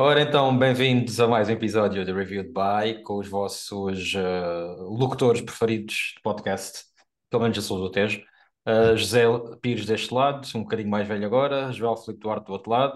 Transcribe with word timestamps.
Ora 0.00 0.22
então, 0.22 0.56
bem-vindos 0.56 1.18
a 1.18 1.26
mais 1.26 1.48
um 1.48 1.52
episódio 1.54 2.04
de 2.04 2.12
Reviewed 2.12 2.50
By 2.50 3.02
com 3.02 3.18
os 3.18 3.26
vossos 3.26 4.14
eh, 4.14 4.76
locutores 4.78 5.40
preferidos 5.40 6.12
de 6.14 6.22
podcast, 6.22 6.84
pelo 7.28 7.42
menos 7.42 7.56
eu 7.56 7.62
sou 7.64 7.80
do 7.80 7.90
Tejo. 7.90 8.22
Uh, 8.64 8.96
José 8.96 9.24
Pires 9.60 9.86
deste 9.86 10.14
lado, 10.14 10.46
um 10.54 10.62
bocadinho 10.62 10.88
mais 10.88 11.08
velho 11.08 11.26
agora, 11.26 11.72
Joel 11.72 11.96
Filipe 11.96 12.20
Duarte 12.22 12.46
do 12.46 12.52
outro 12.52 12.70
lado. 12.70 12.94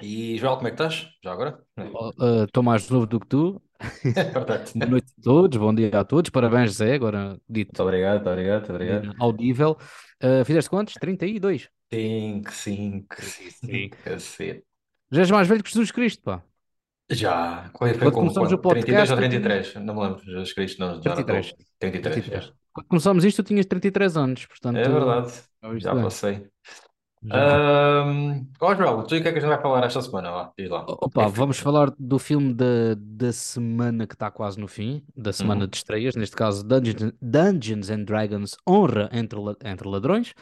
E 0.00 0.38
Joel, 0.38 0.56
como 0.56 0.68
é 0.68 0.70
que 0.70 0.82
estás? 0.82 1.06
Já 1.22 1.32
agora? 1.32 1.62
Estou 2.46 2.62
mais 2.62 2.88
novo 2.88 3.04
do 3.04 3.20
que 3.20 3.26
tu. 3.26 3.62
Boa 4.74 4.88
noite 4.88 5.12
a 5.18 5.22
todos, 5.22 5.58
bom 5.58 5.74
dia 5.74 6.00
a 6.00 6.02
todos. 6.02 6.30
Parabéns, 6.30 6.76
Zé. 6.76 6.94
Agora 6.94 7.38
dito 7.46 7.68
Muito 7.68 7.82
obrigado, 7.82 8.14
muito 8.14 8.30
obrigado, 8.30 8.60
muito 8.60 8.72
obrigado. 8.72 9.14
audível. 9.20 9.76
Uh, 10.24 10.42
fizeste 10.46 10.70
quantos? 10.70 10.94
32. 10.94 11.68
5, 11.92 12.50
5, 12.50 13.16
Sim. 13.20 13.90
5, 13.90 13.96
Já 15.10 15.20
és 15.22 15.30
mais 15.30 15.48
velho 15.48 15.62
que 15.62 15.70
Jesus 15.70 15.90
Cristo, 15.90 16.22
pá. 16.22 16.42
Já, 17.10 17.70
foi, 17.78 17.94
foi 17.94 18.10
Quando 18.10 18.12
com 18.12 18.20
começamos 18.20 18.52
o 18.52 18.58
quando? 18.58 18.68
32 18.68 19.08
podcast, 19.08 19.12
ou 19.12 19.16
tu 19.16 19.20
33? 19.20 19.74
Não 19.76 19.94
me 19.94 20.02
lembro, 20.02 20.24
Jesus 20.24 20.52
Cristo 20.52 20.80
não, 20.80 21.00
já 21.02 21.10
não 21.10 21.14
33. 21.14 21.46
estou. 21.46 21.66
33, 21.78 22.14
33. 22.14 22.44
já. 22.44 22.52
Quando 22.72 22.86
começámos 22.88 23.24
isto, 23.24 23.42
tu 23.42 23.46
tinhas 23.46 23.66
33 23.66 24.16
anos, 24.16 24.46
portanto. 24.46 24.76
É 24.76 24.88
verdade, 24.88 25.32
já 25.78 25.94
passei. 25.94 26.46
Um, 27.32 28.46
ó, 28.60 28.74
Joel, 28.74 29.02
tu 29.04 29.16
e 29.16 29.18
o 29.18 29.22
que 29.22 29.28
é 29.28 29.32
que 29.32 29.38
a 29.38 29.40
gente 29.40 29.50
vai 29.50 29.60
falar 29.60 29.84
esta 29.86 30.00
semana? 30.02 30.52
Diz 30.58 30.70
lá. 30.70 30.88
Opa, 30.88 31.26
É 31.26 31.28
vamos 31.28 31.58
falar 31.58 31.90
do 31.98 32.16
filme 32.18 32.54
da, 32.54 32.94
da 32.96 33.32
semana 33.32 34.06
que 34.06 34.14
está 34.14 34.30
quase 34.30 34.58
no 34.60 34.68
fim, 34.68 35.04
da 35.16 35.32
semana 35.32 35.66
Uhum. 35.66 35.68
de 35.68 35.76
estreias, 35.76 36.14
neste 36.14 36.36
caso 36.36 36.62
Dungeons, 36.64 37.12
Dungeons 37.20 37.90
and 37.90 38.04
Dragons 38.04 38.56
Honra 38.68 39.08
entre, 39.12 39.38
entre 39.64 39.88
Ladrões, 39.88 40.32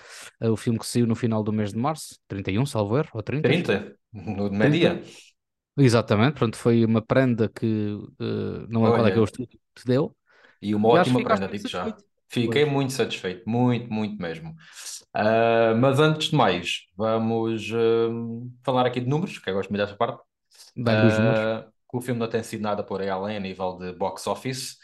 É 0.40 0.50
o 0.50 0.56
filme 0.56 0.78
que 0.78 0.86
saiu 0.86 1.06
no 1.06 1.14
final 1.16 1.42
do 1.42 1.52
mês 1.52 1.72
de 1.72 1.78
março, 1.78 2.18
31, 2.28 2.66
salvo 2.66 2.98
erro, 2.98 3.08
ou 3.14 3.22
30? 3.22 3.58
30, 3.62 3.96
no 4.12 4.50
meio-dia. 4.50 5.02
Exatamente, 5.76 6.34
pronto, 6.38 6.56
foi 6.56 6.84
uma 6.84 7.02
prenda 7.02 7.48
que 7.48 7.66
eh, 8.20 8.66
não 8.68 8.82
lembro 8.82 8.94
qual 8.94 9.06
é 9.06 9.10
que 9.12 9.18
é 9.18 9.20
o 9.20 9.24
Olha, 9.24 9.24
estúdio 9.24 9.58
que 9.74 9.82
te 9.82 9.86
deu, 9.86 10.16
e 10.60 10.74
uma 10.74 10.88
e 10.88 10.96
ótima 10.96 11.22
prenda, 11.22 11.48
digo 11.48 11.68
já. 11.68 11.98
satisfeito. 11.98 12.04
Fiquei 12.28 12.64
Pois. 12.64 12.64
muito 12.64 12.92
satisfeito, 12.92 13.48
muito, 13.48 13.92
muito 13.92 14.20
mesmo. 14.20 14.54
Ah, 15.14 15.74
mas 15.78 16.00
antes 16.00 16.28
de 16.30 16.36
mais, 16.36 16.86
vamos 16.96 17.70
hum, 17.70 18.52
falar 18.64 18.84
aqui 18.86 19.00
de 19.00 19.08
números, 19.08 19.38
que 19.38 19.48
eu 19.48 19.54
gosto 19.54 19.70
muito 19.70 19.80
dessa 19.82 19.96
parte. 19.96 20.20
Uh, 20.76 21.70
que 21.90 21.96
o 21.96 22.00
filme 22.00 22.18
não 22.18 22.28
tem 22.28 22.42
sido 22.42 22.62
nada 22.62 22.82
por 22.82 23.00
aí 23.00 23.08
além 23.08 23.36
a 23.36 23.40
nível 23.40 23.78
de 23.78 23.92
box 23.92 24.26
office. 24.26 24.76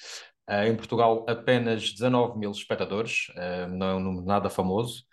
Uh, 0.49 0.67
em 0.69 0.77
Portugal, 0.77 1.27
apenas 1.29 1.93
19 1.93 2.39
mil 2.39 2.51
espectadores, 2.53 3.29
uh, 3.31 3.69
não 3.69 3.87
é 3.89 3.95
um 3.97 4.01
número 4.01 4.25
nada 4.25 4.49
famoso. 4.49 5.05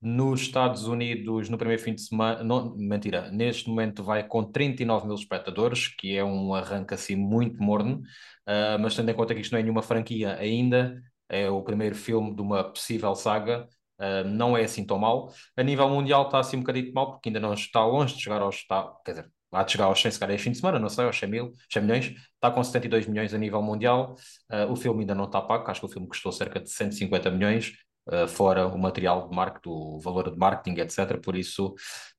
Nos 0.00 0.42
Estados 0.42 0.86
Unidos, 0.86 1.48
no 1.48 1.56
primeiro 1.56 1.82
fim 1.82 1.94
de 1.94 2.02
semana, 2.02 2.44
não, 2.44 2.76
mentira, 2.76 3.30
neste 3.30 3.68
momento 3.68 4.04
vai 4.04 4.26
com 4.28 4.44
39 4.44 5.06
mil 5.06 5.14
espectadores, 5.16 5.88
que 5.88 6.14
é 6.16 6.22
um 6.24 6.54
arranque 6.54 6.92
assim 6.94 7.16
muito 7.16 7.62
morno, 7.62 8.02
uh, 8.46 8.78
mas 8.80 8.94
tendo 8.94 9.10
em 9.10 9.14
conta 9.14 9.34
que 9.34 9.40
isto 9.40 9.52
não 9.52 9.58
é 9.58 9.62
nenhuma 9.62 9.82
franquia 9.82 10.36
ainda, 10.36 11.02
é 11.28 11.48
o 11.50 11.62
primeiro 11.62 11.94
filme 11.94 12.34
de 12.34 12.42
uma 12.42 12.62
possível 12.64 13.14
saga, 13.14 13.66
uh, 13.98 14.28
não 14.28 14.56
é 14.56 14.64
assim 14.64 14.84
tão 14.84 14.98
mal. 14.98 15.32
A 15.56 15.62
nível 15.62 15.88
mundial 15.88 16.26
está 16.26 16.40
assim 16.40 16.56
um 16.56 16.60
bocadinho 16.60 16.92
mal, 16.92 17.12
porque 17.12 17.28
ainda 17.28 17.40
não 17.40 17.54
está 17.54 17.84
longe 17.84 18.14
de 18.14 18.22
chegar 18.22 18.40
aos. 18.42 18.56
Está, 18.56 18.92
quer 19.04 19.12
dizer, 19.12 19.30
de 19.64 19.72
chegar 19.72 19.86
aos 19.86 20.00
100, 20.00 20.10
se 20.10 20.20
calhar, 20.20 20.34
este 20.34 20.44
fim 20.44 20.50
de 20.52 20.58
semana, 20.58 20.78
não 20.78 20.88
sei, 20.88 21.04
aos 21.04 21.18
100 21.18 21.28
mil, 21.30 21.52
100 21.72 21.82
milhões, 21.82 22.06
está 22.34 22.50
com 22.50 22.62
72 22.62 23.06
milhões 23.06 23.32
a 23.32 23.38
nível 23.38 23.62
mundial. 23.62 24.14
Uh, 24.50 24.70
o 24.70 24.76
filme 24.76 25.00
ainda 25.00 25.14
não 25.14 25.24
está 25.24 25.40
pago, 25.40 25.70
acho 25.70 25.80
que 25.80 25.86
o 25.86 25.88
filme 25.88 26.08
custou 26.08 26.32
cerca 26.32 26.60
de 26.60 26.70
150 26.70 27.30
milhões, 27.30 27.72
uh, 28.08 28.28
fora 28.28 28.66
o 28.66 28.78
material 28.78 29.28
de 29.28 29.34
marketing, 29.34 29.68
o 29.68 29.98
valor 30.00 30.30
de 30.30 30.36
marketing, 30.36 30.80
etc. 30.80 31.18
Por 31.20 31.36
isso, 31.36 31.74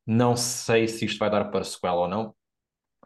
não 0.05 0.35
sei 0.35 0.87
se 0.87 1.05
isto 1.05 1.19
vai 1.19 1.29
dar 1.29 1.45
para 1.45 1.63
sequela 1.63 2.01
ou 2.01 2.07
não, 2.07 2.29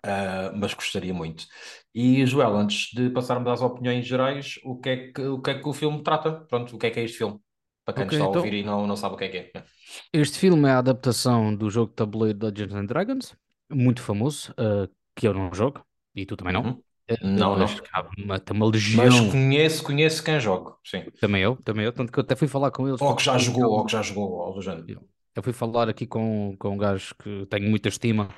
uh, 0.05 0.55
mas 0.55 0.73
gostaria 0.73 1.13
muito. 1.13 1.45
E, 1.93 2.25
Joel, 2.25 2.55
antes 2.55 2.91
de 2.93 3.09
passarmos 3.09 3.51
às 3.51 3.61
opiniões 3.61 4.05
gerais, 4.05 4.59
o 4.63 4.79
que 4.79 4.89
é 4.89 5.11
que 5.11 5.21
o, 5.21 5.41
que 5.41 5.49
é 5.51 5.59
que 5.59 5.67
o 5.67 5.73
filme 5.73 6.03
trata? 6.03 6.31
Pronto, 6.47 6.75
o 6.75 6.79
que 6.79 6.87
é 6.87 6.91
que 6.91 6.99
é 6.99 7.03
este 7.03 7.17
filme? 7.17 7.39
Para 7.85 7.95
quem 7.95 8.05
nos 8.05 8.13
Ok, 8.13 8.15
está 8.15 8.25
a 8.25 8.29
então, 8.29 8.31
ouvir 8.31 8.53
e 8.53 8.63
não, 8.63 8.87
não 8.87 8.95
sabe 8.97 9.15
o 9.15 9.17
que 9.17 9.25
é 9.25 9.29
que 9.29 9.37
é. 9.57 9.65
este 10.13 10.39
filme 10.39 10.67
é 10.67 10.71
a 10.71 10.79
adaptação 10.79 11.55
do 11.55 11.69
jogo 11.69 11.89
de 11.89 11.95
tabuleiro 11.95 12.37
Dungeons 12.39 12.73
and 12.73 12.85
Dragons, 12.85 13.35
muito 13.71 14.01
famoso, 14.01 14.53
eh, 14.57 14.89
que 15.15 15.27
eu 15.27 15.33
não 15.33 15.53
jogo, 15.53 15.85
e 16.15 16.25
tu 16.25 16.35
também 16.37 16.53
não. 16.53 16.63
Uhum. 16.63 16.83
Eh, 17.07 17.17
Não, 17.21 17.55
mas 17.55 17.75
não. 17.81 17.87
há 17.93 18.01
uma, 18.17 18.41
uma 18.51 18.65
Mas 18.87 19.19
legião, 19.19 19.27
conheço, 19.29 19.83
conheço 19.83 20.23
quem 20.23 20.39
joga, 20.39 20.75
sim. 20.85 21.05
também 21.19 21.41
eu, 21.43 21.55
também 21.57 21.85
eu, 21.85 21.93
tanto 21.93 22.11
que 22.11 22.19
eu 22.19 22.23
até 22.23 22.35
fui 22.35 22.47
falar 22.47 22.71
com 22.71 22.87
eles 22.87 23.01
Ou 23.01 23.15
que 23.17 23.23
já 23.23 23.37
jogou, 23.37 23.65
ou 23.73 23.85
que 23.85 23.91
já 23.91 24.01
jogou, 24.01 24.41
algo 24.41 24.53
do 24.55 24.61
género. 24.61 24.89
Eu 25.35 25.43
fui 25.43 25.53
falar 25.53 25.87
aqui 25.89 26.05
com, 26.05 26.55
com 26.57 26.69
um 26.71 26.77
gajo 26.77 27.15
que 27.15 27.45
tenho 27.47 27.69
muita 27.69 27.87
estima, 27.89 28.29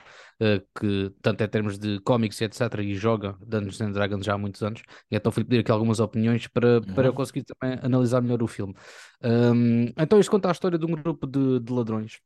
que 0.79 1.11
tanto 1.21 1.43
em 1.43 1.47
termos 1.47 1.77
de 1.79 1.99
cómics 2.01 2.39
e 2.41 2.45
etc, 2.45 2.61
e 2.81 2.95
joga 2.95 3.37
Dungeons 3.45 3.81
and 3.81 3.91
Dragons 3.91 4.25
já 4.25 4.33
há 4.33 4.37
muitos 4.37 4.61
anos, 4.63 4.81
e 5.11 5.15
então 5.15 5.31
fui 5.31 5.43
pedir 5.43 5.59
aqui 5.59 5.71
algumas 5.71 5.99
opiniões 5.99 6.47
para, 6.47 6.81
para 6.93 7.07
eu 7.07 7.13
Uhum. 7.13 7.13
conseguir 7.13 7.43
também 7.43 7.79
analisar 7.81 8.21
melhor 8.21 8.41
o 8.43 8.47
filme. 8.47 8.73
Ahm, 9.21 9.87
então 9.97 10.19
isto 10.19 10.31
conta 10.31 10.49
a 10.49 10.51
história 10.51 10.77
de 10.77 10.85
um 10.85 10.91
grupo 10.91 11.25
de, 11.27 11.59
de 11.59 11.71
ladrões 11.73 12.19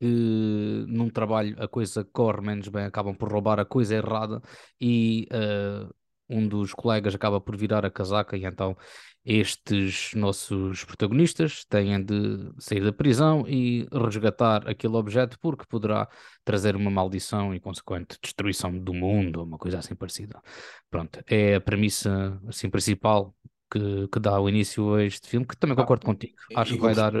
que 0.00 0.84
num 0.88 1.10
trabalho 1.10 1.56
a 1.62 1.68
coisa 1.68 2.04
corre 2.04 2.40
menos 2.40 2.68
bem, 2.68 2.84
acabam 2.84 3.14
por 3.14 3.30
roubar 3.30 3.60
a 3.60 3.64
coisa 3.64 3.94
errada 3.96 4.40
e 4.80 5.26
eh, 5.30 5.88
um 6.34 6.46
dos 6.48 6.72
colegas 6.74 7.14
acaba 7.14 7.40
por 7.40 7.56
virar 7.56 7.84
a 7.86 7.90
casaca 7.90 8.36
e 8.36 8.44
então 8.44 8.76
estes 9.24 10.12
nossos 10.14 10.84
protagonistas 10.84 11.64
têm 11.64 12.02
de 12.04 12.52
sair 12.58 12.84
da 12.84 12.92
prisão 12.92 13.46
e 13.48 13.86
resgatar 13.90 14.68
aquele 14.68 14.96
objeto 14.96 15.38
porque 15.40 15.64
poderá 15.66 16.08
trazer 16.44 16.76
uma 16.76 16.90
maldição 16.90 17.54
e 17.54 17.60
consequente 17.60 18.18
destruição 18.22 18.78
do 18.78 18.92
mundo, 18.92 19.42
uma 19.42 19.56
coisa 19.58 19.78
assim 19.78 19.94
parecida. 19.94 20.42
Pronto, 20.90 21.20
é 21.26 21.54
a 21.56 21.60
premissa 21.60 22.38
assim 22.48 22.68
principal 22.68 23.34
que, 23.70 24.08
que 24.08 24.20
dá 24.20 24.38
o 24.40 24.48
início 24.48 24.94
a 24.94 25.04
este 25.04 25.28
filme, 25.28 25.46
que 25.46 25.56
também 25.56 25.76
Ah, 25.76 25.86
concordo 25.86 26.04
contigo. 26.04 26.34
Acho 26.52 26.76
que 26.76 26.82
vai 26.82 26.94
dar 26.94 27.12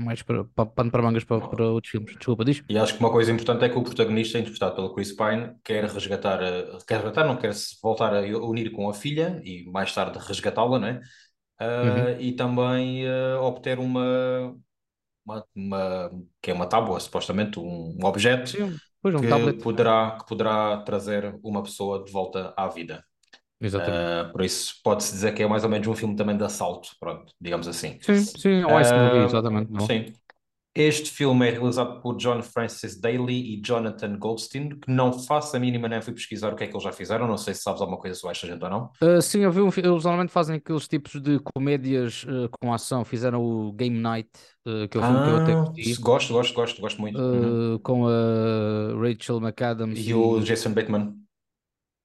mais 0.00 0.22
para, 0.22 0.44
para, 0.44 0.66
pano 0.66 0.90
para 0.90 1.02
mangas 1.02 1.24
para, 1.24 1.42
para 1.42 1.66
outros 1.70 1.90
filmes. 1.92 2.16
Desculpa, 2.16 2.44
diz? 2.44 2.62
e 2.68 2.78
acho 2.78 2.94
que 2.94 3.00
uma 3.00 3.10
coisa 3.10 3.32
importante 3.32 3.64
é 3.64 3.68
que 3.68 3.76
o 3.78 3.82
protagonista, 3.82 4.38
interpretado 4.38 4.76
pelo 4.76 4.94
Chris 4.94 5.12
Pine, 5.12 5.56
quer 5.64 5.84
resgatar, 5.86 6.38
quer 6.86 6.96
resgatar, 6.96 7.24
não 7.26 7.36
quer 7.36 7.52
se 7.54 7.76
voltar 7.82 8.14
a 8.14 8.20
unir 8.20 8.70
com 8.70 8.88
a 8.88 8.94
filha 8.94 9.40
e 9.44 9.64
mais 9.70 9.92
tarde 9.92 10.18
resgatá-la, 10.20 10.78
não 10.78 10.86
é? 10.88 11.00
Uhum. 11.82 12.08
Ah, 12.08 12.20
e 12.20 12.32
também 12.34 13.08
ah, 13.08 13.40
obter 13.42 13.78
uma, 13.80 14.56
uma, 15.24 15.46
uma- 15.54 16.10
que 16.42 16.50
é 16.50 16.54
uma 16.54 16.68
tábua, 16.68 17.00
supostamente, 17.00 17.58
um, 17.60 17.96
um 18.00 18.06
objeto 18.06 18.52
Sim, 18.52 18.80
um 19.04 19.24
que 19.24 19.26
tablet. 19.26 19.58
poderá, 19.62 20.18
que 20.20 20.26
poderá 20.28 20.78
trazer 20.84 21.38
uma 21.44 21.62
pessoa 21.62 22.04
de 22.04 22.12
volta 22.12 22.54
à 22.56 22.68
vida. 22.68 23.04
Exatamente. 23.60 24.28
Uh, 24.28 24.32
por 24.32 24.42
isso 24.42 24.74
pode-se 24.82 25.12
dizer 25.12 25.34
que 25.34 25.42
é 25.42 25.46
mais 25.46 25.64
ou 25.64 25.70
menos 25.70 25.86
um 25.86 25.94
filme 25.94 26.16
também 26.16 26.36
de 26.36 26.44
assalto, 26.44 26.90
pronto, 26.98 27.32
digamos 27.40 27.68
assim. 27.68 27.98
Sim, 28.00 28.18
sim, 28.20 28.60
é 28.62 28.66
um 28.66 28.80
ice 28.80 28.92
movie, 28.92 29.18
Uh, 29.20 29.24
exatamente. 29.24 29.70
Bom. 29.70 29.80
sim. 29.80 30.06
Este 30.72 31.10
filme 31.10 31.48
é 31.48 31.50
realizado 31.50 32.00
por 32.00 32.16
John 32.16 32.40
Francis 32.42 32.98
Daly 32.98 33.54
e 33.54 33.60
Jonathan 33.60 34.16
Goldstein, 34.16 34.68
que 34.78 34.88
não 34.88 35.12
faço 35.12 35.56
a 35.56 35.58
mínima, 35.58 35.88
nem 35.88 36.00
fui 36.00 36.14
pesquisar 36.14 36.52
o 36.52 36.56
que 36.56 36.62
é 36.62 36.66
que 36.68 36.72
eles 36.72 36.84
já 36.84 36.92
fizeram, 36.92 37.26
não 37.26 37.36
sei 37.36 37.54
se 37.54 37.62
sabes 37.62 37.80
alguma 37.80 37.98
coisa 37.98 38.14
sobre 38.16 38.32
esta 38.36 38.46
gente 38.46 38.62
ou 38.62 38.70
não. 38.70 38.90
Uh, 39.02 39.20
sim, 39.20 39.40
eu 39.40 39.50
vi 39.50 39.60
um, 39.60 39.66
eles 39.68 40.04
normalmente 40.04 40.30
fazem 40.30 40.56
aqueles 40.56 40.86
tipos 40.86 41.20
de 41.20 41.40
comédias 41.40 42.22
uh, 42.22 42.48
com 42.60 42.72
ação. 42.72 43.04
Fizeram 43.04 43.42
o 43.42 43.72
Game 43.72 43.98
Night, 43.98 44.30
uh, 44.64 44.86
que 44.88 44.96
é 44.96 45.00
o 45.00 45.02
filme 45.02 45.22
que 45.24 45.28
eu 45.28 45.36
até 45.36 45.52
Ah, 45.52 45.64
gostei, 45.64 45.94
gosto, 45.96 46.32
gosto, 46.32 46.54
gosto, 46.54 46.80
gosto 46.80 47.00
muito. 47.00 47.18
Uhum. 47.18 47.74
uh, 47.74 47.78
com 47.80 48.06
a 48.06 48.94
Rachel 49.02 49.40
McAdams 49.40 49.98
E 49.98 50.14
o 50.14 50.38
e, 50.38 50.44
Jason 50.44 50.72
Bateman. 50.72 51.16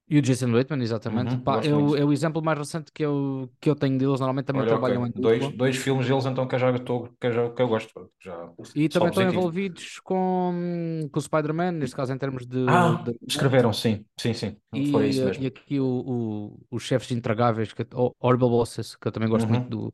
E 0.08 0.18
o 0.20 0.22
Jason 0.22 0.52
Bateman, 0.52 0.84
exatamente. 0.84 1.36
Uhum, 1.36 1.44
Pá, 1.44 1.60
gosto 1.60 1.72
é, 1.72 1.74
o, 1.76 1.96
muito. 1.96 2.06
exemplo 2.12 2.42
mais 2.44 2.58
recente 2.60 2.92
que 2.92 3.04
eu, 3.04 3.52
que 3.60 3.70
eu 3.70 3.76
tenho 3.76 3.98
deles. 3.98 4.20
Normalmente 4.20 4.46
também 4.48 4.64
Olha, 4.64 4.76
trabalham 4.76 5.06
ok. 5.06 5.08
em 5.08 5.12
Dois, 5.14 5.48
dupla. 5.48 5.54
dois 5.56 5.76
filmes 5.78 6.08
deles 6.08 6.26
então 6.26 6.48
que 6.48 6.56
eu 6.56 6.60
já 6.60 6.72
estou, 6.72 7.10
que 7.20 7.28
eu, 7.28 7.32
já, 7.34 7.50
que 7.54 7.62
eu 7.62 7.68
gosto. 7.68 8.12
Já, 8.20 8.52
E 8.74 8.90
também 8.90 9.10
estão 9.10 9.24
envolvidos 9.24 10.00
com, 10.02 11.08
com 11.12 11.20
o 11.20 11.22
Spider-Man, 11.22 11.72
neste 11.74 11.96
caso 11.96 12.12
em 12.14 12.18
termos 12.18 12.46
de, 12.46 12.58
Ah, 12.68 12.98
de 12.98 13.14
escreveram, 13.28 13.74
sim, 13.74 14.06
sim, 14.20 14.34
sim. 14.34 14.58
Foi 14.84 15.08
E, 15.08 15.10
isso 15.10 15.26
eh, 15.26 15.26
mesmo. 15.26 15.44
e 15.44 15.46
aqui 15.48 15.80
o, 15.80 15.86
o- 15.88 16.66
os 16.72 16.84
chefes 16.84 17.12
intragáveis, 17.12 17.72
que, 17.74 17.86
Horrible 18.20 18.50
Bosses, 18.50 18.96
que 18.96 19.08
eu 19.08 19.12
também 19.12 19.30
gosto 19.30 19.48
muito 19.50 19.64
Uhum. 19.64 19.70
do, 19.70 19.94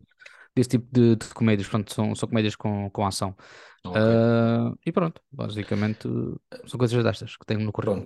desse 0.55 0.69
tipo 0.71 0.87
de, 0.91 1.15
de 1.17 1.29
comédias. 1.33 1.67
Portanto, 1.69 1.93
são, 1.93 2.15
são 2.15 2.29
comédias 2.29 2.55
com, 2.55 2.89
com 2.91 3.05
ação. 3.05 3.35
Ok. 3.83 4.09
Ah, 4.19 4.73
e 4.85 4.91
pronto, 4.91 5.21
basicamente 5.31 6.07
são 6.67 6.77
coisas 6.79 7.03
destas 7.03 7.37
que 7.37 7.45
tenho 7.45 7.61
no 7.61 7.71
currículo. 7.73 8.05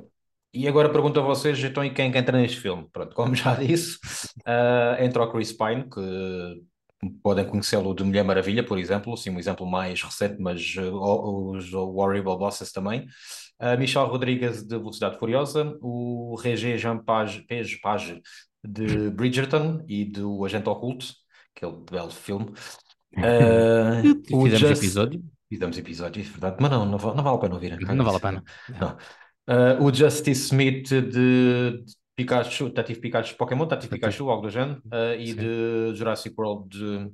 E 0.55 0.67
agora 0.67 0.89
pergunto 0.89 1.19
a 1.19 1.23
vocês, 1.23 1.61
então, 1.63 1.83
e 1.83 1.89
quem 1.89 2.07
é 2.09 2.11
que 2.11 2.17
entra 2.17 2.37
neste 2.39 2.59
filme? 2.59 2.87
Pronto, 2.91 3.13
como 3.15 3.35
já 3.35 3.53
disse, 3.55 3.97
ah, 4.45 4.97
entra 4.99 5.23
o 5.23 5.31
Chris 5.31 5.51
Pine, 5.51 5.89
que 5.89 6.63
podem 7.21 7.45
conhecê-lo 7.45 7.93
de 7.93 8.03
Mulher 8.03 8.23
Maravilha, 8.23 8.63
por 8.65 8.79
exemplo, 8.79 9.15
sim, 9.17 9.29
um 9.29 9.37
exemplo 9.39 9.65
mais 9.69 10.01
recente, 10.01 10.37
mas 10.41 10.75
o- 10.77 11.51
os 11.55 11.73
Horrible 11.73 12.37
Bosses 12.37 12.71
também. 12.71 13.05
A 13.59 13.77
Michelle 13.77 14.07
Rodriguez 14.09 14.63
de 14.63 14.77
Velocidade 14.77 15.17
Furiosa, 15.17 15.77
o 15.81 16.35
Regé 16.41 16.77
Jean 16.77 16.97
Page, 16.97 17.45
Page, 17.47 17.79
Page 17.81 18.21
de 18.63 19.09
Bridgerton 19.11 19.83
e 19.87 20.03
do 20.05 20.43
Agente 20.45 20.67
Oculto, 20.69 21.07
aquele 21.55 21.77
belo 21.89 22.11
filme. 22.11 22.51
O 24.33 24.43
Fizemos 24.43 24.59
Just... 24.59 24.81
episódio, 24.83 25.23
Fizemos 25.47 25.77
episódio, 25.77 26.21
é 26.21 26.25
verdade, 26.25 26.57
mas 26.59 26.71
não, 26.71 26.85
não, 26.85 26.97
não 26.97 27.23
vale 27.23 27.35
a 27.35 27.39
pena 27.39 27.53
ouvir. 27.55 27.79
não 27.79 28.03
vale 28.03 28.17
a 28.17 28.19
pena. 28.19 28.43
Não. 28.69 28.97
Uh, 29.47 29.83
o 29.83 29.93
Justice 29.93 30.41
Smith 30.47 30.87
de, 30.89 31.01
de 31.01 31.85
Pikachu, 32.15 32.69
Detetive 32.69 32.99
Pikachu 32.99 33.35
Pokémon, 33.37 33.67
Detetive. 33.67 33.89
Pikachu, 33.91 34.29
algo 34.29 34.43
do 34.43 34.49
género, 34.49 34.81
uh, 34.87 35.13
e 35.19 35.33
Sim. 35.33 35.35
de 35.35 35.93
Jurassic 35.95 36.35
World 36.37 36.69
de 36.69 37.11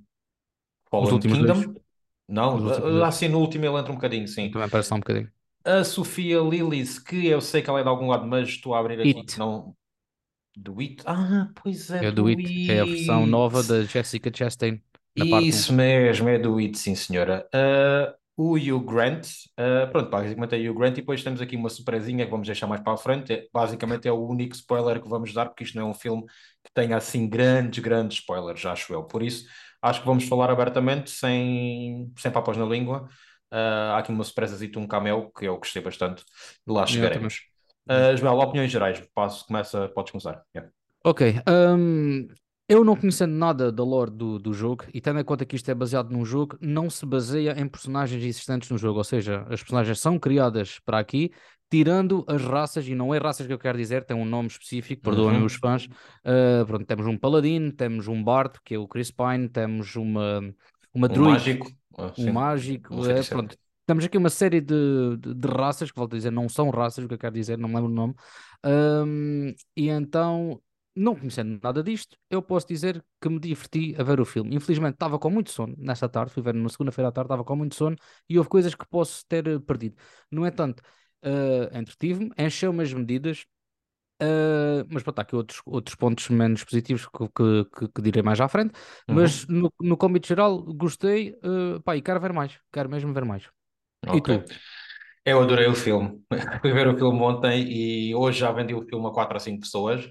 Os 0.98 1.12
Fallen 1.12 1.12
últimos 1.12 1.38
Kingdom. 1.38 1.62
dois. 1.64 1.82
Não, 2.28 2.58
uh, 2.58 2.60
dois. 2.80 3.04
assim 3.04 3.28
no 3.28 3.40
último 3.40 3.66
ele 3.66 3.78
entra 3.78 3.92
um 3.92 3.96
bocadinho, 3.96 4.28
sim. 4.28 4.50
Também 4.52 4.70
parece 4.70 4.90
só 4.90 4.96
um 4.96 5.00
bocadinho. 5.00 5.32
A 5.64 5.84
Sofia 5.84 6.40
Lillis, 6.40 6.98
que 7.00 7.28
eu 7.28 7.40
sei 7.42 7.62
que 7.62 7.70
ela 7.70 7.80
é 7.80 7.84
de 7.84 7.90
algum 7.90 8.08
lado, 8.08 8.26
mas 8.28 8.50
estou 8.50 8.74
a 8.74 8.80
abrir 8.80 9.00
aqui 9.02 9.10
It. 9.10 9.38
não. 9.38 9.76
Do 10.56 10.80
It? 10.82 11.04
Ah, 11.06 11.50
pois 11.56 11.90
é, 11.92 12.06
É 12.06 12.12
do 12.12 12.28
It, 12.28 12.42
que 12.64 12.72
é 12.72 12.80
a 12.82 12.86
versão 12.86 13.26
It. 13.26 13.32
nova 13.32 13.64
da 13.64 13.84
Jessica 13.86 14.32
Chastain, 14.36 14.82
na 15.18 15.26
parte 15.26 15.56
1. 15.56 15.58
Isso 15.58 15.74
mesmo, 15.74 16.30
é 16.30 16.40
do 16.40 16.58
It, 16.58 16.78
sim 16.78 16.96
senhora. 16.96 17.48
Ah, 17.54 18.16
o 18.38 18.56
Hugh 18.56 18.84
Grant, 18.86 19.28
ah, 19.58 19.88
pronto, 19.92 20.10
basicamente 20.10 20.56
é 20.56 20.70
Hugh 20.70 20.78
Grant, 20.78 20.94
e 20.94 21.02
depois 21.02 21.24
temos 21.24 21.42
aqui 21.42 21.56
uma 21.56 21.70
surpresinha 21.70 22.26
que 22.26 22.32
vamos 22.32 22.48
deixar 22.48 22.68
mais 22.68 22.82
para 22.82 22.94
a 22.94 22.98
frente. 22.98 23.32
É- 23.34 23.48
basicamente 23.54 24.08
é 24.08 24.12
o 24.12 24.28
único 24.28 24.56
spoiler 24.56 25.02
que 25.02 25.08
vamos 25.10 25.34
dar, 25.34 25.48
porque 25.48 25.64
isto 25.64 25.76
não 25.78 25.88
é 25.88 25.90
um 25.92 25.94
filme 25.94 26.24
que 26.64 26.72
tenha 26.74 26.98
assim 26.98 27.28
grandes, 27.30 27.80
grandes 27.84 28.20
spoilers, 28.20 28.66
acho 28.66 28.94
eu. 28.94 29.04
Por 29.04 29.22
isso, 29.24 29.46
acho 29.82 30.00
que 30.02 30.06
vamos 30.08 30.24
falar 30.26 30.50
abertamente, 30.50 31.12
sem, 31.12 32.12
sem 32.18 32.32
papas 32.32 32.58
na 32.58 32.66
língua. 32.66 33.08
Ah, 33.52 33.96
há 33.96 33.98
aqui 34.00 34.12
uma 34.12 34.24
surpresazita, 34.24 34.80
um 34.80 34.88
cameo, 34.88 35.32
que 35.32 35.46
eu 35.46 35.58
gostei 35.58 35.82
bastante, 35.82 36.24
e 36.68 36.72
lá 36.72 36.86
chegaremos. 36.88 37.42
Ah, 37.88 38.16
Joel, 38.16 38.40
opiniões 38.40 38.72
gerais, 38.72 39.02
passo, 39.14 39.46
começa, 39.46 39.90
podes 39.90 40.12
começar. 40.12 40.42
Yeah. 40.56 40.72
Ok, 41.04 41.22
hum, 41.48 42.28
eu 42.72 42.84
não 42.84 42.96
conhecendo 42.96 43.34
nada 43.34 43.72
da 43.72 43.84
lore 43.84 44.12
do, 44.12 44.40
do 44.40 44.54
jogo 44.54 44.86
e 44.94 45.02
tendo 45.02 45.20
em 45.20 45.24
conta 45.24 45.46
que 45.46 45.56
isto 45.56 45.70
é 45.70 45.76
baseado 45.76 46.12
num 46.12 46.24
jogo, 46.26 46.58
não 46.62 46.90
se 46.90 47.06
baseia 47.06 47.60
em 47.60 47.68
personagens 47.68 48.24
existentes 48.24 48.70
no 48.70 48.78
jogo, 48.78 48.98
ou 49.00 49.04
seja, 49.04 49.42
as 49.50 49.62
personagens 49.62 50.00
são 50.00 50.18
criadas 50.20 50.80
para 50.86 51.00
aqui, 51.00 51.32
tirando 51.70 52.24
as 52.28 52.42
raças, 52.44 52.88
e 52.88 52.96
não 52.96 53.14
é 53.14 53.18
raças 53.18 53.48
que 53.48 53.54
eu 53.54 53.60
quero 53.60 53.78
dizer, 53.78 54.04
tem 54.06 54.16
um 54.16 54.26
nome 54.26 54.48
específico, 54.48 55.02
perdoem 55.02 55.40
Uhum. 55.40 55.46
os 55.46 55.56
fãs. 55.56 55.86
Uh, 56.26 56.66
pronto, 56.66 56.86
temos 56.86 57.06
um 57.06 57.18
paladino, 57.18 57.72
temos 57.72 58.08
um 58.08 58.24
bard, 58.24 58.60
que 58.64 58.76
é 58.76 58.80
o 58.80 58.88
Chris 58.88 59.12
Pine, 59.12 59.48
temos 59.50 59.96
uma, 59.96 60.42
uma 60.94 61.08
Um 61.08 61.14
druid, 61.14 61.32
mágico. 61.32 61.72
Ah, 61.98 62.14
um 62.18 62.32
mágico, 62.32 62.94
Um 62.94 63.06
é, 63.10 63.24
pronto. 63.24 63.58
Temos 63.86 64.06
aqui 64.06 64.18
uma 64.18 64.30
série 64.30 64.62
de, 64.62 65.18
de, 65.18 65.34
de 65.34 65.48
raças, 65.48 65.92
que 65.92 65.98
volto 65.98 66.14
a 66.14 66.18
dizer, 66.18 66.32
não 66.32 66.48
são 66.48 66.70
raças, 66.70 67.04
o 67.04 67.08
que 67.08 67.14
eu 67.16 67.18
quero 67.18 67.34
dizer, 67.36 67.58
não 67.58 67.68
me 67.68 67.76
lembro 67.76 67.92
o 67.92 67.94
nome. 67.94 68.16
Hum, 68.66 69.54
e 69.76 69.90
então, 69.90 70.62
não 70.96 71.16
conhecendo 71.16 71.60
nada 71.64 71.82
disto, 71.84 72.18
eu 72.30 72.42
posso 72.42 72.68
dizer 72.68 73.04
que 73.22 73.30
me 73.30 73.40
diverti 73.40 73.96
a 73.98 74.04
ver 74.04 74.20
o 74.20 74.26
filme. 74.26 74.56
Infelizmente, 74.56 74.96
estava 74.96 75.18
com 75.20 75.30
muito 75.30 75.52
sono 75.52 75.76
nesta 75.78 76.10
tarde, 76.10 76.32
fui 76.34 76.44
ver 76.44 76.54
na 76.54 76.70
segunda-feira 76.70 77.10
à 77.10 77.12
tarde, 77.12 77.28
estava 77.28 77.44
com 77.46 77.56
muito 77.56 77.76
sono 77.76 77.96
e 78.30 78.38
houve 78.38 78.50
coisas 78.50 78.76
que 78.76 78.86
posso 78.88 79.26
ter 79.28 79.48
eh, 79.48 79.60
perdido. 79.60 79.96
No 80.30 80.46
entanto, 80.46 80.82
uh, 81.24 81.78
entretive-me, 81.78 82.32
encheu-me 82.38 82.84
as 82.84 82.94
medidas. 82.94 83.46
Uh, 84.22 84.86
mas 84.92 85.02
pronto, 85.04 85.18
há 85.20 85.22
aqui 85.24 85.36
outros, 85.36 85.62
outros 85.66 85.96
pontos 85.96 86.30
menos 86.30 86.64
positivos 86.64 87.08
que, 87.08 87.28
que, 87.30 87.66
que- 87.80 87.88
que 87.90 88.02
direi 88.04 88.22
mais 88.22 88.40
à 88.40 88.48
frente. 88.48 88.74
Uhum. 89.08 89.18
Mas 89.18 89.48
no, 89.48 89.74
no 89.82 89.98
cômito 89.98 90.28
geral, 90.28 90.62
gostei. 90.76 91.32
Uh, 91.44 91.82
pá, 91.84 91.96
e 91.98 92.02
quero 92.04 92.20
ver 92.22 92.32
mais. 92.34 92.60
Quero 92.72 92.90
mesmo 92.90 93.14
ver 93.14 93.26
mais. 93.26 93.50
E 94.12 94.20
Ok. 94.20 94.30
tu? 94.30 94.44
Eu 95.26 95.42
adorei 95.42 95.68
o 95.68 95.76
filme. 95.76 96.24
Fui 96.62 96.72
ver 96.74 96.88
o 96.88 96.98
filme 96.98 97.20
ontem 97.22 97.64
e 97.72 98.16
hoje 98.16 98.40
já 98.40 98.52
vendi 98.52 98.74
o 98.74 98.84
filme 98.88 99.08
a 99.08 99.12
quatro 99.12 99.36
ou 99.36 99.40
cinco 99.40 99.62
pessoas. 99.62 100.06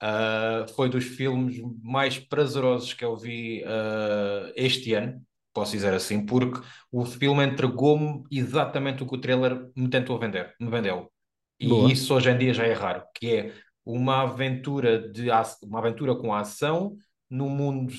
Ah, 0.00 0.66
foi 0.76 0.88
dos 0.88 1.04
filmes 1.04 1.60
mais 1.82 2.18
prazerosos 2.18 2.94
que 2.94 3.04
eu 3.04 3.16
vi 3.16 3.64
ah, 3.66 4.52
este 4.56 4.94
ano, 4.94 5.20
posso 5.52 5.72
dizer 5.72 5.92
assim, 5.94 6.24
porque 6.24 6.60
o 6.92 7.04
filme 7.04 7.44
entregou-me 7.44 8.22
exatamente 8.30 9.02
o 9.02 9.06
que 9.06 9.14
o 9.16 9.20
trailer 9.20 9.68
me 9.76 9.88
tentou 9.88 10.18
vender, 10.18 10.54
me 10.60 10.70
vendeu. 10.70 11.10
E 11.58 11.68
Boa. 11.68 11.92
isso 11.92 12.14
hoje 12.14 12.30
em 12.30 12.38
dia 12.38 12.54
já 12.54 12.64
é 12.64 12.72
raro, 12.72 13.02
que 13.14 13.34
é 13.34 13.54
uma 13.84 14.22
aventura 14.22 15.10
de 15.10 15.28
uma 15.64 15.78
aventura 15.80 16.14
com 16.14 16.32
ação 16.32 16.96
num 17.28 17.48
mundo 17.48 17.92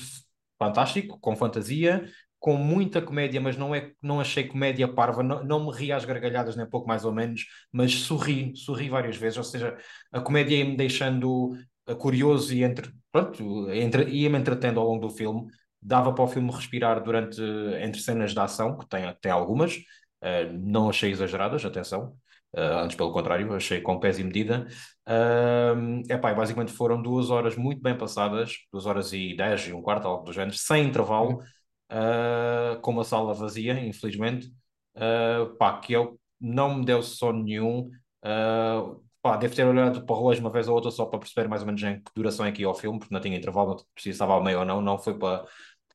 fantástico, 0.58 1.18
com 1.20 1.36
fantasia, 1.36 2.10
com 2.38 2.56
muita 2.56 3.02
comédia, 3.02 3.40
mas 3.40 3.56
não 3.56 3.74
é, 3.74 3.92
não 4.02 4.18
achei 4.20 4.44
comédia 4.44 4.88
parva, 4.88 5.22
não, 5.22 5.44
não 5.44 5.66
me 5.66 5.76
ri 5.76 5.92
às 5.92 6.04
gargalhadas, 6.06 6.56
nem 6.56 6.68
pouco 6.68 6.88
mais 6.88 7.04
ou 7.04 7.12
menos, 7.12 7.44
mas 7.70 7.92
sorri, 7.92 8.56
sorri 8.56 8.88
várias 8.88 9.16
vezes, 9.16 9.36
ou 9.36 9.44
seja, 9.44 9.76
a 10.10 10.20
comédia 10.20 10.56
ia-me 10.56 10.76
deixando 10.76 11.52
curioso 11.98 12.54
e 12.54 12.62
entre, 12.62 12.90
pronto, 13.12 13.70
entre, 13.70 14.04
ia-me 14.10 14.38
entretendo 14.38 14.80
ao 14.80 14.86
longo 14.86 15.06
do 15.08 15.14
filme, 15.14 15.46
dava 15.80 16.12
para 16.12 16.24
o 16.24 16.28
filme 16.28 16.50
respirar 16.50 17.02
durante, 17.02 17.40
entre 17.80 18.00
cenas 18.00 18.32
de 18.32 18.40
ação, 18.40 18.76
que 18.76 18.88
tem, 18.88 19.02
tem 19.20 19.32
algumas, 19.32 19.76
eh, 20.22 20.50
não 20.52 20.90
achei 20.90 21.10
exageradas, 21.10 21.64
atenção, 21.64 22.14
eh, 22.54 22.60
antes 22.82 22.96
pelo 22.96 23.12
contrário, 23.12 23.52
achei 23.54 23.80
com 23.80 23.98
pés 23.98 24.18
e 24.18 24.24
medida. 24.24 24.66
Uh, 25.08 26.02
epá, 26.08 26.32
basicamente 26.34 26.72
foram 26.72 27.02
duas 27.02 27.30
horas 27.30 27.56
muito 27.56 27.82
bem 27.82 27.96
passadas, 27.96 28.54
duas 28.72 28.86
horas 28.86 29.12
e 29.12 29.34
dez 29.36 29.66
e 29.66 29.72
um 29.72 29.82
quarto, 29.82 30.06
algo 30.06 30.24
do 30.24 30.32
género, 30.32 30.56
sem 30.56 30.86
intervalo, 30.86 31.42
uh, 31.90 32.80
com 32.80 32.92
uma 32.92 33.04
sala 33.04 33.34
vazia, 33.34 33.74
infelizmente, 33.84 34.48
uh, 34.96 35.56
pá, 35.56 35.78
que 35.80 35.92
eu 35.92 36.18
não 36.40 36.76
me 36.76 36.84
deu 36.84 37.02
sono 37.02 37.42
nenhum. 37.42 37.90
Uh, 38.24 39.02
pá, 39.22 39.36
devo 39.36 39.54
ter 39.54 39.64
olhado 39.66 40.04
para 40.04 40.14
o 40.14 40.18
relógio 40.18 40.42
uma 40.42 40.50
vez 40.52 40.68
ou 40.68 40.74
outra 40.74 40.90
só 40.90 41.06
para 41.06 41.18
perceber 41.18 41.48
mais 41.48 41.62
ou 41.62 41.66
menos 41.66 41.82
em 41.82 42.02
que 42.02 42.10
duração 42.14 42.46
é 42.46 42.52
que 42.52 42.62
ia 42.62 42.70
o 42.70 42.74
filme, 42.74 42.98
porque 42.98 43.14
não 43.14 43.20
tinha 43.20 43.36
intervalo, 43.36 43.70
não 43.70 43.78
se 43.98 44.10
estava 44.10 44.34
ao 44.34 44.42
meio 44.42 44.60
ou 44.60 44.64
não, 44.64 44.80
não 44.80 44.98
foi 44.98 45.18
para, 45.18 45.46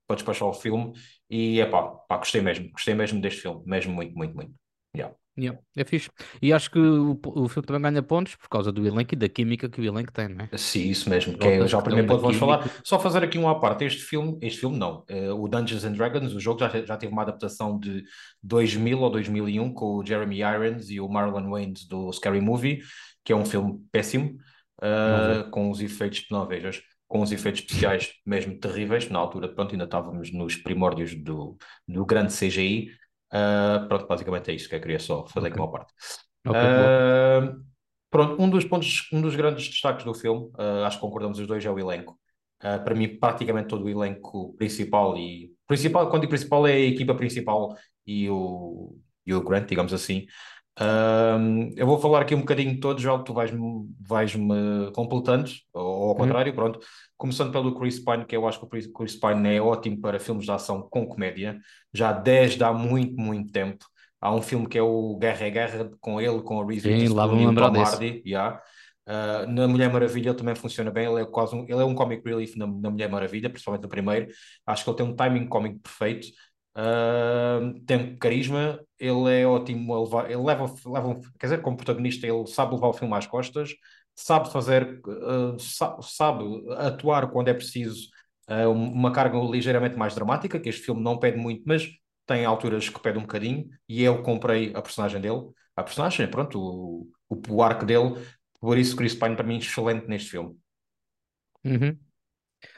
para 0.07 0.15
despachar 0.17 0.47
o 0.47 0.53
filme. 0.53 0.93
E 1.29 1.59
epá, 1.61 1.83
pá, 1.83 2.17
gostei 2.17 2.41
mesmo, 2.41 2.71
gostei 2.71 2.93
mesmo 2.95 3.21
deste 3.21 3.41
filme, 3.41 3.63
mesmo 3.65 3.93
muito, 3.93 4.15
muito, 4.17 4.35
muito. 4.35 4.53
Yeah. 4.95 5.15
Yeah, 5.37 5.59
é 5.75 5.83
fixe. 5.83 6.09
E 6.41 6.53
acho 6.53 6.71
que 6.71 6.79
o, 6.79 7.19
o 7.25 7.49
filme 7.49 7.67
também 7.67 7.81
ganha 7.81 8.01
pontos 8.01 8.37
por 8.37 8.47
causa 8.47 8.71
do 8.71 8.87
elenco 8.87 9.13
e 9.13 9.17
da 9.17 9.27
química 9.27 9.67
que 9.67 9.81
o 9.81 9.83
elenco 9.83 10.11
tem, 10.13 10.29
não 10.29 10.45
é? 10.45 10.57
Sim, 10.57 10.89
isso 10.89 11.09
mesmo, 11.09 11.37
que 11.37 11.45
é 11.45 11.67
já 11.67 11.77
o 11.77 11.83
primeiro 11.83 12.07
ponto 12.07 12.21
vamos 12.21 12.37
falar. 12.37 12.69
Só 12.85 12.97
fazer 12.97 13.21
aqui 13.21 13.37
um 13.37 13.49
à 13.49 13.59
parte, 13.59 13.83
este 13.83 14.01
filme, 14.01 14.37
este 14.41 14.61
filme 14.61 14.77
não, 14.77 15.03
eh, 15.09 15.31
o 15.33 15.45
Dungeons 15.49 15.83
and 15.83 15.91
Dragons, 15.91 16.33
o 16.33 16.39
jogo 16.39 16.61
já, 16.61 16.69
já 16.85 16.95
teve 16.95 17.11
uma 17.11 17.23
adaptação 17.23 17.77
de 17.77 18.03
2000 18.41 18.97
ou 18.97 19.09
2001 19.09 19.73
com 19.73 19.97
o 19.97 20.05
Jeremy 20.05 20.37
Irons 20.37 20.89
e 20.89 21.01
o 21.01 21.09
Marlon 21.09 21.49
Wayans 21.49 21.85
do 21.85 22.11
Scary 22.13 22.39
Movie, 22.39 22.79
que 23.23 23.33
é 23.33 23.35
um 23.35 23.45
filme 23.45 23.77
péssimo, 23.91 24.37
eh, 24.81 25.45
com 25.51 25.69
os 25.69 25.81
efeitos, 25.81 26.25
não 26.31 26.47
vejas, 26.47 26.81
com 27.09 27.21
os 27.21 27.31
efeitos 27.33 27.61
especiais 27.61 28.13
mesmo 28.25 28.57
terríveis, 28.57 29.09
na 29.09 29.19
altura, 29.19 29.49
pronto, 29.53 29.73
ainda 29.73 29.83
estávamos 29.83 30.31
nos 30.31 30.55
primórdios 30.55 31.13
do, 31.13 31.57
do 31.85 32.05
grande 32.05 32.33
CGI, 32.33 32.89
Eh, 33.35 33.79
pronto, 33.89 34.07
basicamente 34.07 34.49
é 34.49 34.53
isso 34.53 34.69
que 34.69 34.75
eu 34.75 34.81
queria 34.81 34.99
só 34.99 35.27
fazer 35.27 35.47
aqui 35.47 35.59
Ok. 35.59 35.65
uma 35.65 35.71
parte. 35.71 35.93
Ok, 36.47 36.69
boa. 36.73 36.89
Uh, 36.89 37.63
pronto, 38.09 38.41
um 38.41 38.49
dos 38.49 38.63
pontos, 38.63 39.09
um 39.11 39.21
dos 39.21 39.35
grandes 39.35 39.67
destaques 39.67 40.05
do 40.05 40.13
filme, 40.13 40.45
uh, 40.57 40.85
acho 40.85 40.97
que 40.97 41.01
concordamos 41.01 41.37
os 41.39 41.47
dois, 41.47 41.65
é 41.65 41.69
o 41.69 41.77
elenco. 41.79 42.17
Para 42.57 42.95
mim, 42.95 43.19
praticamente 43.19 43.67
todo 43.67 43.83
o 43.85 43.89
elenco 43.89 44.55
principal 44.57 45.15
e 45.17 45.51
principal, 45.67 46.09
quando 46.09 46.21
digo 46.21 46.31
principal 46.31 46.65
é 46.65 46.71
a 46.73 46.79
equipa 46.79 47.13
principal 47.13 47.75
e 48.07 48.27
o, 48.27 48.97
e 49.23 49.33
o 49.35 49.43
Grant, 49.43 49.67
digamos 49.67 49.93
assim. 49.93 50.25
Um, 50.79 51.69
eu 51.77 51.85
vou 51.87 51.97
falar 51.99 52.21
aqui 52.21 52.35
um 52.35 52.39
bocadinho 52.39 52.73
de 52.73 52.79
todos, 52.81 53.01
já 53.01 53.17
que 53.17 53.23
tu 53.25 53.33
vais-me 53.33 53.87
vais-me 54.01 54.91
completando, 54.93 55.49
ou, 55.73 55.81
ao 55.81 56.09
Uhum. 56.09 56.15
contrário, 56.15 56.53
pronto. 56.53 56.79
Começando 57.17 57.51
pelo 57.51 57.73
Chris 57.79 57.99
Pine, 58.03 58.25
que 58.25 58.35
eu 58.35 58.45
acho 58.47 58.59
que 58.59 58.65
o 58.65 58.69
Chris- 58.93 59.15
Pine 59.19 59.55
é 59.55 59.61
ótimo 59.61 59.99
para 60.01 60.19
filmes 60.19 60.45
de 60.45 60.51
ação 60.51 60.87
com 60.89 61.05
comédia, 61.07 61.57
já 61.93 62.11
desde 62.11 62.63
há 62.63 62.73
muito, 62.73 63.19
muito 63.19 63.51
tempo. 63.51 63.85
Há 64.19 64.33
um 64.33 64.41
filme 64.41 64.67
que 64.67 64.77
é 64.77 64.81
o 64.81 65.17
Guerra 65.17 65.45
é 65.45 65.49
Guerra, 65.49 65.91
com 66.01 66.19
ele, 66.19 66.41
com 66.41 66.59
a 66.61 66.65
Reese 66.65 67.07
lá 67.07 67.25
Witherspoon 67.25 67.27
vou-me 67.27 67.43
e 67.43 67.47
o 67.47 67.55
Tom. 67.55 67.79
Hardy. 67.81 68.23
yeah. 68.25 68.61
Uh, 69.07 69.45
na 69.51 69.67
Mulher 69.67 69.93
Maravilha 69.93 70.29
ele 70.29 70.37
também 70.37 70.55
funciona 70.55 70.89
bem, 70.89 71.05
ele 71.05 71.21
é 71.21 71.25
quase 71.25 71.55
um, 71.55 71.61
ele 71.63 71.73
é 71.79 71.85
um 71.85 71.93
comic 71.93 72.27
relief 72.27 72.57
na, 72.57 72.65
na 72.65 72.89
Mulher 72.89 73.07
Maravilha, 73.09 73.49
principalmente 73.49 73.83
no 73.83 73.89
primeiro. 73.89 74.27
Acho 74.65 74.83
que 74.83 74.89
ele 74.89 74.97
tem 74.97 75.05
um 75.05 75.15
timing 75.15 75.47
cómico 75.47 75.79
perfeito. 75.79 76.27
Uh, 76.77 77.79
tem 77.85 78.17
carisma, 78.17 78.79
ele 78.99 79.31
é 79.41 79.47
ótimo, 79.47 79.93
a 79.93 80.01
levar- 80.03 80.25
ele 80.29 80.41
leva, 80.43 80.65
leva, 80.85 81.21
quer 81.39 81.47
dizer, 81.47 81.61
como 81.61 81.77
protagonista, 81.77 82.27
ele 82.27 82.45
sabe 82.47 82.73
levar 82.75 82.87
o 82.89 82.93
filme 82.93 83.13
às 83.15 83.25
costas, 83.25 83.71
sabe 84.15 84.51
fazer, 84.51 84.99
uh, 85.07 85.57
sa- 85.59 85.97
sabe 86.01 86.43
atuar 86.77 87.31
quando 87.31 87.47
é 87.49 87.53
preciso, 87.53 88.09
uh, 88.49 88.69
uma 88.71 89.11
carga 89.11 89.37
ligeiramente 89.39 89.95
mais 89.97 90.13
dramática, 90.15 90.59
que 90.59 90.67
este 90.69 90.81
filme 90.83 91.01
não 91.01 91.17
pede 91.17 91.37
muito, 91.37 91.63
mas 91.65 91.89
tem 92.25 92.43
alturas 92.45 92.89
que 92.89 92.99
pede 92.99 93.17
um 93.17 93.21
bocadinho, 93.21 93.69
e 93.87 94.03
eu 94.03 94.21
comprei 94.23 94.73
a 94.75 94.81
personagem 94.81 95.21
dele, 95.21 95.43
a 95.75 95.83
personagem, 95.83 96.27
pronto, 96.29 96.59
o, 96.59 97.09
o, 97.29 97.41
o 97.55 97.63
arco 97.63 97.85
dele, 97.85 98.15
por 98.59 98.77
isso 98.77 98.95
Chris 98.97 99.13
Pine 99.15 99.35
para 99.35 99.45
mim 99.47 99.57
excelente 99.57 100.07
neste 100.07 100.31
filme. 100.31 100.57
Uhum. 101.65 101.99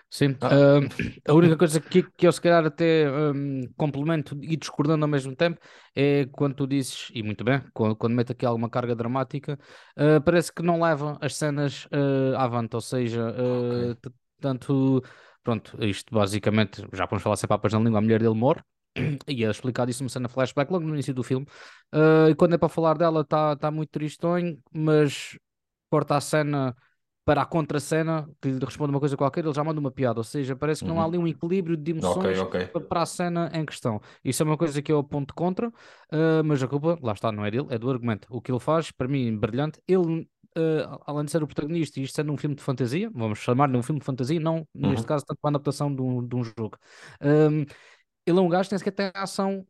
Sim, 0.10 0.38
Ah, 0.40 0.58
Ahm, 0.78 0.88
a 1.28 1.34
única 1.34 1.58
coisa 1.58 1.82
que, 1.82 2.04
que 2.04 2.26
eu 2.28 2.32
se 2.32 2.40
calhar 2.42 2.66
até 2.66 3.06
ahm, 3.08 3.64
complemento 3.76 4.38
e 4.42 4.56
discordando 4.56 5.04
ao 5.04 5.10
mesmo 5.10 5.36
tempo 5.36 5.60
é 5.96 6.26
quando 6.32 6.56
tu 6.56 6.68
dizes, 6.68 7.10
e 7.14 7.22
muito 7.24 7.44
bem, 7.44 7.62
quando, 7.74 7.96
quando 7.96 8.14
mete 8.16 8.32
aqui 8.32 8.46
alguma 8.46 8.70
carga 8.70 8.96
dramática, 8.96 9.60
ah, 9.98 10.22
parece 10.24 10.54
que 10.54 10.62
não 10.64 10.80
leva 10.82 11.18
as 11.22 11.36
cenas 11.36 11.88
ah, 11.92 12.44
avante, 12.44 12.76
ou 12.76 12.82
seja, 12.82 13.30
ah, 13.30 13.96
ok. 13.96 13.98
t- 14.02 14.10
tanto, 14.40 15.04
pronto, 15.44 15.84
isto 15.84 16.14
basicamente, 16.14 16.82
já 16.94 17.06
podemos 17.08 17.24
falar 17.24 17.36
sem 17.36 17.48
papas 17.48 17.74
na 17.74 17.80
língua, 17.80 18.00
a 18.00 18.02
mulher 18.02 18.20
dele 18.22 18.36
morre, 18.36 18.62
e 19.28 19.44
é 19.44 19.50
explicado 19.50 19.92
isso 19.92 20.04
numa 20.04 20.10
cena 20.10 20.30
flashback 20.30 20.72
logo 20.72 20.86
no 20.86 20.94
início 20.94 21.14
do 21.14 21.24
filme. 21.24 21.46
Uh, 21.94 22.30
e 22.30 22.36
quando 22.36 22.56
é 22.56 22.58
para 22.58 22.70
falar 22.70 22.98
dela, 22.98 23.22
está 23.22 23.56
tá 23.56 23.70
muito 23.72 23.90
tristonho, 23.90 24.60
mas 24.72 25.38
corta 25.90 26.18
a 26.18 26.22
cena 26.22 26.76
para 27.28 27.42
a 27.42 27.46
contra-cena, 27.46 28.30
que 28.42 28.50
lhe 28.50 28.66
responde 28.66 28.92
uma 28.92 29.02
coisa 29.02 29.18
qualquer, 29.18 29.44
ele 29.44 29.54
já 29.54 29.64
manda 29.64 29.80
uma 29.82 29.92
piada. 29.92 30.20
Ou 30.22 30.24
seja, 30.24 30.56
parece 30.56 30.82
que 30.84 30.90
não 30.90 31.02
há 31.02 31.04
Uhum. 31.04 31.06
ali 31.06 31.18
um 31.18 31.28
equilíbrio 31.28 31.76
de 31.76 31.92
emoções 31.92 32.42
Ok, 32.42 32.46
ok. 32.46 32.56
pa- 32.72 32.80
para 32.82 33.02
a 33.02 33.06
cena 33.06 33.52
em 33.54 33.66
questão. 33.66 34.00
Isso 34.24 34.42
é 34.44 34.46
uma 34.46 34.58
coisa 34.58 34.82
que 34.82 34.92
eu 34.92 35.00
aponto 35.00 35.34
contra, 35.36 35.68
uh, 35.70 36.44
mas 36.46 36.64
a 36.64 36.68
culpa, 36.70 36.98
lá 37.02 37.12
está, 37.14 37.30
não 37.32 37.46
é 37.46 37.52
dele, 37.52 37.68
é 37.70 37.78
do 37.78 37.90
argumento. 37.90 38.28
O 38.32 38.42
que 38.42 38.50
ele 38.52 38.60
faz, 38.62 38.92
para 38.92 39.08
mim, 39.10 39.38
brilhante. 39.38 39.82
Ele, 39.88 40.22
uh, 40.58 41.04
além 41.06 41.26
de 41.26 41.32
ser 41.32 41.44
o 41.44 41.48
protagonista 41.48 42.00
e 42.00 42.04
isto 42.04 42.16
sendo 42.16 42.32
um 42.32 42.38
filme 42.38 42.56
de 42.56 42.64
fantasia, 42.64 43.10
vamos 43.14 43.40
chamar-lhe 43.40 43.76
um 43.78 43.84
filme 43.84 44.00
de 44.00 44.06
fantasia, 44.06 44.40
não 44.40 44.66
neste 44.74 45.06
Uhum. 45.06 45.08
caso 45.08 45.26
tanto 45.26 45.40
uma 45.44 45.50
adaptação 45.50 45.94
de 45.94 46.02
um, 46.02 46.26
de 46.26 46.34
um 46.36 46.44
jogo. 46.46 46.78
Um, 47.22 47.66
ele 48.26 48.38
é 48.40 48.42
um 48.42 48.50
gajo 48.50 48.70
que 48.70 48.74
nem 48.76 48.80
sequer 48.80 48.92
tem 48.92 49.12
ação 49.14 49.66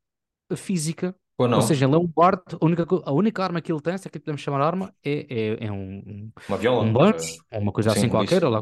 física. 0.55 1.15
Ou 1.39 1.61
seja, 1.61 1.85
ele 1.85 1.95
é 1.95 1.97
um 1.97 2.07
guarda, 2.07 2.41
a 2.59 2.65
única, 2.65 2.85
a 3.05 3.11
única 3.11 3.43
arma 3.43 3.61
que 3.61 3.71
ele 3.71 3.81
tem, 3.81 3.97
se 3.97 4.07
é 4.07 4.11
que 4.11 4.19
podemos 4.19 4.41
chamar 4.41 4.61
arma, 4.61 4.93
é, 5.03 5.25
é, 5.29 5.65
é 5.67 5.71
um, 5.71 5.97
um 5.99 6.31
Uma 6.47 6.57
um 6.57 6.59
viola? 6.59 6.85
banjo, 6.91 7.43
ou 7.51 7.59
uma 7.59 7.71
coisa 7.71 7.91
assim 7.91 8.01
Sim, 8.01 8.09
qualquer, 8.09 8.37
isso. 8.37 8.45
ou 8.45 8.51
lá, 8.51 8.61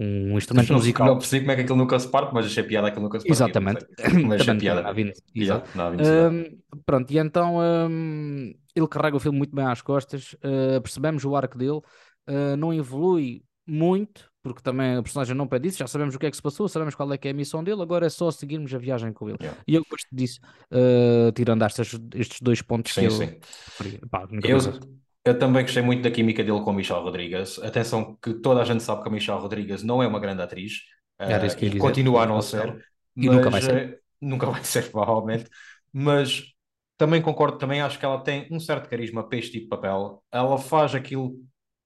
um 0.00 0.36
instrumento 0.36 0.68
Não, 0.70 0.76
musical. 0.78 1.06
não 1.08 1.18
percebi 1.18 1.40
como 1.42 1.52
é 1.52 1.56
que 1.56 1.62
aquilo 1.62 1.78
nunca 1.78 1.98
se 1.98 2.08
parte, 2.08 2.32
mas 2.34 2.46
achei 2.46 2.62
piada 2.62 2.88
aquilo 2.88 3.02
nunca 3.04 3.20
se. 3.20 3.28
Mas, 3.28 3.36
Exatamente. 3.38 3.86
mas 4.26 4.40
achei 4.42 4.54
piada. 4.58 4.82
não 4.82 4.94
vindo- 4.94 5.12
Yeah, 5.36 5.64
não. 5.74 5.92
Hum, 6.32 6.58
pronto, 6.84 7.10
e 7.12 7.18
então 7.18 7.56
hum, 7.90 8.52
ele 8.74 8.88
carrega 8.88 9.16
o 9.16 9.20
filme 9.20 9.38
muito 9.38 9.54
bem 9.54 9.64
às 9.66 9.82
costas, 9.82 10.34
uh, 10.34 10.80
percebemos 10.82 11.24
o 11.24 11.34
arco 11.36 11.58
dele, 11.58 11.78
uh, 12.28 12.56
não 12.56 12.72
evolui 12.72 13.42
muito, 13.66 14.27
porque 14.42 14.62
também 14.62 14.96
a 14.96 15.02
personagem 15.02 15.34
não 15.34 15.46
pede 15.48 15.68
isso, 15.68 15.78
já 15.78 15.86
sabemos 15.86 16.14
o 16.14 16.18
que 16.18 16.26
é 16.26 16.30
que 16.30 16.36
se 16.36 16.42
passou, 16.42 16.68
sabemos 16.68 16.94
qual 16.94 17.12
é 17.12 17.18
que 17.18 17.28
é 17.28 17.30
a 17.32 17.34
missão 17.34 17.62
dele, 17.62 17.82
agora 17.82 18.06
é 18.06 18.10
só 18.10 18.30
seguirmos 18.30 18.72
a 18.74 18.78
viagem 18.78 19.12
com 19.12 19.28
ele. 19.28 19.38
Yeah. 19.40 19.60
E 19.66 19.74
eu 19.74 19.84
gosto 19.90 20.08
disso, 20.12 20.40
uh, 20.72 21.32
tirando 21.32 21.64
estas, 21.64 21.92
estes 22.14 22.40
dois 22.40 22.62
pontos 22.62 22.92
que 22.92 23.00
Sim, 23.00 23.06
eu 23.06 23.10
sim. 23.10 23.40
referi. 23.66 24.00
Pá, 24.10 24.26
Eu, 24.42 24.58
eu 25.24 25.38
também 25.38 25.62
gostei 25.62 25.82
muito 25.82 26.02
da 26.02 26.10
química 26.10 26.42
dele 26.44 26.60
com 26.62 26.70
o 26.70 26.74
Michel 26.74 27.02
Rodrigues. 27.02 27.58
Atenção 27.58 28.16
que 28.22 28.34
toda 28.34 28.60
a 28.62 28.64
gente 28.64 28.82
sabe 28.82 29.02
que 29.02 29.08
a 29.08 29.12
Michel 29.12 29.38
Rodrigues 29.38 29.82
não 29.82 30.02
é 30.02 30.06
uma 30.06 30.20
grande 30.20 30.42
atriz 30.42 30.82
Era 31.18 31.46
eh, 31.46 31.54
que 31.54 31.66
eu 31.66 31.70
e 31.70 31.78
continua 31.78 32.22
a 32.22 32.26
não 32.26 32.40
ser, 32.40 32.84
E 33.16 33.28
nunca 33.28 33.50
vai 33.50 33.60
mas 33.60 33.62
ser. 33.62 33.76
eh, 33.76 33.98
nunca 34.20 34.46
vai 34.46 34.64
ser, 34.64 34.90
provavelmente. 34.92 35.50
Mas 35.92 36.44
também 36.96 37.20
concordo, 37.22 37.58
também 37.58 37.80
acho 37.80 37.98
que 37.98 38.04
ela 38.04 38.22
tem 38.22 38.48
um 38.50 38.60
certo 38.60 38.88
carisma 38.88 39.26
para 39.28 39.38
este 39.38 39.52
tipo 39.52 39.64
de 39.64 39.70
papel. 39.70 40.22
Ela 40.32 40.58
faz 40.58 40.94
aquilo 40.94 41.36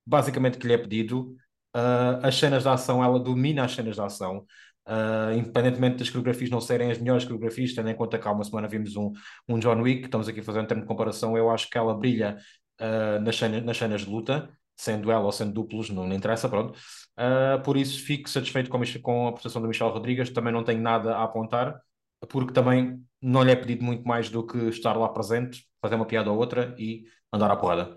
basicamente 0.06 0.58
que 0.58 0.66
lhe 0.66 0.72
é 0.74 0.78
pedido. 0.78 1.34
Eh, 1.74 2.18
as 2.22 2.36
cenas 2.36 2.62
de 2.62 2.68
ação, 2.68 3.02
ela 3.02 3.18
domina 3.18 3.64
as 3.64 3.72
cenas 3.72 3.94
de 3.96 4.00
ação. 4.00 4.46
Eh, 4.86 5.36
independentemente 5.36 5.98
das 5.98 6.10
coreografias 6.10 6.50
não 6.50 6.60
serem 6.60 6.90
as 6.90 6.98
melhores 6.98 7.24
coreografias, 7.24 7.72
tendo 7.74 7.88
em 7.88 7.94
conta 7.94 8.18
que 8.18 8.26
há 8.26 8.32
uma 8.32 8.44
semana 8.44 8.68
vimos 8.68 8.96
um, 8.96 9.12
um 9.48 9.58
John 9.58 9.80
Wick, 9.80 10.04
estamos 10.04 10.28
aqui 10.28 10.42
fazer 10.42 10.60
um 10.60 10.66
termo 10.66 10.82
de 10.82 10.88
comparação, 10.88 11.36
eu 11.36 11.50
acho 11.50 11.70
que 11.70 11.78
ela 11.78 11.94
brilha 11.94 12.36
uh, 12.80 13.20
nas, 13.20 13.36
cenas, 13.36 13.64
nas 13.64 13.76
cenas 13.76 14.00
de 14.02 14.10
luta, 14.10 14.50
sendo 14.76 15.10
ela 15.12 15.24
ou 15.24 15.32
sendo 15.32 15.52
duplos, 15.52 15.88
não, 15.90 16.12
interessa, 16.12 16.48
pronto. 16.48 16.76
Uh, 17.16 17.62
por 17.62 17.76
isso 17.76 18.04
fico 18.04 18.28
satisfeito 18.28 18.68
com, 18.70 18.80
com 19.02 19.28
a 19.28 19.32
prestação 19.32 19.62
do 19.62 19.68
Michel 19.68 19.90
Rodrigues, 19.90 20.30
também 20.30 20.52
não 20.52 20.64
tenho 20.64 20.80
nada 20.82 21.16
a 21.16 21.22
apontar, 21.24 21.80
porque 22.28 22.52
também 22.52 23.00
não 23.20 23.42
lhe 23.44 23.52
é 23.52 23.56
pedido 23.56 23.84
muito 23.84 24.06
mais 24.06 24.30
do 24.30 24.44
que 24.44 24.58
estar 24.68 24.96
lá 24.96 25.08
presente, 25.08 25.64
fazer 25.80 25.94
uma 25.94 26.06
piada 26.06 26.30
ou 26.30 26.38
outra 26.38 26.74
e 26.78 27.04
andar 27.32 27.50
à 27.50 27.56
porrada. 27.56 27.94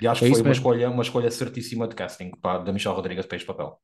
E 0.00 0.06
acho 0.06 0.22
É 0.22 0.24
que 0.24 0.28
foi 0.28 0.42
uma 0.42 0.52
mesmo. 0.52 0.52
escolha, 0.52 0.90
uma 0.90 1.02
escolha 1.02 1.30
certíssima 1.30 1.88
de 1.88 1.94
casting 1.94 2.30
pá, 2.40 2.58
da 2.58 2.72
Michel 2.72 2.92
Rodrigues 2.94 3.26
para 3.26 3.36
este 3.36 3.46
papel. 3.46 3.80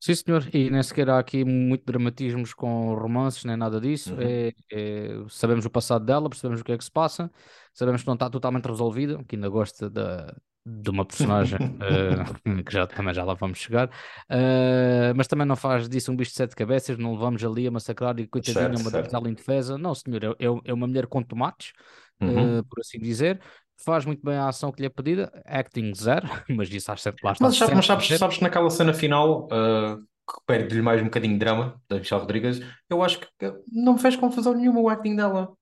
Sim, 0.00 0.14
senhor, 0.14 0.48
e 0.54 0.70
nem 0.70 0.82
sequer 0.82 1.10
há 1.10 1.18
aqui 1.18 1.44
muito 1.44 1.84
dramatismos 1.84 2.54
com 2.54 2.94
romances, 2.94 3.44
nem 3.44 3.56
nada 3.56 3.80
disso. 3.80 4.14
Uhum. 4.14 4.20
É, 4.20 4.52
é- 4.70 5.08
sabemos 5.28 5.64
o 5.66 5.70
passado 5.70 6.04
dela, 6.04 6.28
percebemos 6.28 6.60
o 6.60 6.64
que 6.64 6.72
é 6.72 6.78
que 6.78 6.84
se 6.84 6.90
passa, 6.90 7.30
sabemos 7.74 8.02
que 8.02 8.06
não 8.06 8.14
está 8.14 8.30
totalmente 8.30 8.66
resolvida, 8.66 9.22
que 9.24 9.34
ainda 9.34 9.48
gosta 9.48 9.90
da, 9.90 10.34
de 10.64 10.88
uma 10.90 11.04
personagem 11.04 11.58
eh, 11.80 12.62
que 12.64 12.72
já, 12.72 12.86
também 12.86 13.12
já 13.12 13.24
lá 13.24 13.34
vamos 13.34 13.58
chegar, 13.58 13.90
Eh, 14.30 15.12
mas 15.16 15.26
também 15.26 15.46
não 15.46 15.56
faz 15.56 15.88
disso 15.88 16.12
um 16.12 16.16
bicho 16.16 16.30
de 16.30 16.36
sete 16.36 16.54
cabeças, 16.54 16.96
não 16.96 17.12
levamos 17.14 17.42
ali 17.44 17.66
a 17.66 17.70
massacrar 17.70 18.18
e 18.20 18.26
coitadinha, 18.28 18.78
Certo, 18.78 18.78
uma 18.78 18.90
certo. 18.90 19.28
indefesa. 19.28 19.76
Não, 19.76 19.94
senhor, 19.94 20.22
é, 20.24 20.28
é- 20.28 20.60
é 20.70 20.72
uma 20.72 20.86
mulher 20.86 21.06
com 21.08 21.22
tomates, 21.22 21.72
Uhum. 22.20 22.58
eh, 22.58 22.62
por 22.68 22.80
assim 22.80 22.98
dizer. 23.00 23.40
Faz 23.84 24.04
muito 24.04 24.24
bem 24.24 24.34
a 24.34 24.48
ação 24.48 24.72
que 24.72 24.80
lhe 24.80 24.86
é 24.86 24.90
pedida, 24.90 25.30
acting 25.44 25.94
zero, 25.94 26.26
mas 26.50 26.68
isso 26.70 26.90
acho 26.90 27.12
que 27.12 27.24
lá 27.24 27.32
está 27.32 27.44
Mas, 27.44 27.56
sabes, 27.56 27.74
mas 27.74 27.86
sempre 27.86 28.06
sabes, 28.06 28.18
sabes 28.18 28.36
que 28.38 28.42
naquela 28.42 28.70
cena 28.70 28.92
final, 28.92 29.46
uh, 29.46 29.98
que 29.98 30.40
perde-lhe 30.46 30.82
mais 30.82 31.00
um 31.00 31.04
bocadinho 31.04 31.34
de 31.34 31.38
drama, 31.38 31.80
da 31.88 31.98
Michelle 31.98 32.20
Rodrigues, 32.20 32.60
eu 32.90 33.02
acho 33.02 33.20
que 33.20 33.28
não 33.70 33.94
me 33.94 34.00
fez 34.00 34.16
confusão 34.16 34.52
nenhuma 34.54 34.80
o 34.80 34.88
acting 34.88 35.14
dela. 35.14 35.56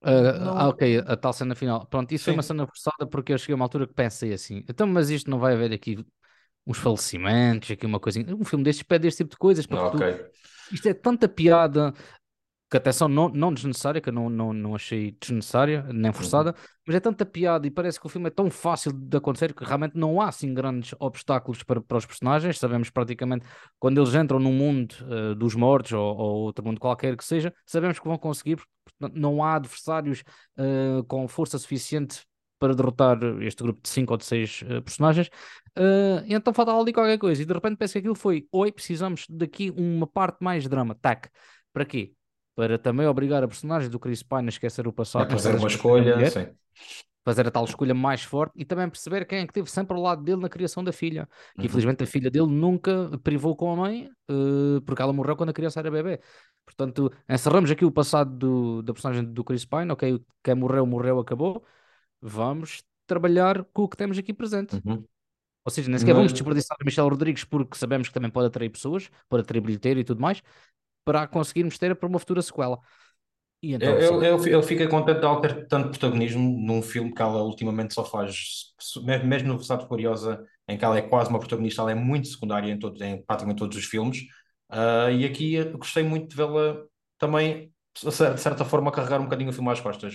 Ah, 0.00 0.62
ah, 0.62 0.68
ok, 0.68 1.02
a 1.06 1.16
tal 1.16 1.32
cena 1.32 1.54
final. 1.54 1.86
Pronto, 1.86 2.12
isso 2.12 2.24
foi 2.24 2.32
uma 2.32 2.42
sim. 2.42 2.48
cena 2.48 2.66
forçada 2.66 3.06
porque 3.06 3.32
eu 3.32 3.38
cheguei 3.38 3.54
a 3.54 3.56
uma 3.56 3.64
altura 3.64 3.86
que 3.86 3.94
pensei 3.94 4.32
assim: 4.32 4.64
então, 4.68 4.86
mas 4.86 5.10
isto 5.10 5.30
não 5.30 5.38
vai 5.38 5.54
haver 5.54 5.72
aqui 5.72 6.04
uns 6.66 6.78
falecimentos, 6.78 7.70
aqui 7.70 7.84
uma 7.84 7.98
coisinha. 7.98 8.34
Um 8.34 8.44
filme 8.44 8.64
destes 8.64 8.84
pede 8.84 9.08
este 9.08 9.18
tipo 9.18 9.30
de 9.30 9.36
coisas 9.36 9.66
para 9.66 9.90
que 9.90 9.96
tu. 9.96 10.02
Ok. 10.02 10.26
Isto 10.70 10.88
é 10.88 10.94
tanta 10.94 11.28
piada 11.28 11.94
que 12.70 12.76
atenção, 12.76 13.08
não, 13.08 13.28
não 13.30 13.52
desnecessária, 13.52 14.00
que 14.00 14.10
eu 14.10 14.12
não, 14.12 14.28
não, 14.28 14.52
não 14.52 14.74
achei 14.74 15.16
desnecessária, 15.20 15.82
nem 15.92 16.10
Uhum. 16.10 16.12
forçada, 16.12 16.54
mas 16.86 16.96
é 16.96 17.00
tanta 17.00 17.24
piada 17.24 17.66
e 17.66 17.70
parece 17.70 17.98
que 17.98 18.06
o 18.06 18.08
filme 18.08 18.28
é 18.28 18.30
tão 18.30 18.50
fácil 18.50 18.92
de 18.92 19.16
acontecer 19.16 19.54
que 19.54 19.64
realmente 19.64 19.96
não 19.96 20.20
há 20.20 20.28
assim 20.28 20.52
grandes 20.52 20.94
obstáculos 20.98 21.62
para, 21.62 21.80
para 21.80 21.96
os 21.96 22.04
personagens. 22.06 22.58
Sabemos 22.58 22.90
praticamente 22.90 23.46
quando 23.78 23.98
eles 24.00 24.14
entram 24.14 24.38
num 24.38 24.52
mundo 24.52 24.94
eh, 25.10 25.34
dos 25.34 25.54
mortos 25.54 25.92
ou, 25.92 26.16
ou 26.16 26.36
outro 26.42 26.64
mundo 26.64 26.78
qualquer 26.78 27.16
que 27.16 27.24
seja, 27.24 27.54
sabemos 27.64 27.98
que 27.98 28.06
vão 28.06 28.18
conseguir, 28.18 28.56
porque 28.56 29.18
não 29.18 29.42
há 29.42 29.54
adversários 29.54 30.22
eh, 30.58 31.02
com 31.08 31.26
força 31.26 31.58
suficiente 31.58 32.26
para 32.58 32.74
derrotar 32.74 33.18
este 33.40 33.62
grupo 33.62 33.80
de 33.82 33.88
cinco 33.88 34.12
ou 34.12 34.16
de 34.18 34.24
seis 34.24 34.62
eh, 34.66 34.80
personagens. 34.80 35.30
E 36.26 36.34
então 36.34 36.52
falta 36.52 36.72
ali 36.72 36.92
qualquer 36.92 37.18
coisa, 37.18 37.40
e 37.40 37.44
de 37.44 37.52
repente 37.54 37.76
penso 37.76 37.92
que 37.92 37.98
aquilo 38.00 38.14
foi: 38.14 38.46
oi, 38.50 38.72
precisamos 38.72 39.24
daqui 39.28 39.70
uma 39.76 40.06
parte 40.06 40.42
mais 40.42 40.66
drama. 40.66 40.94
Tac, 40.94 41.28
para 41.72 41.84
quê? 41.84 42.12
Para 42.58 42.76
também 42.76 43.06
obrigar 43.06 43.44
a 43.44 43.46
personagem 43.48 43.88
do 43.88 44.00
Chris 44.00 44.20
Pine 44.20 44.46
a 44.46 44.48
esquecer 44.48 44.84
o 44.84 44.90
É 44.90 44.92
passado, 44.92 45.30
fazer 45.30 45.54
a 45.54 45.58
uma 45.58 45.68
escolha, 45.68 46.16
mulher, 46.16 46.32
sim. 46.32 46.46
fazer 47.24 47.46
a 47.46 47.50
tal 47.52 47.64
escolha 47.64 47.94
mais 47.94 48.22
forte 48.24 48.52
e 48.56 48.64
também 48.64 48.88
perceber 48.88 49.24
quem 49.26 49.38
é 49.38 49.42
que 49.46 49.50
esteve 49.50 49.70
sempre 49.70 49.96
ao 49.96 50.02
lado 50.02 50.24
dele 50.24 50.40
na 50.40 50.48
criação 50.48 50.82
da 50.82 50.92
filha. 50.92 51.28
Que 51.54 51.60
Uhum. 51.60 51.66
infelizmente 51.66 52.02
a 52.02 52.06
filha 52.06 52.28
dele 52.30 52.48
nunca 52.48 53.10
privou 53.22 53.54
com 53.54 53.70
a 53.72 53.76
mãe, 53.76 54.10
eh, 54.28 54.80
porque 54.84 55.00
ela 55.00 55.12
morreu 55.12 55.36
quando 55.36 55.50
a 55.50 55.52
criança 55.52 55.78
era 55.78 55.88
bebê. 55.90 56.20
Portanto, 56.64 57.12
encerramos 57.28 57.70
aqui 57.70 57.84
o 57.84 57.92
passado 57.92 58.36
do- 58.36 58.82
da 58.82 58.92
personagem 58.92 59.24
do 59.24 59.44
Chris 59.44 59.64
Pine. 59.64 59.92
Ok, 59.92 60.20
quem 60.42 60.54
morreu, 60.56 60.84
morreu, 60.84 61.20
acabou. 61.20 61.64
Vamos 62.20 62.82
trabalhar 63.06 63.64
com 63.72 63.82
o 63.84 63.88
que 63.88 63.96
temos 63.96 64.18
aqui 64.18 64.34
presente. 64.34 64.74
Uhum. 64.84 65.04
Ou 65.64 65.70
seja, 65.70 65.88
nem 65.90 65.98
sequer 65.98 66.14
vamos 66.14 66.32
Mas, 66.32 66.40
desperdiçar 66.40 66.76
a 66.80 66.84
Michelle 66.84 67.10
Rodrigues 67.10 67.44
porque 67.44 67.76
sabemos 67.76 68.08
que 68.08 68.14
também 68.14 68.30
pode 68.30 68.46
atrair 68.46 68.70
pessoas, 68.70 69.10
pode 69.28 69.42
atrair 69.42 69.60
bilheteiro 69.60 70.00
e 70.00 70.04
tudo 70.04 70.20
mais, 70.20 70.42
para 71.08 71.26
conseguirmos 71.26 71.78
ter 71.78 71.96
para 71.96 72.06
uma 72.06 72.18
futura 72.18 72.42
sequela. 72.42 72.78
E 73.62 73.72
então, 73.72 73.96
contente 74.88 75.20
de 75.20 75.24
ela 75.26 75.40
ter 75.40 75.66
tanto 75.68 75.90
protagonismo 75.90 76.58
num 76.66 76.82
filme 76.82 77.14
que 77.14 77.22
ela 77.22 77.42
ultimamente 77.42 77.94
só 77.94 78.04
faz, 78.04 78.74
mesmo 79.24 79.48
no 79.48 79.54
Velocidade 79.54 79.86
Furiosa, 79.88 80.44
em 80.68 80.76
que 80.76 80.84
ela 80.84 80.98
é 80.98 81.02
quase 81.02 81.30
uma 81.30 81.38
protagonista, 81.38 81.80
ela 81.82 81.92
é 81.92 81.94
muito 81.94 82.28
secundária 82.28 82.70
em, 82.70 82.78
todos, 82.78 83.00
em 83.00 83.22
praticamente 83.22 83.58
todos 83.58 83.76
os 83.78 83.84
filmes. 83.84 84.18
Ah, 84.68 85.10
e 85.10 85.24
aqui 85.24 85.62
gostei 85.72 86.02
muito 86.02 86.28
de 86.30 86.36
vê-la 86.36 86.82
também, 87.18 87.72
de 88.02 88.12
cer- 88.12 88.34
de 88.34 88.40
certa 88.40 88.64
forma, 88.64 88.92
carregar 88.92 89.20
um 89.20 89.24
bocadinho 89.24 89.50
o 89.50 89.52
filme 89.52 89.70
às 89.70 89.80
costas. 89.80 90.14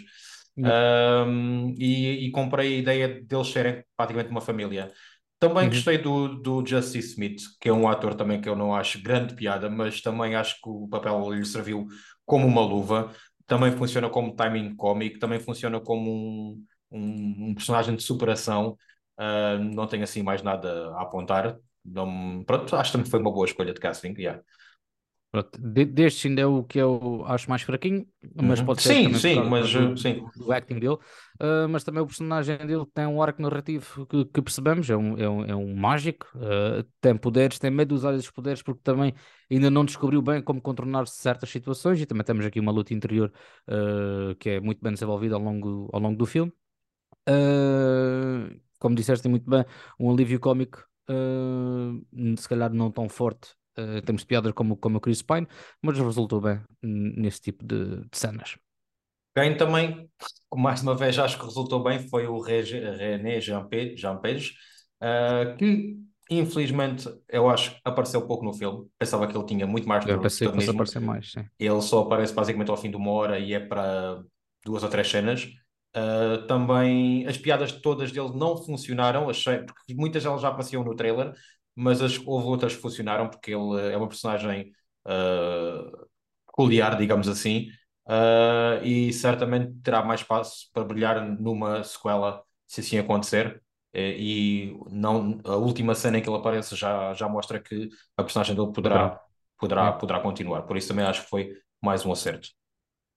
Yep. 0.58 0.84
Ahm, 1.26 1.74
e, 1.78 2.28
e 2.28 2.32
comprei 2.32 2.76
a 2.76 2.80
ideia 2.80 3.08
deles 3.24 3.48
serem 3.48 3.84
praticamente 3.98 4.32
uma 4.32 4.42
família. 4.42 4.92
Também 5.44 5.66
Uhum. 5.66 5.70
gostei 5.72 5.98
do, 5.98 6.30
do 6.42 6.66
Justice 6.66 7.10
Smith, 7.10 7.42
que 7.60 7.68
é 7.68 7.74
um 7.74 7.88
ator 7.88 8.16
também 8.16 8.40
que 8.40 8.48
eu 8.48 8.56
não 8.56 8.74
acho 8.74 9.02
grande 9.04 9.36
piada, 9.36 9.70
mas 9.70 10.02
também 10.02 10.36
acho 10.36 10.56
que 10.62 10.70
o 10.70 10.88
papel 10.88 11.34
lhe 11.34 11.46
serviu 11.46 11.86
como 12.26 12.48
uma 12.48 12.62
luva 12.62 13.12
também 13.46 13.72
funciona 13.74 14.10
como 14.10 14.34
timing 14.36 14.74
cómico, 14.76 15.20
também 15.20 15.40
funciona 15.40 15.80
como 15.82 16.10
um, 16.10 16.66
um, 16.92 17.50
um 17.50 17.54
personagem 17.56 17.94
de 17.96 18.02
superação. 18.02 18.78
Uh, 19.20 19.60
não 19.76 19.86
tenho 19.86 20.04
assim 20.04 20.24
mais 20.24 20.42
nada 20.42 20.92
a 20.96 21.02
apontar. 21.02 21.58
Não, 21.84 22.42
pronto, 22.46 22.74
acho 22.78 22.92
que 22.92 22.98
também 22.98 23.12
foi 23.12 23.20
uma 23.20 23.32
boa 23.32 23.46
escolha 23.46 23.74
de 23.74 23.80
casting. 23.82 24.14
Yeah. 24.18 24.42
Pronto, 25.34 25.60
de- 25.60 25.86
destes 25.86 26.28
ainda 26.28 26.42
é 26.44 26.46
o 26.46 26.64
que 26.64 26.78
eu 26.80 27.24
acho 27.26 27.50
mais 27.50 27.64
fraquinho, 27.64 28.08
mas 28.36 28.62
Uhum. 28.62 28.68
pode 28.68 28.84
ser 28.84 29.00
Sim, 29.00 29.14
sim, 29.16 29.42
mas 29.44 29.74
do, 29.74 29.96
uh, 29.96 29.98
sim. 29.98 30.24
do 30.36 30.52
acting 30.54 30.78
dele, 30.80 30.98
Ah, 31.40 31.68
mas 31.68 31.84
também 31.84 32.04
o 32.04 32.06
personagem 32.06 32.56
dele 32.60 32.86
tem 32.94 33.08
um 33.08 33.20
arco 33.22 33.42
narrativo 33.42 34.06
que, 34.06 34.26
que 34.26 34.42
percebemos, 34.44 34.88
é 34.92 34.96
um, 34.96 35.18
é 35.18 35.28
um, 35.28 35.46
é 35.46 35.56
um 35.56 35.76
mágico, 35.76 36.28
ah, 36.38 36.86
tem 37.02 37.18
poderes, 37.18 37.58
tem 37.58 37.72
medo 37.72 37.90
de 37.90 37.96
usar 37.96 38.14
esses 38.14 38.30
poderes 38.30 38.62
porque 38.62 38.82
também 38.84 39.14
ainda 39.52 39.72
não 39.72 39.84
descobriu 39.86 40.22
bem 40.22 40.40
como 40.42 40.62
contornar 40.62 41.08
certas 41.08 41.50
situações 41.50 42.00
e 42.00 42.06
também 42.06 42.24
temos 42.24 42.46
aqui 42.46 42.60
uma 42.60 42.72
luta 42.72 42.94
interior 42.94 43.34
ah, 43.68 44.36
que 44.40 44.52
é 44.52 44.60
muito 44.60 44.82
bem 44.84 44.94
desenvolvida 44.94 45.36
ao 45.36 45.42
longo, 45.42 45.90
ao 45.94 46.00
longo 46.00 46.16
do 46.18 46.26
filme. 46.28 46.54
Como 48.80 48.96
disseste 48.96 49.28
muito 49.30 49.50
bem, 49.50 49.66
um 50.00 50.12
alívio 50.12 50.40
cómico, 50.40 50.86
ah, 51.08 51.92
se 52.38 52.48
calhar 52.50 52.72
não 52.74 52.92
tão 52.92 53.08
forte 53.10 53.56
uh, 53.78 54.02
temos 54.02 54.22
de 54.22 54.28
piadas 54.28 54.54
como, 54.54 54.78
como 54.78 54.98
o 54.98 55.02
Chris 55.02 55.22
Pine, 55.22 55.48
mas 55.82 55.98
resultou 55.98 56.42
bem 56.42 56.62
nesse 56.82 57.42
tipo 57.42 57.66
de, 57.66 58.02
de 58.02 58.18
cenas. 58.18 58.58
Quem 59.36 59.58
também, 59.58 60.08
mais 60.56 60.84
uma 60.84 60.96
vez, 60.96 61.18
acho 61.18 61.40
que 61.40 61.46
resultou 61.46 61.84
bem 61.84 62.08
foi 62.08 62.28
o 62.28 62.40
René 62.40 63.42
Jean 63.42 63.68
Page, 63.68 64.54
uh, 65.02 65.58
que 65.58 65.98
infelizmente 66.30 67.10
eu 67.30 67.50
acho 67.50 67.72
que 67.72 67.82
apareceu 67.84 68.26
pouco 68.28 68.46
no 68.46 68.54
filme. 68.54 68.88
Pensava 68.98 69.28
que 69.28 69.36
ele 69.36 69.46
tinha 69.46 69.66
muito 69.66 69.88
mais 69.88 70.06
eu 70.06 70.22
pensei 70.22 70.50
que 70.50 70.70
aparecer 70.70 71.00
mais, 71.00 71.32
sim. 71.32 71.46
Ele 71.60 71.82
só 71.82 72.02
aparece 72.02 72.34
basicamente 72.34 72.70
ao 72.70 72.78
fim 72.78 72.90
de 72.90 72.96
uma 72.96 73.12
hora 73.12 73.40
e 73.40 73.54
é 73.54 73.60
para 73.60 74.22
duas 74.64 74.84
ou 74.84 74.90
três 74.90 75.10
cenas. 75.10 75.48
Uh, 75.96 76.48
também 76.48 77.28
as 77.28 77.38
piadas 77.38 77.72
todas 77.72 78.12
dele 78.12 78.32
não 78.36 78.58
funcionaram, 78.58 79.30
achei, 79.30 79.60
porque 79.60 79.94
muitas 79.94 80.24
delas 80.24 80.42
já 80.42 80.48
apareciam 80.48 80.84
no 80.84 80.96
trailer, 80.96 81.34
mas 81.76 82.02
as, 82.02 82.18
houve 82.26 82.48
outras 82.48 82.76
que 82.76 82.82
funcionaram 82.82 83.30
porque 83.30 83.52
ele 83.52 83.92
é 83.92 83.98
uma 83.98 84.08
personagem 84.08 84.72
uh, 85.06 86.08
peculiar, 86.48 86.98
digamos 86.98 87.28
assim, 87.28 87.70
uh, 88.08 88.84
e 88.84 89.12
certamente 89.14 89.74
terá 89.82 90.04
mais 90.04 90.22
espaço 90.22 90.70
para 90.74 90.84
brilhar 90.84 91.26
numa 91.40 91.84
sequela, 91.84 92.44
se 92.68 92.82
assim 92.82 92.98
acontecer. 92.98 93.62
E 93.96 94.76
não, 94.90 95.40
a 95.46 95.56
última 95.56 95.94
cena 95.94 96.18
em 96.18 96.22
que 96.22 96.28
ele 96.28 96.38
aparece 96.38 96.76
já, 96.76 97.14
já 97.14 97.30
mostra 97.30 97.60
que 97.60 97.90
a 98.18 98.24
personagem 98.24 98.56
dele 98.56 98.72
poderá, 98.74 99.22
poderá, 99.60 99.92
poderá 99.92 100.20
continuar. 100.20 100.64
Por 100.64 100.76
isso 100.78 100.88
também 100.88 101.06
acho 101.06 101.22
que 101.22 101.30
foi 101.30 101.54
mais 101.80 102.04
um 102.04 102.12
acerto. 102.12 102.50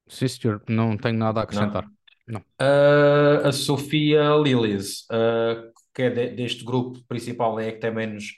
Sim, 0.07 0.29
senhor, 0.29 0.63
não 0.69 0.95
tenho 0.99 1.17
nada 1.17 1.41
a 1.41 1.45
acrescentar. 1.45 1.85
Não. 1.85 1.97
Não. 2.29 2.41
Uh, 2.61 3.47
a 3.47 3.53
Sofia 3.53 4.31
Lillis, 4.43 5.03
uh, 5.13 5.73
que 5.95 6.03
é 6.03 6.11
de, 6.11 6.31
deste 6.31 6.65
grupo 6.65 7.03
principal, 7.07 7.59
é 7.61 7.69
a 7.69 7.73
que 7.73 7.79
tem 7.79 7.95
menos 7.95 8.33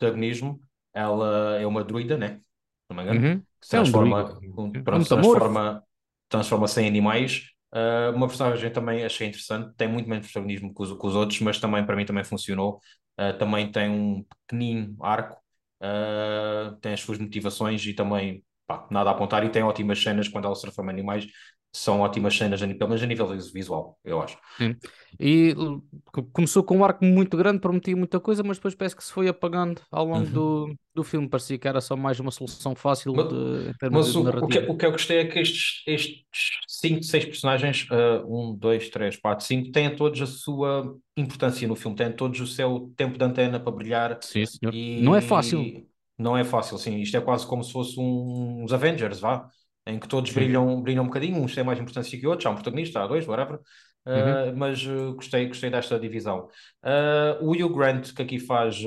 protagonismo. 0.00 0.60
Ela 0.92 1.60
é 1.60 1.66
uma 1.66 1.84
druida, 1.84 2.16
né? 2.16 2.40
Não 2.88 2.96
me 2.96 3.02
engano. 3.02 3.20
Uhum. 3.20 3.42
Se 3.60 3.70
transforma, 3.70 4.20
é 4.20 4.60
um 4.60 4.72
pronto, 4.82 5.06
transforma, 5.06 5.84
transforma-se 6.28 6.80
em 6.80 6.88
animais. 6.88 7.50
Uh, 7.72 8.16
uma 8.16 8.26
personagem 8.26 8.72
também 8.72 9.04
achei 9.04 9.28
interessante, 9.28 9.72
tem 9.76 9.86
muito 9.86 10.08
menos 10.08 10.26
protagonismo 10.26 10.74
que 10.74 10.82
os, 10.82 10.90
que 10.90 11.06
os 11.06 11.14
outros, 11.14 11.40
mas 11.40 11.60
também 11.60 11.86
para 11.86 11.94
mim 11.94 12.04
também 12.04 12.24
funcionou. 12.24 12.80
Uh, 13.20 13.36
também 13.38 13.70
tem 13.70 13.88
um 13.88 14.24
pequenino 14.48 14.96
arco, 15.00 15.36
uh, 15.80 16.74
tem 16.80 16.94
as 16.94 17.00
suas 17.00 17.18
motivações 17.18 17.84
e 17.86 17.92
também 17.92 18.42
pá, 18.70 18.86
nada 18.90 19.10
a 19.10 19.12
apontar. 19.12 19.44
E 19.44 19.48
tem 19.48 19.62
ótimas 19.62 20.00
cenas 20.00 20.28
quando 20.28 20.44
ela 20.46 20.54
em 20.54 20.88
animais 20.88 21.26
são 21.72 22.00
ótimas 22.00 22.36
cenas, 22.36 22.60
pelo 22.60 22.88
menos 22.88 23.02
a 23.02 23.06
nível 23.06 23.28
visual, 23.52 23.96
eu 24.04 24.20
acho. 24.20 24.36
Sim. 24.58 24.74
E 25.20 25.54
começou 26.32 26.64
com 26.64 26.78
um 26.78 26.84
arco 26.84 27.04
muito 27.04 27.36
grande, 27.36 27.60
prometia 27.60 27.96
muita 27.96 28.18
coisa, 28.18 28.42
mas 28.42 28.56
depois 28.56 28.74
parece 28.74 28.96
que 28.96 29.04
se 29.04 29.12
foi 29.12 29.28
apagando 29.28 29.80
ao 29.90 30.04
longo 30.04 30.26
uhum. 30.26 30.32
do, 30.32 30.74
do 30.92 31.04
filme. 31.04 31.28
Parecia 31.28 31.56
que 31.58 31.68
era 31.68 31.80
só 31.80 31.96
mais 31.96 32.18
uma 32.18 32.32
solução 32.32 32.74
fácil 32.74 33.12
mas, 33.14 33.28
de, 33.28 33.88
mas 33.88 34.16
o, 34.16 34.28
o, 34.28 34.48
que, 34.48 34.58
o 34.58 34.76
que 34.76 34.86
eu 34.86 34.90
gostei 34.90 35.18
é 35.18 35.24
que 35.26 35.38
estes, 35.38 35.84
estes 35.86 36.24
cinco, 36.66 37.04
seis 37.04 37.24
personagens, 37.24 37.86
uh, 37.88 38.26
um, 38.26 38.52
dois, 38.52 38.88
três, 38.88 39.16
quatro, 39.16 39.46
cinco, 39.46 39.70
têm 39.70 39.94
todos 39.94 40.20
a 40.20 40.26
sua 40.26 40.96
importância 41.16 41.68
no 41.68 41.76
filme, 41.76 41.96
têm 41.96 42.10
todos 42.10 42.40
o 42.40 42.46
seu 42.48 42.92
tempo 42.96 43.16
de 43.16 43.24
antena 43.24 43.60
para 43.60 43.72
brilhar. 43.72 44.18
Sim, 44.22 44.44
senhor. 44.44 44.74
E... 44.74 45.00
Não 45.02 45.14
é 45.14 45.20
fácil. 45.20 45.86
Não 46.20 46.36
é 46.36 46.44
fácil, 46.44 46.76
sim. 46.78 47.00
Isto 47.00 47.16
é 47.16 47.20
quase 47.20 47.46
como 47.46 47.64
se 47.64 47.72
fosse 47.72 47.98
uns 47.98 48.72
Avengers, 48.72 49.20
vá 49.20 49.48
em 49.86 49.98
que 49.98 50.08
todos 50.08 50.30
brilham, 50.32 50.80
brilham 50.82 51.04
um 51.04 51.06
bocadinho, 51.06 51.42
uns 51.42 51.54
têm 51.54 51.64
mais 51.64 51.78
importância 51.78 52.18
que 52.18 52.26
outros, 52.26 52.46
há 52.46 52.50
um 52.50 52.54
protagonista, 52.54 53.02
há 53.02 53.06
dois, 53.06 53.26
whatever, 53.26 53.56
uh, 54.06 54.10
uhum. 54.10 54.56
mas 54.56 54.84
uh, 54.86 55.14
gostei, 55.14 55.46
gostei 55.46 55.70
desta 55.70 55.98
divisão. 55.98 56.48
Uh, 56.84 57.42
o 57.44 57.52
Hugh 57.52 57.74
Grant, 57.74 58.12
que 58.12 58.22
aqui 58.22 58.38
faz 58.38 58.82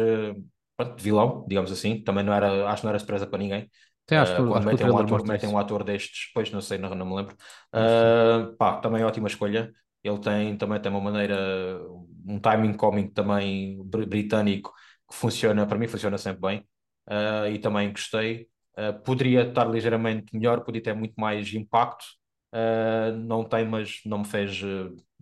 pronto, 0.78 1.02
vilão, 1.02 1.46
digamos 1.48 1.72
assim, 1.72 2.02
também 2.02 2.24
não 2.24 2.34
era, 2.34 2.68
acho 2.70 2.82
que 2.82 2.86
não 2.86 2.92
era 2.92 3.00
surpresa 3.00 3.28
para 3.28 3.40
ninguém. 3.40 3.70
Sim, 4.10 4.16
acho, 4.16 4.36
quando 4.36 4.58
acho 4.58 4.68
metem, 4.68 4.90
um 4.90 4.98
ator, 4.98 5.28
metem 5.28 5.50
um 5.50 5.58
ator 5.58 5.84
destes, 5.84 6.32
pois 6.34 6.52
não 6.52 6.62
sei, 6.62 6.78
não, 6.78 6.94
não 6.94 7.06
me 7.06 7.16
lembro. 7.16 7.36
Uh, 7.74 8.56
pá, 8.58 8.78
também 8.78 9.02
é 9.02 9.06
ótima 9.06 9.28
escolha. 9.28 9.72
Ele 10.04 10.19
tem 10.19 10.58
também 10.58 10.82
tem 10.82 10.91
uma 10.91 11.00
maneira, 11.00 11.80
um 12.28 12.38
timing 12.38 12.74
cómico 12.74 13.13
também 13.13 13.82
britânico 13.86 14.74
que 15.10 15.15
funciona, 15.15 15.65
para 15.65 15.78
mim 15.78 15.88
funciona 15.88 16.17
sempre 16.17 16.41
bem. 16.41 16.67
Uh, 17.08 17.48
e 17.52 17.60
também 17.60 17.92
gostei. 17.92 18.48
Uh, 18.78 19.00
poderia 19.04 19.48
estar 19.48 19.66
ligeiramente 19.66 20.36
melhor, 20.36 20.62
podia 20.62 20.82
ter 20.82 20.94
muito 20.94 21.13
mais 21.20 21.54
impacto. 21.54 22.06
Uh, 22.54 23.16
não 23.18 23.44
tem, 23.44 23.68
mas 23.68 24.02
não 24.06 24.20
me 24.20 24.26
fez 24.26 24.62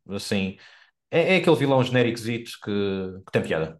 assim. 0.09 0.57
É, 1.09 1.35
é, 1.35 1.37
aquele 1.37 1.55
vilão 1.55 1.83
genérico 1.83 2.21
que, 2.21 2.55
que 2.63 3.31
tem 3.31 3.41
piada. 3.41 3.77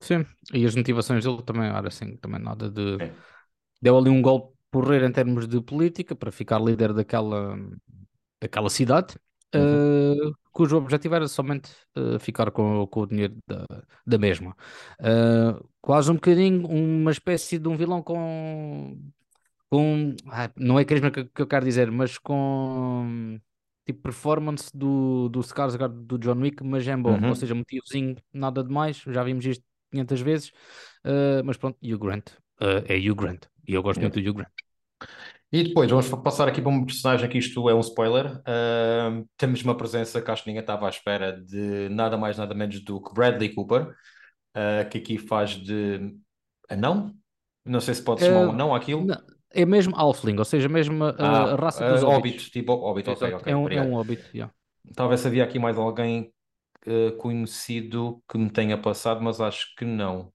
Sim, 0.00 0.26
e 0.52 0.64
as 0.64 0.74
motivações 0.74 1.24
dele 1.24 1.42
também 1.42 1.68
era 1.68 1.88
assim, 1.88 2.16
também 2.16 2.40
nada 2.40 2.70
de. 2.70 3.02
É. 3.02 3.12
Deu 3.80 3.98
ali 3.98 4.08
um 4.08 4.22
golpe 4.22 4.56
porreiro 4.70 5.04
em 5.04 5.12
termos 5.12 5.46
de 5.46 5.60
política 5.60 6.16
para 6.16 6.32
ficar 6.32 6.58
líder 6.60 6.92
daquela, 6.94 7.56
daquela 8.40 8.70
cidade. 8.70 9.14
Uhum 9.54 10.32
cujo 10.52 10.76
objetivo 10.76 11.14
era 11.14 11.26
somente 11.26 11.70
uh, 11.96 12.18
ficar 12.18 12.50
com, 12.50 12.86
com, 12.86 13.00
o 13.00 13.06
dinheiro 13.06 13.36
da, 13.48 13.66
da 14.06 14.18
mesma. 14.18 14.54
Uh, 15.00 15.66
quase 15.80 16.10
um 16.10 16.14
bocadinho 16.14 16.66
uma 16.68 17.10
espécie 17.10 17.58
de 17.58 17.68
um 17.68 17.76
vilão 17.76 18.02
com. 18.02 18.96
com 19.70 20.14
ah, 20.28 20.50
não 20.56 20.78
é 20.78 20.84
carisma 20.84 21.10
que, 21.10 21.24
que 21.24 21.42
eu 21.42 21.46
quero 21.46 21.64
dizer, 21.64 21.90
mas 21.90 22.18
com 22.18 23.40
tipo 23.84 24.02
performance 24.02 24.70
do, 24.72 25.28
do 25.28 25.40
Skarsgård 25.40 26.06
do 26.06 26.18
John 26.18 26.38
Wick, 26.40 26.62
mas 26.62 26.86
é 26.86 26.96
bom, 26.96 27.18
uhum. 27.18 27.30
ou 27.30 27.34
seja, 27.34 27.54
motivozinho, 27.54 28.16
nada 28.32 28.62
demais, 28.62 29.02
já 29.08 29.24
vimos 29.24 29.44
isto 29.44 29.64
500 29.90 30.20
vezes, 30.20 30.48
uh, 31.04 31.42
mas 31.44 31.56
pronto, 31.56 31.76
Hugh 31.82 31.98
Grant, 31.98 32.28
uh, 32.60 32.84
é 32.86 32.96
Hugh 32.96 33.16
Grant, 33.16 33.46
e 33.66 33.74
eu 33.74 33.82
gosto 33.82 34.00
muito 34.00 34.20
do 34.20 34.30
Hugh 34.30 34.34
Grant. 34.36 34.52
E 35.52 35.64
depois 35.64 35.90
vamos 35.90 36.08
passar 36.22 36.48
aqui 36.48 36.62
para 36.62 36.70
um 36.70 36.82
personagem 36.82 37.28
que 37.28 37.36
isto 37.36 37.68
é 37.68 37.74
um 37.74 37.80
spoiler. 37.80 38.38
Uh, 38.38 39.28
temos 39.36 39.62
uma 39.62 39.76
presença 39.76 40.22
que 40.22 40.30
acho 40.30 40.42
que 40.42 40.48
ninguém 40.48 40.62
estava 40.62 40.86
à 40.86 40.88
espera 40.88 41.38
de 41.38 41.90
nada 41.90 42.16
mais 42.16 42.38
nada 42.38 42.54
menos 42.54 42.82
do 42.82 43.02
que 43.02 43.12
Bradley 43.12 43.50
Cooper, 43.54 43.88
uh, 43.88 44.88
que 44.90 44.96
aqui 44.96 45.18
faz 45.18 45.50
de 45.50 46.16
anão. 46.70 47.14
Não 47.66 47.80
sei 47.80 47.94
se 47.94 48.02
pode 48.02 48.24
chamar 48.24 48.46
uh, 48.46 48.46
um 48.46 48.50
anão 48.52 48.74
aquilo. 48.74 49.04
Não, 49.04 49.20
é 49.50 49.66
mesmo 49.66 49.94
Alfling, 49.94 50.38
ou 50.38 50.44
seja, 50.46 50.70
mesmo 50.70 51.04
a, 51.04 51.10
ah, 51.18 51.54
raça 51.54 51.86
dos 51.86 52.02
hobbits. 52.02 52.48
tipo 52.48 52.74
hobbit, 52.74 53.10
ok, 53.10 53.34
ok. 53.34 53.52
É 53.52 53.54
um, 53.54 53.68
é 53.68 53.82
um 53.82 53.94
hobbit, 53.96 54.24
yeah. 54.34 54.50
Talvez 54.96 55.26
havia 55.26 55.44
aqui 55.44 55.58
mais 55.58 55.76
alguém 55.76 56.32
conhecido 57.18 58.22
que 58.26 58.38
me 58.38 58.50
tenha 58.50 58.76
passado, 58.78 59.20
mas 59.20 59.38
acho 59.38 59.66
que 59.76 59.84
não. 59.84 60.32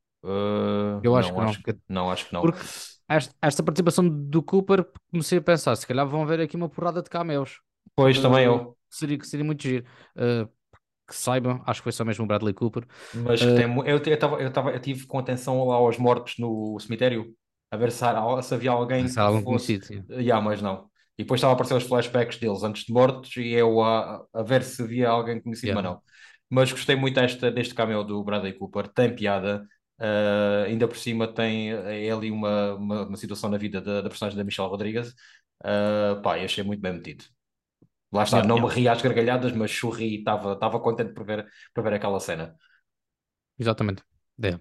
Eu 1.04 1.16
acho 1.16 1.30
não, 1.30 1.36
que 1.36 1.42
acho 1.42 1.58
não. 1.58 1.64
Que, 1.64 1.80
não, 1.90 2.12
acho 2.12 2.28
que 2.28 2.34
não. 2.34 2.42
Porque 2.42 2.62
esta, 3.08 3.34
esta 3.41 3.63
participação 3.63 4.08
do 4.08 4.43
Cooper, 4.43 4.86
comecei 5.12 5.38
a 5.38 5.41
pensar, 5.41 5.76
se 5.76 5.88
calhar 5.88 6.08
vão 6.08 6.26
ver 6.26 6.39
aqui 6.41 6.56
uma 6.56 6.70
porrada 6.70 7.02
de 7.02 7.10
cameos. 7.10 7.62
Pois, 7.96 8.17
uh, 8.17 8.22
também 8.22 8.46
eu. 8.46 8.78
Seria, 8.89 9.17
seria 9.24 9.46
muito 9.46 9.63
giro. 9.63 9.86
Uh, 10.15 10.50
que 11.08 11.15
saibam, 11.15 11.63
acho 11.65 11.80
que 11.80 11.84
foi 11.84 11.91
só 11.93 12.04
mesmo 12.04 12.26
o 12.26 12.28
Bradley 12.28 12.54
Cooper. 12.54 12.86
Mas 13.13 13.41
uh, 13.41 13.56
tem, 13.56 13.63
eu, 13.88 13.98
eu, 13.98 14.20
tava, 14.20 14.41
eu, 14.41 14.52
tava, 14.52 14.72
eu 14.72 14.80
tive 14.80 15.08
com 15.08 15.17
atenção 15.17 15.65
lá 15.65 15.76
aos 15.76 15.98
mortos 15.98 16.36
no 16.38 16.78
cemitério, 16.80 17.34
a 17.72 17.78
ver 17.78 17.91
se, 17.91 18.04
se 18.43 18.54
havia 18.54 18.72
alguém 18.72 19.08
se 19.08 19.17
algum 19.17 19.41
fosse... 19.41 19.80
conhecido. 19.80 20.13
Yeah, 20.13 20.43
mas 20.43 20.62
não. 20.62 20.89
E 21.17 21.24
depois 21.24 21.39
estava 21.39 21.54
a 21.54 21.56
aparecer 21.56 21.76
os 21.76 21.84
flashbacks 21.84 22.38
deles 22.38 22.62
antes 22.62 22.84
de 22.84 22.93
mortos 22.93 23.36
e 23.38 23.50
eu 23.54 23.82
a, 23.82 24.24
a 24.34 24.43
ver 24.43 24.63
se 24.63 24.84
havia 24.84 25.10
alguém 25.10 25.41
conhecido, 25.41 25.67
yeah. 25.67 25.82
mas 25.82 25.91
não. 25.91 26.02
Mas 26.50 26.72
gostei 26.72 26.96
muito 26.96 27.15
desta, 27.15 27.50
deste 27.52 27.74
cameo 27.74 28.04
do 28.04 28.24
Bradley 28.24 28.54
Cooper, 28.54 28.88
tem 28.88 29.15
piada. 29.15 29.65
Uh, 30.00 30.66
ainda 30.68 30.88
por 30.88 30.98
cima 30.98 31.28
tem 31.28 31.72
é 31.72 32.12
ali 32.12 32.30
uma, 32.30 32.76
uma, 32.76 33.08
uma, 33.08 33.18
situação 33.18 33.50
na 33.50 33.58
vida 33.58 33.82
da, 33.82 34.02
da 34.02 34.10
personagem 34.10 34.38
da 34.38 34.44
Michelle 34.44 34.70
Rodrigues. 34.70 35.10
Uh, 35.64 36.22
pá, 36.22 36.36
achei 36.36 36.64
muito 36.64 36.82
bem 36.82 36.94
metido. 36.94 37.26
Lá 38.12 38.24
está, 38.24 38.38
yeah, 38.38 38.48
não 38.48 38.58
yeah. 38.58 38.76
me 38.76 38.82
ri 38.82 38.88
às 38.88 39.02
gargalhadas, 39.02 39.52
mas 39.54 39.72
chorri 39.72 40.16
e 40.16 40.20
estava 40.20 40.80
contente 40.80 41.14
por 41.14 41.26
ver, 41.26 41.48
por 41.74 41.84
ver 41.84 41.94
aquela 41.94 42.20
cena. 42.20 42.56
Exatamente. 43.58 44.04
É. 44.42 44.60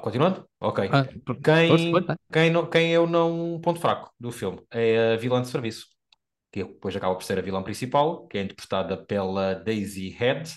continuando? 0.00 0.48
Ok. 0.58 0.88
Ah, 0.90 1.04
quem, 1.44 2.16
quem, 2.32 2.50
não, 2.50 2.68
quem 2.68 2.90
eu 2.90 3.06
não. 3.06 3.60
Ponto 3.60 3.80
fraco 3.80 4.12
do 4.18 4.32
filme 4.32 4.64
é 4.70 5.12
a 5.12 5.16
vilã 5.16 5.42
de 5.42 5.48
serviço, 5.48 5.88
que 6.50 6.64
depois 6.64 6.96
acaba 6.96 7.14
por 7.14 7.22
ser 7.22 7.38
a 7.38 7.42
vilã 7.42 7.62
principal, 7.62 8.26
que 8.26 8.38
é 8.38 8.42
interpretada 8.42 8.96
pela 8.96 9.54
Daisy 9.54 10.08
Head, 10.08 10.50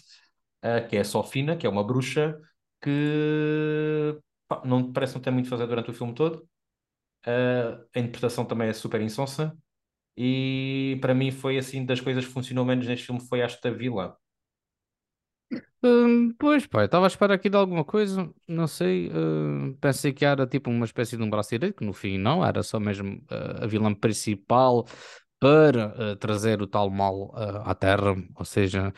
uh, 0.63 0.88
que 0.88 0.95
é 0.95 1.01
a 1.01 1.05
Sofina, 1.05 1.58
que 1.58 1.67
é 1.67 1.69
uma 1.69 1.86
bruxa 1.86 2.39
que 2.85 4.19
pá, 4.47 4.61
não, 4.63 4.93
parece 4.93 5.15
não 5.15 5.21
ter 5.21 5.31
muito 5.31 5.47
a 5.47 5.49
fazer 5.49 5.67
durante 5.67 5.89
o 5.89 5.93
filme 5.93 6.13
todo. 6.13 6.47
Uh, 7.25 7.83
a 7.95 7.99
interpretação 7.99 8.45
também 8.45 8.69
é 8.69 8.73
super 8.73 9.01
insonsa. 9.01 9.57
E 10.17 10.97
para 11.01 11.13
mim 11.13 11.31
foi 11.31 11.57
assim 11.57 11.85
das 11.85 11.99
coisas 11.99 12.25
que 12.25 12.31
funcionou 12.31 12.63
menos 12.63 12.87
neste 12.87 13.07
filme 13.07 13.21
foi 13.21 13.39
esta 13.39 13.71
vilã. 13.71 14.15
Hum, 15.83 16.33
pois, 16.39 16.65
pá, 16.65 16.85
estava 16.85 17.05
à 17.05 17.07
espera 17.07 17.35
aqui 17.35 17.49
de 17.49 17.57
alguma 17.57 17.83
coisa, 17.83 18.31
não 18.47 18.67
sei. 18.67 19.09
Uh, 19.09 19.75
pensei 19.79 20.13
que 20.13 20.25
era 20.25 20.47
tipo 20.47 20.69
uma 20.69 20.85
espécie 20.85 21.17
de 21.17 21.23
um 21.23 21.29
braço 21.29 21.49
direito, 21.49 21.77
que 21.77 21.85
no 21.85 21.93
fim 21.93 22.17
não, 22.17 22.45
era 22.45 22.63
só 22.63 22.79
mesmo 22.79 23.17
uh, 23.31 23.63
a 23.63 23.67
vilã 23.67 23.93
principal 23.93 24.87
para 25.39 26.13
uh, 26.13 26.15
trazer 26.15 26.61
o 26.61 26.67
tal 26.67 26.89
mal 26.89 27.31
à 27.65 27.75
Terra, 27.75 28.15
ou 28.35 28.45
seja, 28.45 28.93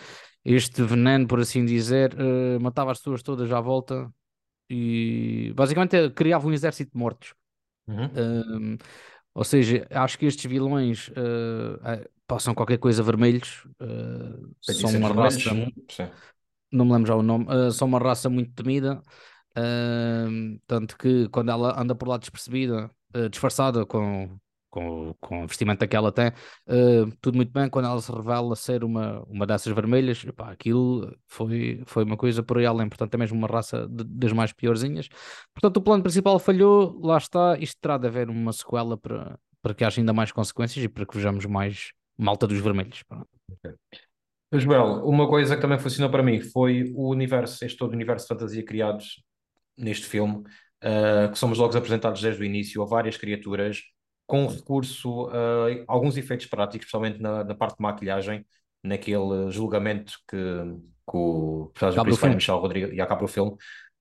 este 0.47 0.81
veneno, 0.81 1.27
por 1.27 1.39
assim 1.41 1.65
dizer, 1.65 2.13
uh, 2.13 2.59
matava 2.61 2.91
as 2.91 2.99
pessoas 2.99 3.21
todas 3.21 3.51
à 3.51 3.59
volta 3.59 4.09
e 4.69 5.51
basicamente 5.55 5.95
é- 5.95 6.09
criava 6.09 6.47
um 6.47 6.53
exército 6.53 6.91
de 6.93 6.97
mortos. 6.97 7.33
Uhum. 7.87 8.09
Um, 8.15 8.77
ou 9.33 9.43
seja, 9.43 9.85
acho 9.91 10.17
que 10.17 10.25
estes 10.25 10.49
vilões 10.49 11.09
uh, 11.09 12.09
passam 12.25 12.55
qualquer 12.55 12.77
coisa 12.77 13.03
vermelhos, 13.03 13.65
uh, 13.81 14.55
são 14.61 14.89
uma 14.91 15.13
raça, 15.13 15.39
Sim. 15.39 16.09
não 16.71 16.85
me 16.85 16.93
lembro 16.93 17.07
já 17.07 17.15
o 17.15 17.21
nome, 17.21 17.45
uh, 17.45 17.71
são 17.71 17.87
uma 17.87 17.99
raça 17.99 18.29
muito 18.29 18.53
temida, 18.53 19.01
tanto 20.65 20.97
que 20.97 21.27
quando 21.29 21.49
ela 21.49 21.79
anda 21.79 21.93
por 21.93 22.07
lá 22.07 22.17
despercebida, 22.17 22.89
disfarçada 23.31 23.85
com, 23.85 24.37
com, 24.77 25.15
com 25.19 25.43
o 25.43 25.47
vestimento 25.47 25.87
que 25.87 25.95
ela 25.95 26.11
tem, 26.11 26.27
uh, 26.27 27.11
tudo 27.19 27.35
muito 27.35 27.51
bem. 27.51 27.67
Quando 27.67 27.87
ela 27.87 27.99
se 27.99 28.11
revela 28.11 28.55
ser 28.55 28.83
uma, 28.83 29.23
uma 29.23 29.47
dessas 29.47 29.73
vermelhas, 29.73 30.23
pá, 30.35 30.51
aquilo 30.51 31.17
foi, 31.25 31.81
foi 31.87 32.03
uma 32.03 32.15
coisa 32.15 32.43
por 32.43 32.59
aí 32.59 32.65
além. 32.65 32.87
Portanto, 32.87 33.15
é 33.15 33.17
mesmo 33.17 33.35
uma 33.35 33.47
raça 33.47 33.87
de, 33.87 34.03
das 34.03 34.31
mais 34.31 34.53
piorzinhas. 34.53 35.09
Portanto, 35.51 35.77
o 35.77 35.81
plano 35.81 36.03
principal 36.03 36.37
falhou, 36.37 36.99
lá 37.01 37.17
está. 37.17 37.57
Isto 37.57 37.81
terá 37.81 37.97
de 37.97 38.05
haver 38.05 38.29
uma 38.29 38.53
sequela 38.53 38.95
para, 38.95 39.39
para 39.63 39.73
que 39.73 39.83
haja 39.83 39.99
ainda 39.99 40.13
mais 40.13 40.31
consequências 40.31 40.85
e 40.85 40.87
para 40.87 41.07
que 41.07 41.15
vejamos 41.15 41.45
mais 41.47 41.91
malta 42.15 42.45
dos 42.45 42.59
vermelhos. 42.59 43.03
Okay. 43.51 43.73
Uma 45.03 45.27
coisa 45.27 45.55
que 45.55 45.61
também 45.61 45.79
funcionou 45.79 46.11
para 46.11 46.21
mim 46.21 46.39
foi 46.39 46.93
o 46.95 47.09
universo, 47.09 47.65
este 47.65 47.77
todo 47.77 47.93
universo 47.93 48.25
de 48.25 48.29
fantasia 48.29 48.63
criados 48.63 49.23
neste 49.75 50.05
filme, 50.05 50.43
uh, 50.83 51.31
que 51.31 51.37
somos 51.37 51.57
logo 51.57 51.75
apresentados 51.75 52.21
desde 52.21 52.41
o 52.41 52.45
início 52.45 52.81
a 52.81 52.85
várias 52.85 53.17
criaturas 53.17 53.81
com 54.27 54.45
recurso 54.45 55.29
a 55.29 55.83
alguns 55.87 56.17
efeitos 56.17 56.45
práticos, 56.45 56.85
especialmente 56.85 57.19
na, 57.19 57.45
na 57.45 57.55
parte 57.55 57.77
de 57.77 57.81
maquilhagem, 57.81 58.45
naquele 58.83 59.49
julgamento 59.49 60.13
que, 60.29 60.37
que 60.37 61.17
o 61.17 61.71
personagem 61.73 62.03
principal, 62.03 62.33
Michel 62.33 62.59
Rodrigues, 62.59 62.93
e 62.93 63.01
acaba 63.01 63.23
o 63.23 63.27
filme. 63.27 63.53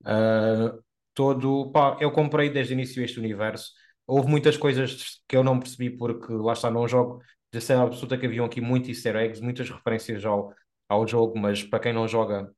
Uh, 0.02 0.82
todo, 1.14 1.70
pá, 1.70 1.96
eu 2.00 2.10
comprei 2.10 2.50
desde 2.50 2.74
o 2.74 2.74
início 2.74 3.02
este 3.02 3.20
universo. 3.20 3.70
Houve 4.06 4.28
muitas 4.28 4.56
coisas 4.56 5.22
que 5.28 5.36
eu 5.36 5.44
não 5.44 5.58
percebi 5.58 5.90
porque 5.90 6.32
lá 6.32 6.52
está, 6.52 6.70
num 6.70 6.86
jogo 6.86 7.22
de 7.52 7.60
ser 7.60 7.74
absoluta 7.74 8.18
que 8.18 8.26
haviam 8.26 8.44
aqui 8.44 8.60
muitos 8.60 8.88
easter 8.88 9.16
eggs, 9.16 9.40
muitas 9.40 9.70
referências 9.70 10.24
ao, 10.24 10.52
ao 10.88 11.06
jogo, 11.06 11.38
mas 11.38 11.62
para 11.62 11.80
quem 11.80 11.92
não 11.92 12.06
joga, 12.06 12.52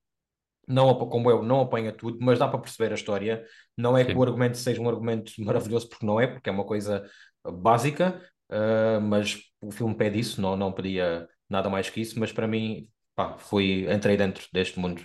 não, 0.67 0.95
como 0.95 1.31
eu, 1.31 1.43
não 1.43 1.61
apanha 1.61 1.93
tudo, 1.93 2.19
mas 2.21 2.39
dá 2.39 2.49
para 2.49 2.59
perceber 2.59 2.93
a 2.93 2.95
história. 2.95 3.45
Não 3.77 3.97
é 3.97 4.05
Sim. 4.05 4.11
que 4.11 4.17
o 4.17 4.23
argumento 4.23 4.59
seja 4.59 4.81
um 4.81 4.89
argumento 4.89 5.33
maravilhoso, 5.39 5.89
porque 5.89 6.05
não 6.05 6.21
é, 6.21 6.27
porque 6.27 6.49
é 6.49 6.53
uma 6.53 6.65
coisa 6.65 7.09
básica, 7.45 8.21
uh, 8.51 9.01
mas 9.01 9.41
o 9.61 9.71
filme 9.71 9.95
pede 9.95 10.19
isso, 10.19 10.41
não, 10.41 10.57
não 10.57 10.73
pedia 10.73 11.29
nada 11.49 11.71
mais 11.71 11.89
que 11.91 12.01
isso, 12.01 12.19
mas 12.19 12.33
para 12.33 12.47
mim, 12.47 12.89
pá, 13.15 13.37
foi, 13.39 13.87
entrei 13.93 14.17
dentro 14.17 14.47
deste 14.53 14.79
mundo 14.79 15.05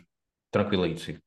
tranquilo 0.52 0.98
sim. 0.98 1.18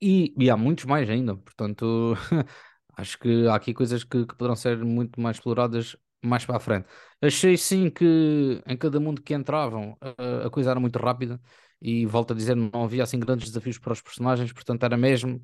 E, 0.00 0.34
e 0.38 0.48
há 0.48 0.56
muitos 0.56 0.84
mais 0.84 1.08
ainda, 1.10 1.36
portanto, 1.36 2.14
acho 2.96 3.18
que 3.18 3.46
há 3.46 3.54
aqui 3.54 3.74
coisas 3.74 4.02
que, 4.02 4.26
que 4.26 4.34
poderão 4.34 4.56
ser 4.56 4.78
muito 4.78 5.20
mais 5.20 5.36
exploradas 5.36 5.96
mais 6.22 6.44
para 6.44 6.56
a 6.56 6.60
frente. 6.60 6.86
Achei 7.20 7.56
sim 7.56 7.90
que 7.90 8.62
em 8.66 8.76
cada 8.76 9.00
mundo 9.00 9.22
que 9.22 9.34
entravam 9.34 9.96
a, 10.00 10.46
a 10.46 10.50
coisa 10.50 10.70
era 10.70 10.80
muito 10.80 10.98
rápida 10.98 11.40
e 11.80 12.04
volto 12.06 12.32
a 12.32 12.36
dizer, 12.36 12.54
não 12.54 12.84
havia 12.84 13.02
assim 13.02 13.18
grandes 13.18 13.48
desafios 13.48 13.78
para 13.78 13.92
os 13.92 14.02
personagens, 14.02 14.52
portanto 14.52 14.82
era 14.84 14.96
mesmo 14.96 15.42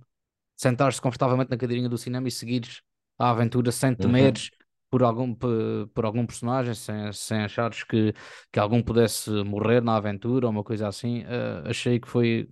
sentar-se 0.55 1.01
confortavelmente 1.01 1.51
na 1.51 1.57
cadeirinha 1.57 1.89
do 1.89 1.99
cinema 1.99 2.29
e 2.29 2.31
seguires 2.31 2.83
a 3.19 3.31
aventura 3.31 3.73
sem 3.73 3.91
uhum. 3.91 3.97
temeres 3.97 4.45
uhum 4.45 4.66
por 4.97 5.03
algum, 5.03 5.35
por, 5.35 6.07
algum 6.07 6.25
personagem, 6.25 6.73
sem, 6.73 7.13
sem 7.13 7.41
achares 7.41 7.85
que, 7.85 8.15
que 8.51 8.59
algum 8.59 8.83
pudesse 8.83 9.31
morrer 9.45 9.83
na 9.83 9.95
aventura 9.95 10.47
ou 10.47 10.51
uma 10.51 10.65
coisa 10.65 10.89
assim, 10.89 11.21
uh, 11.25 11.69
achei 11.69 12.01
que 12.01 12.09
foi, 12.09 12.49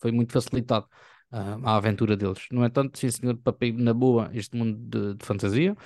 foi 0.00 0.10
muito 0.10 0.32
facilitado 0.32 0.86
uh, 1.30 1.60
a 1.62 1.76
aventura 1.76 2.16
deles. 2.16 2.46
No 2.50 2.64
entanto, 2.64 2.98
sim 2.98 3.10
senhor, 3.10 3.36
papel 3.36 3.74
na 3.74 3.92
boa 3.92 4.30
este 4.32 4.56
mundo 4.56 4.78
de, 4.78 5.14
de 5.14 5.26
fantasia. 5.26 5.76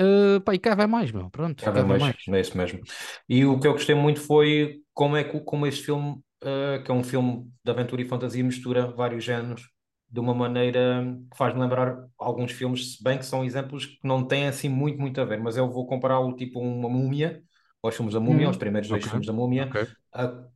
Uh, 0.00 0.40
pá, 0.40 0.56
e 0.56 0.58
cá 0.58 0.74
vai 0.74 0.88
mais, 0.88 1.12
meu. 1.12 1.30
Pronto, 1.30 1.62
cá 1.62 1.70
vai 1.70 1.84
mais, 1.84 2.02
mais. 2.02 2.16
É 2.26 2.40
isso 2.40 2.58
mesmo. 2.58 2.80
E 3.28 3.44
o 3.44 3.60
que 3.60 3.68
eu 3.68 3.74
gostei 3.74 3.94
muito 3.94 4.20
foi 4.22 4.80
como 4.92 5.16
é 5.16 5.22
que 5.22 5.38
como 5.38 5.68
este 5.68 5.84
filme, 5.84 6.14
uh, 6.42 6.82
que 6.84 6.90
é 6.90 6.94
um 6.94 7.04
filme 7.04 7.48
de 7.64 7.70
aventura 7.70 8.02
e 8.02 8.08
fantasia, 8.08 8.42
mistura 8.42 8.88
vários 8.88 9.22
géneros 9.22 9.70
de 10.12 10.20
uma 10.20 10.34
maneira 10.34 11.16
que 11.30 11.36
faz-me 11.38 11.58
lembrar 11.58 12.06
alguns 12.18 12.52
filmes, 12.52 12.96
se 12.96 13.02
bem 13.02 13.16
que 13.16 13.24
são 13.24 13.42
exemplos 13.42 13.86
que 13.86 13.98
não 14.04 14.22
têm 14.22 14.46
assim 14.46 14.68
muito, 14.68 15.00
muito 15.00 15.18
a 15.18 15.24
ver, 15.24 15.40
mas 15.40 15.56
eu 15.56 15.70
vou 15.70 15.86
compará-lo 15.86 16.36
tipo 16.36 16.60
uma 16.60 16.88
múmia, 16.88 17.42
aos 17.82 17.96
filmes 17.96 18.12
da 18.12 18.20
múmia, 18.20 18.44
hum, 18.44 18.48
aos 18.48 18.58
primeiros 18.58 18.90
dois 18.90 19.00
okay, 19.00 19.10
filmes 19.10 19.26
da 19.26 19.32
múmia, 19.32 19.64
okay. 19.66 19.86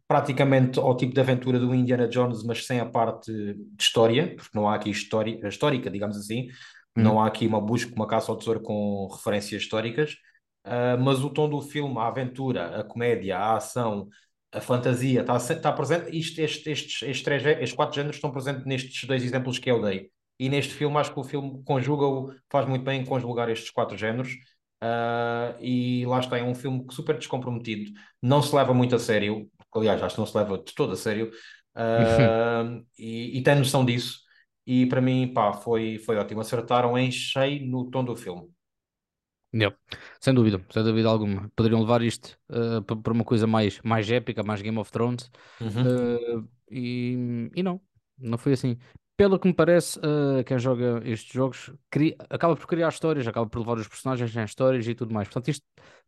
praticamente 0.07 0.79
ao 0.79 0.95
tipo 0.95 1.15
de 1.15 1.21
aventura 1.21 1.59
do 1.59 1.75
Indiana 1.75 2.07
Jones, 2.07 2.45
mas 2.45 2.67
sem 2.67 2.81
a 2.81 2.87
parte 2.87 3.33
de 3.33 3.57
história, 3.81 4.37
porque 4.37 4.51
não 4.55 4.69
há 4.69 4.75
aqui 4.75 4.91
história, 4.91 5.49
histórica, 5.49 5.91
digamos 5.91 6.19
assim, 6.19 6.49
hum. 6.95 7.03
não 7.03 7.21
há 7.21 7.27
aqui 7.27 7.47
uma 7.47 7.61
busca, 7.61 7.95
uma 7.95 8.07
caça 8.07 8.31
ao 8.31 8.37
tesouro 8.37 8.61
com 8.61 9.09
referências 9.11 9.63
históricas, 9.63 10.19
uh, 10.67 11.03
mas 11.03 11.25
o 11.25 11.31
tom 11.31 11.49
do 11.49 11.63
filme, 11.63 11.99
a 11.99 12.09
aventura, 12.09 12.81
a 12.81 12.85
comédia, 12.85 13.39
a 13.39 13.57
ação, 13.57 14.07
a 14.53 14.61
fantasia 14.61 15.21
está, 15.21 15.37
está 15.37 15.73
presente, 15.73 16.17
isto, 16.17 16.41
estes, 16.41 16.67
estes, 16.67 17.03
estes, 17.03 17.23
três, 17.23 17.45
estes 17.45 17.73
quatro 17.73 17.95
géneros 17.95 18.17
estão 18.17 18.31
presentes 18.31 18.65
nestes 18.65 19.05
dois 19.05 19.23
exemplos 19.23 19.59
que 19.59 19.71
eu 19.71 19.83
dei. 19.83 20.11
E 20.39 20.49
neste 20.49 20.75
filme, 20.75 20.97
acho 20.99 21.13
que 21.13 21.21
o 21.21 21.25
filme 21.25 21.63
conjuga-o, 21.65 22.33
faz 22.51 22.67
muito 22.69 22.85
bem 22.85 23.05
conjugar 23.05 23.49
estes 23.49 23.71
quatro 23.71 23.97
géneros. 23.97 24.33
Uh, 24.83 25.57
e 25.61 26.05
lá 26.07 26.21
está, 26.21 26.39
é 26.39 26.43
um 26.43 26.55
filme 26.55 26.87
super 26.91 27.17
descomprometido, 27.17 27.91
não 28.21 28.43
se 28.43 28.55
leva 28.55 28.75
muito 28.75 28.95
a 28.95 28.99
sério, 28.99 29.51
aliás, 29.75 30.03
acho 30.03 30.15
que 30.17 30.21
não 30.21 30.27
se 30.27 30.37
leva 30.37 30.59
de 30.59 30.75
todo 30.75 30.93
a 30.93 30.97
sério, 30.97 31.31
uh, 31.75 32.85
e, 32.99 33.39
e 33.39 33.43
tem 33.43 33.55
noção 33.57 33.85
disso. 33.85 34.21
E 34.67 34.87
para 34.87 35.01
mim, 35.01 35.33
pá, 35.33 35.53
foi, 35.53 35.99
foi 35.99 36.17
ótimo. 36.17 36.41
Acertaram 36.41 36.99
em 36.99 37.11
cheio 37.11 37.65
no 37.67 37.89
tom 37.91 38.05
do 38.05 38.17
filme. 38.17 38.49
Yep. 39.59 39.77
Sem 40.21 40.35
dúvida, 40.35 40.61
sem 40.71 40.85
dúvida 40.85 41.09
alguma. 41.09 41.51
Poderiam 41.57 41.81
levar 41.81 42.03
isto 42.03 42.39
uh, 42.51 42.83
para 42.83 43.13
uma 43.13 43.25
coisa 43.25 43.47
mais, 43.47 43.81
mais 43.83 44.11
épica, 44.11 44.43
mais 44.43 44.61
Game 44.61 44.79
of 44.79 44.93
Thrones. 44.93 45.31
Uhum. 45.61 46.41
Uh, 46.41 46.49
e, 46.71 47.51
e 47.55 47.63
não, 47.63 47.81
não 48.19 48.37
foi 48.37 48.53
assim. 48.53 48.77
Pelo 49.17 49.39
que 49.39 49.49
me 49.49 49.55
parece, 49.55 49.99
uh, 50.01 50.45
quem 50.45 50.59
joga 50.59 51.01
estes 51.05 51.33
jogos 51.33 51.73
cria, 51.91 52.15
acaba 52.29 52.55
por 52.55 52.67
criar 52.67 52.89
histórias, 52.89 53.27
acaba 53.27 53.49
por 53.49 53.61
levar 53.61 53.79
os 53.79 53.89
personagens 53.89 54.37
em 54.37 54.45
histórias 54.45 54.87
e 54.87 54.95
tudo 54.95 55.15
mais. 55.15 55.27
Portanto, 55.29 55.49
isto 55.49 55.65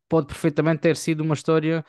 pode 0.09 0.27
perfeitamente 0.27 0.81
ter 0.81 0.97
sido 0.97 1.23
uma 1.23 1.35
história 1.35 1.85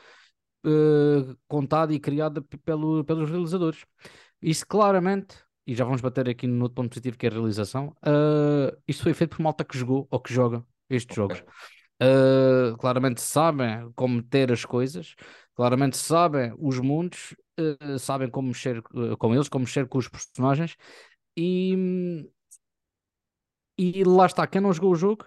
contada 1.48 1.94
e 1.94 1.98
criada 1.98 2.42
pelo, 2.66 3.02
pelos 3.02 3.30
realizadores. 3.30 3.86
Isso 4.42 4.66
claramente 4.66 5.38
e 5.66 5.74
já 5.74 5.84
vamos 5.84 6.00
bater 6.00 6.28
aqui 6.28 6.46
no 6.46 6.64
outro 6.64 6.74
ponto 6.74 6.88
positivo 6.90 7.16
que 7.16 7.26
é 7.26 7.30
a 7.30 7.32
realização. 7.32 7.94
Uh, 8.04 8.76
isto 8.88 9.02
foi 9.02 9.14
feito 9.14 9.36
por 9.36 9.42
malta 9.42 9.64
que 9.64 9.78
jogou 9.78 10.06
ou 10.10 10.18
que 10.20 10.34
joga 10.34 10.64
estes 10.90 11.16
okay. 11.16 11.36
jogos. 11.36 11.52
Uh, 12.02 12.76
claramente 12.78 13.20
sabem 13.20 13.90
como 13.94 14.22
ter 14.22 14.50
as 14.50 14.64
coisas, 14.64 15.14
claramente 15.54 15.96
sabem 15.96 16.52
os 16.58 16.78
mundos, 16.80 17.34
uh, 17.58 17.98
sabem 17.98 18.30
como 18.30 18.48
mexer 18.48 18.78
uh, 18.78 19.16
com 19.18 19.34
eles, 19.34 19.48
como 19.48 19.64
mexer 19.64 19.86
com 19.86 19.98
os 19.98 20.08
personagens 20.08 20.76
e, 21.36 22.26
e 23.78 24.02
lá 24.04 24.26
está, 24.26 24.46
quem 24.46 24.60
não 24.60 24.72
jogou 24.72 24.92
o 24.92 24.96
jogo 24.96 25.26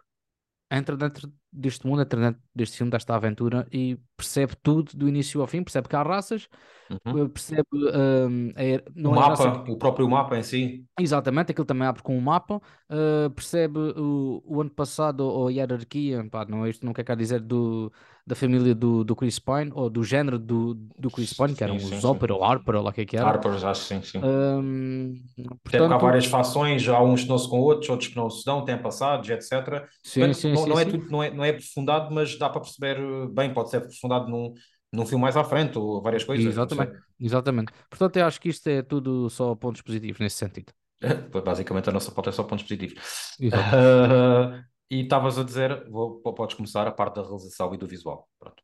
entra 0.72 0.98
dentro 0.98 1.32
deste 1.54 1.86
mundo, 1.86 2.04
dentro 2.04 2.36
deste 2.56 2.78
filme, 2.78 2.92
desta 2.92 3.16
aventura 3.16 3.68
e 3.72 3.98
percebe 4.18 4.54
tudo 4.62 4.92
do 4.96 5.08
início 5.08 5.42
ao 5.42 5.48
fim, 5.48 5.64
percebe 5.64 5.88
que 5.88 5.96
há 5.96 6.02
raças, 6.02 6.48
uhum. 6.90 7.30
percebe 7.30 7.68
um, 7.74 8.52
é, 8.56 8.84
o, 8.96 9.12
é 9.12 9.14
mapa, 9.14 9.66
o 9.72 9.78
próprio 9.78 10.10
mapa 10.10 10.38
em 10.38 10.44
si. 10.44 10.86
Exatamente, 11.00 11.52
aquilo 11.52 11.66
também 11.66 11.88
abre 11.88 12.02
com 12.02 12.18
um 12.18 12.22
mapa, 12.22 12.56
uh, 12.58 13.30
percebe 13.32 13.80
o, 13.80 14.42
o 14.46 14.62
ano 14.62 14.72
passado 14.72 15.22
ou 15.22 15.48
a 15.48 15.52
hierarquia, 15.52 16.28
pá, 16.30 16.46
não, 16.46 16.68
isto 16.68 16.86
não 16.86 16.94
quer 16.94 17.16
dizer 17.16 17.40
do, 17.40 17.92
da 18.26 18.36
família 18.36 18.74
do, 18.74 19.04
do 19.04 19.16
Chris 19.16 19.38
Pine 19.38 19.72
ou 19.74 19.90
do 19.90 20.04
género 20.04 20.40
do, 20.40 20.76
do 20.98 21.12
Chris 21.12 21.34
Pine, 21.34 21.54
que 21.54 21.64
eram 21.64 21.78
sim, 21.78 21.94
os 21.94 22.04
Opera 22.06 22.34
ou 22.34 22.44
Harper 22.44 22.76
ou 22.76 22.84
lá 22.84 22.94
que, 22.94 23.06
que 23.06 23.18
era. 23.18 23.28
Harper, 23.28 23.52
acho 23.66 23.84
sim, 23.84 24.02
sim. 24.02 24.20
Um, 24.20 25.22
portanto... 25.62 25.88
Tem 25.88 25.94
há 25.94 25.98
várias 25.98 26.26
fações, 26.26 26.88
há 26.88 27.02
uns 27.02 27.24
que 27.24 27.30
não 27.30 27.38
se 27.38 27.50
com 27.50 27.60
outros, 27.60 27.90
outros 27.90 28.10
que 28.10 28.16
não 28.16 28.30
se 28.30 28.46
dão, 28.46 28.64
têm 28.64 28.78
passados, 28.78 29.30
etc. 29.30 29.86
Sim, 30.02 30.34
sim, 30.34 30.54
não, 30.54 30.64
sim, 30.64 30.70
não, 30.70 30.80
é 30.80 30.86
tudo, 30.86 31.06
não, 31.10 31.24
é, 31.24 31.32
não 31.32 31.43
é 31.44 31.50
aprofundado, 31.50 32.14
mas 32.14 32.38
dá 32.38 32.50
para 32.50 32.62
perceber 32.62 32.98
bem, 33.30 33.54
pode 33.54 33.70
ser 33.70 33.78
aprofundado 33.78 34.30
num, 34.30 34.54
num 34.92 35.06
filme 35.06 35.22
mais 35.22 35.36
à 35.36 35.44
frente, 35.44 35.78
ou 35.78 36.02
várias 36.02 36.24
coisas. 36.24 36.46
Exatamente, 36.46 36.94
exatamente. 37.20 37.74
Portanto, 37.90 38.18
eu 38.18 38.26
acho 38.26 38.40
que 38.40 38.50
isto 38.50 38.68
é 38.68 38.82
tudo 38.82 39.30
só 39.30 39.56
pontos 39.56 39.82
positivos 39.82 40.20
nesse 40.20 40.38
sentido. 40.38 40.72
Basicamente, 41.46 41.90
a 41.90 41.92
nossa 41.92 42.12
pauta 42.12 42.30
é 42.30 42.34
só 42.34 42.44
pontos 42.44 42.64
positivos. 42.64 43.00
Uh, 43.42 44.64
e 44.90 45.02
estavas 45.02 45.38
a 45.40 45.44
dizer, 45.44 45.90
vou, 45.90 46.22
podes 46.22 46.56
começar 46.56 46.88
a 46.88 46.92
parte 46.92 47.16
da 47.16 47.24
realização 47.24 47.74
e 47.74 47.78
do 47.78 47.88
visual. 47.88 48.28
Pronto. 48.40 48.64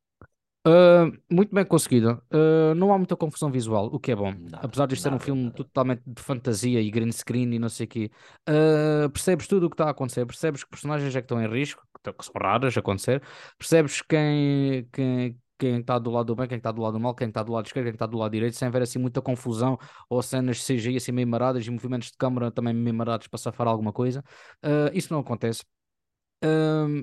Uh, 0.68 1.18
muito 1.32 1.56
bem 1.56 1.66
conseguida. 1.66 2.22
Uh, 2.32 2.76
não 2.76 2.94
há 2.94 2.98
muita 2.98 3.16
confusão 3.16 3.50
visual, 3.50 3.88
o 3.88 4.00
que 4.00 4.12
é 4.12 4.16
bom. 4.16 4.32
Nada, 4.32 4.60
Apesar 4.62 4.86
de 4.88 4.96
ser 4.96 5.14
um 5.14 5.20
filme 5.20 5.44
nada. 5.46 5.56
totalmente 5.56 6.04
de 6.06 6.22
fantasia 6.22 6.82
e 6.82 6.92
green 6.92 7.12
screen 7.12 7.54
e 7.54 7.60
não 7.60 7.70
sei 7.70 7.86
o 7.86 7.90
quê, 7.90 8.12
uh, 8.48 9.10
percebes 9.10 9.48
tudo 9.48 9.66
o 9.66 9.70
que 9.70 9.76
está 9.76 9.86
a 9.86 9.92
acontecer. 9.92 10.26
Percebes 10.26 10.64
que 10.64 10.70
personagens 10.70 11.16
é 11.16 11.22
que 11.22 11.26
estão 11.26 11.42
em 11.42 11.48
risco, 11.48 11.82
que 12.04 12.26
são 12.26 12.34
raras 12.42 12.78
acontecer. 12.78 13.22
Percebes 13.58 14.02
quem, 14.02 14.88
quem, 14.92 15.40
quem 15.58 15.80
está 15.80 16.00
do 16.00 16.10
lado 16.10 16.28
do 16.28 16.36
bem, 16.36 16.48
quem 16.48 16.58
está 16.58 16.72
do 16.72 16.82
lado 16.82 16.94
do 16.94 17.00
mal, 17.00 17.14
quem 17.14 17.28
está 17.28 17.44
do 17.44 17.52
lado 17.52 17.66
esquerdo, 17.66 17.86
quem 17.86 17.94
está 17.94 18.06
do 18.06 18.18
lado 18.18 18.32
direito, 18.32 18.56
sem 18.56 18.68
haver 18.68 18.82
assim 18.82 19.00
muita 19.00 19.22
confusão 19.22 19.78
ou 20.10 20.22
cenas 20.22 20.64
CGI 20.66 20.98
assim 20.98 21.12
meio 21.12 21.28
maradas 21.28 21.66
e 21.66 21.70
movimentos 21.72 22.12
de 22.12 22.18
câmara 22.18 22.52
também 22.52 22.74
meio 22.74 22.96
marados 22.96 23.28
para 23.28 23.38
safar 23.38 23.68
alguma 23.68 23.92
coisa. 23.94 24.24
Uh, 24.64 24.90
isso 24.94 25.14
não 25.14 25.20
acontece. 25.20 25.64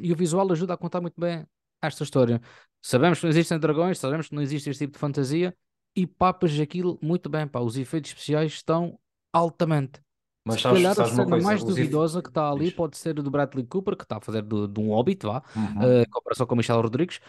E 0.03 0.13
o 0.13 0.17
visual 0.17 0.51
ajuda 0.51 0.75
a 0.75 0.77
contar 0.77 1.01
muito 1.01 1.21
bem 1.21 1.47
esta 1.83 2.03
história. 2.03 2.41
Sabemos 2.83 3.19
que 3.19 3.27
não 3.27 3.31
existem 3.31 3.59
dragões, 3.59 3.99
sabemos 3.99 4.29
que 4.29 4.35
não 4.35 4.43
existe 4.43 4.71
este 4.71 4.85
tipo 4.85 4.95
de 4.95 4.99
fantasia 4.99 5.55
e 5.95 6.07
papas 6.07 6.59
aquilo 6.59 6.99
muito 7.03 7.29
bem, 7.29 7.47
pá. 7.47 7.61
Os 7.61 7.77
efeitos 7.77 8.11
especiais 8.11 8.53
estão 8.53 8.99
altamente. 9.33 10.01
Mas 10.47 10.61
Se 10.61 10.63
sabes, 10.63 10.83
calhar 10.83 10.99
a 11.01 11.05
sabes 11.05 11.05
cena 11.05 11.37
mais 11.37 11.65
duvidosa 11.65 12.23
que 12.23 12.29
está 12.29 12.51
ali 12.51 12.71
pode 12.71 12.97
ser 12.97 13.15
do 13.15 13.31
Bradley 13.31 13.67
Cooper, 13.67 13.97
que 13.97 14.05
está 14.05 14.19
a 14.19 14.21
fazer 14.21 14.43
de, 14.43 14.69
de 14.69 14.81
um 14.81 14.91
Hobbit, 14.91 15.27
vá, 15.27 15.39
Uhum. 15.55 15.81
uh, 15.81 16.03
em 16.03 16.07
comparação 16.11 16.47
com 16.47 16.55
o 16.55 16.57
Michel 16.57 16.81
Rodrigues. 16.81 17.21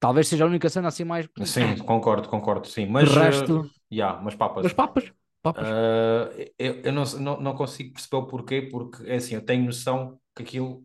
Talvez 0.00 0.28
seja 0.28 0.44
a 0.44 0.48
única 0.48 0.70
cena 0.70 0.88
assim 0.88 1.04
mais. 1.04 1.28
Sim, 1.44 1.76
concordo, 1.84 2.28
concordo, 2.28 2.66
sim. 2.68 2.86
Mas, 2.86 3.16
eh, 3.16 3.22
resto, 3.22 3.70
yeah, 3.92 4.20
mas 4.22 4.34
papas. 4.34 4.68
mas 4.68 4.72
papas, 4.74 5.12
papas. 5.42 5.76
Ah, 5.76 6.30
eu 6.58 6.82
eu 6.84 6.92
não, 6.92 7.04
não, 7.20 7.40
não 7.40 7.56
consigo 7.56 7.94
perceber 7.94 8.16
o 8.18 8.26
porquê, 8.26 8.62
porque 8.62 9.04
é 9.10 9.16
assim, 9.16 9.34
eu 9.36 9.44
tenho 9.44 9.64
noção 9.66 10.20
que 10.36 10.42
aquilo, 10.44 10.84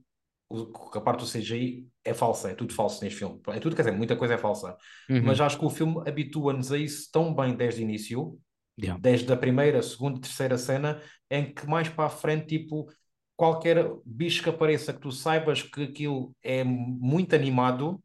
o- 0.50 0.90
que 0.92 0.98
a 1.00 1.02
parte 1.02 1.22
do 1.22 1.28
CGI 1.28 1.90
é 2.06 2.14
falsa, 2.14 2.52
é 2.52 2.56
tudo 2.56 2.74
falso 2.74 3.04
neste 3.04 3.20
filme. 3.20 3.42
É 3.50 3.60
tudo, 3.60 3.76
quer 3.76 3.84
dizer, 3.84 3.98
muita 3.98 4.16
coisa 4.18 4.36
é 4.36 4.38
falsa. 4.38 4.78
Mas 5.20 5.40
Uhum. 5.40 5.42
acho 5.42 5.60
que 5.60 5.66
o 5.66 5.70
filme 5.70 6.02
habitua-nos 6.10 6.72
a 6.72 6.78
isso 6.78 7.10
tão 7.12 7.34
bem 7.36 7.56
desde 7.56 7.82
o 7.82 7.84
início, 7.84 8.40
Yeah. 8.80 9.00
desde 9.02 9.32
a 9.34 9.38
primeira, 9.38 9.82
segunda, 9.82 10.20
terceira 10.22 10.58
cena, 10.58 11.02
em 11.30 11.54
que 11.54 11.66
mais 11.68 11.90
para 11.90 12.06
a 12.06 12.10
frente, 12.10 12.48
tipo, 12.48 12.88
qualquer 13.36 13.92
bicho 14.06 14.44
que 14.44 14.50
apareça 14.50 14.94
que 14.94 15.00
tu 15.00 15.12
saibas 15.12 15.64
que 15.64 15.84
aquilo 15.84 16.36
é 16.44 16.64
muito 16.64 17.36
animado. 17.36 18.02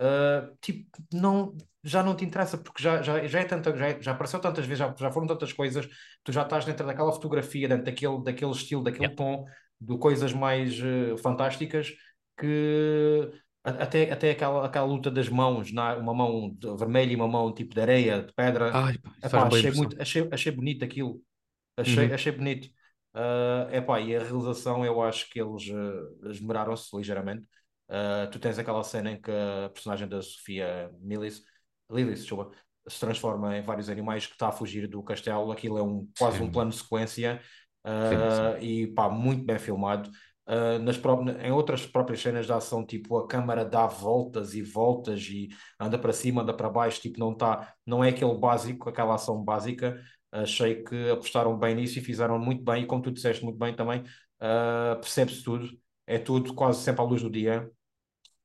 Uh, 0.00 0.56
tipo, 0.60 0.88
não, 1.12 1.56
já 1.84 2.02
não 2.02 2.16
te 2.16 2.24
interessa, 2.24 2.58
porque 2.58 2.82
já, 2.82 3.02
já, 3.02 3.26
já 3.26 3.40
é 3.40 3.44
tanta, 3.44 3.76
já, 3.76 3.88
é- 3.88 4.00
já 4.02 4.12
apareceu 4.12 4.40
tantas 4.40 4.66
vezes, 4.66 4.78
já, 4.78 4.94
já 4.98 5.12
foram 5.12 5.26
tantas 5.28 5.52
coisas, 5.52 5.88
tu 6.24 6.32
já 6.32 6.42
estás 6.42 6.64
dentro 6.64 6.86
daquela 6.86 7.12
fotografia, 7.12 7.68
dentro 7.68 7.84
daquele, 7.84 8.22
daquele 8.22 8.50
estilo, 8.50 8.82
daquele 8.82 9.04
Yeah. 9.04 9.16
tom, 9.16 9.44
de 9.80 9.98
coisas 9.98 10.32
mais 10.32 10.78
uh, 10.80 11.16
fantásticas, 11.18 11.92
que 12.36 13.30
até, 13.64 14.10
até 14.10 14.30
aquela, 14.32 14.66
aquela 14.66 14.86
luta 14.86 15.10
das 15.10 15.28
mãos, 15.28 15.72
na, 15.72 15.96
uma 15.96 16.14
mão 16.14 16.56
vermelha 16.78 17.12
e 17.12 17.16
uma 17.16 17.28
mão 17.28 17.52
tipo 17.54 17.74
de 17.74 17.80
areia, 17.80 18.22
de 18.22 18.32
pedra, 18.34 18.80
Ai, 18.80 18.94
epá, 19.22 19.46
achei 19.46 19.70
muito, 19.70 20.00
achei, 20.00 20.28
achei 20.32 20.52
bonito 20.52 20.84
aquilo, 20.84 21.22
achei, 21.76 22.12
Uhum. 22.12 22.12
achei 22.12 22.32
bonito. 22.32 22.68
Uh, 23.14 23.68
epá, 23.74 24.00
e 24.00 24.16
a 24.16 24.22
realização 24.22 24.84
eu 24.86 25.02
acho 25.02 25.28
que 25.30 25.40
eles 25.40 25.68
uh, 25.68 26.30
esmeraram-se 26.30 26.96
ligeiramente. 26.96 27.46
Uh, 27.88 28.30
tu 28.30 28.38
tens 28.38 28.58
aquela 28.58 28.82
cena 28.84 29.12
em 29.12 29.20
que 29.20 29.30
a 29.30 29.68
personagem 29.70 30.08
da 30.08 30.22
Sofia 30.22 30.90
Lillis, 31.02 32.20
desculpa, 32.20 32.50
se 32.88 32.98
transforma 32.98 33.56
em 33.56 33.62
vários 33.62 33.88
animais 33.88 34.26
que 34.26 34.32
está 34.32 34.48
a 34.48 34.52
fugir 34.52 34.88
do 34.88 35.02
castelo. 35.02 35.52
Aquilo 35.52 35.78
é 35.78 35.82
um, 35.82 36.08
quase 36.16 36.42
um 36.42 36.50
Sim, 36.50 36.50
plano 36.50 36.70
de 36.70 36.76
sequência 36.78 37.40
sim, 38.00 38.28
sim. 38.30 38.56
uh, 38.56 38.62
e 38.62 38.86
pá, 38.88 39.08
muito 39.08 39.44
bem 39.44 39.58
filmado. 39.58 40.10
Uh, 40.44 40.78
nas 40.80 41.00
em 41.44 41.52
outras 41.52 41.86
próprias 41.86 42.20
cenas 42.20 42.46
de 42.46 42.52
ação, 42.52 42.84
tipo 42.84 43.16
a 43.16 43.28
câmara 43.28 43.64
dá 43.64 43.86
voltas 43.86 44.54
e 44.54 44.62
voltas 44.62 45.22
e 45.28 45.48
anda 45.78 45.96
para 45.96 46.12
cima, 46.12 46.42
anda 46.42 46.52
para 46.52 46.68
baixo, 46.68 47.00
tipo 47.00 47.20
não 47.20 47.32
tá, 47.32 47.72
não 47.86 48.02
é 48.02 48.08
aquele 48.08 48.34
básico, 48.36 48.88
aquela 48.88 49.14
ação 49.14 49.42
básica. 49.42 50.02
Achei 50.32 50.82
que 50.82 51.10
apostaram 51.10 51.56
bem 51.58 51.74
nisso 51.74 51.98
e 51.98 52.02
fizeram 52.02 52.38
muito 52.38 52.64
bem, 52.64 52.82
e 52.82 52.86
como 52.86 53.02
tu 53.02 53.10
disseste 53.10 53.44
muito 53.44 53.58
bem 53.58 53.74
também, 53.76 54.00
uh, 54.00 54.98
percebe-se 54.98 55.44
tudo, 55.44 55.68
é 56.06 56.18
tudo 56.18 56.54
quase 56.54 56.80
sempre 56.82 57.02
à 57.02 57.04
luz 57.04 57.22
do 57.22 57.30
dia. 57.30 57.70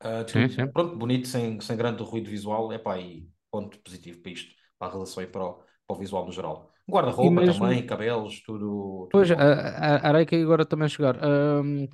Uh, 0.04 0.30
Sim, 0.30 0.48
tudo, 0.48 0.54
sim. 0.54 0.68
pronto, 0.68 0.96
bonito, 0.98 1.28
sem, 1.28 1.60
sem 1.62 1.76
grande 1.78 2.04
ruído 2.04 2.30
visual, 2.30 2.72
epá, 2.74 3.00
e 3.00 3.28
ponto 3.50 3.80
positivo 3.80 4.22
para 4.22 4.32
isto, 4.32 4.54
para 4.78 4.90
a 4.90 4.92
relação 4.92 5.24
e 5.24 5.28
para 5.28 5.44
o, 5.44 5.54
para 5.56 5.96
o 5.96 5.96
visual 5.96 6.26
no 6.26 6.32
geral. 6.32 6.72
E 6.88 6.92
Guarda-roupa 6.92 7.42
mesmo, 7.42 7.60
também, 7.60 7.86
cabelos, 7.86 8.42
tudo, 8.42 9.08
tudo 9.10 9.10
pois, 9.12 9.32
a, 9.32 9.36
bom. 9.36 10.18
a, 10.20 10.26
que 10.26 10.36
agora 10.36 10.66
também 10.66 10.88
chegar. 10.88 11.18
Ahm, 11.24 11.88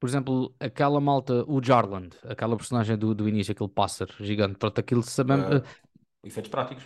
por 0.00 0.08
exemplo, 0.08 0.54
aquela 0.58 1.00
malta, 1.00 1.44
o 1.46 1.62
Jarland, 1.62 2.16
aquela 2.24 2.56
personagem 2.56 2.96
do, 2.96 3.14
do 3.14 3.28
início, 3.28 3.52
aquele 3.52 3.68
pássaro 3.68 4.12
gigante, 4.18 4.56
pronto, 4.56 4.78
aquilo 4.78 5.02
sabemos. 5.02 5.56
Uh, 5.56 5.62
efeitos 6.24 6.50
práticos. 6.50 6.84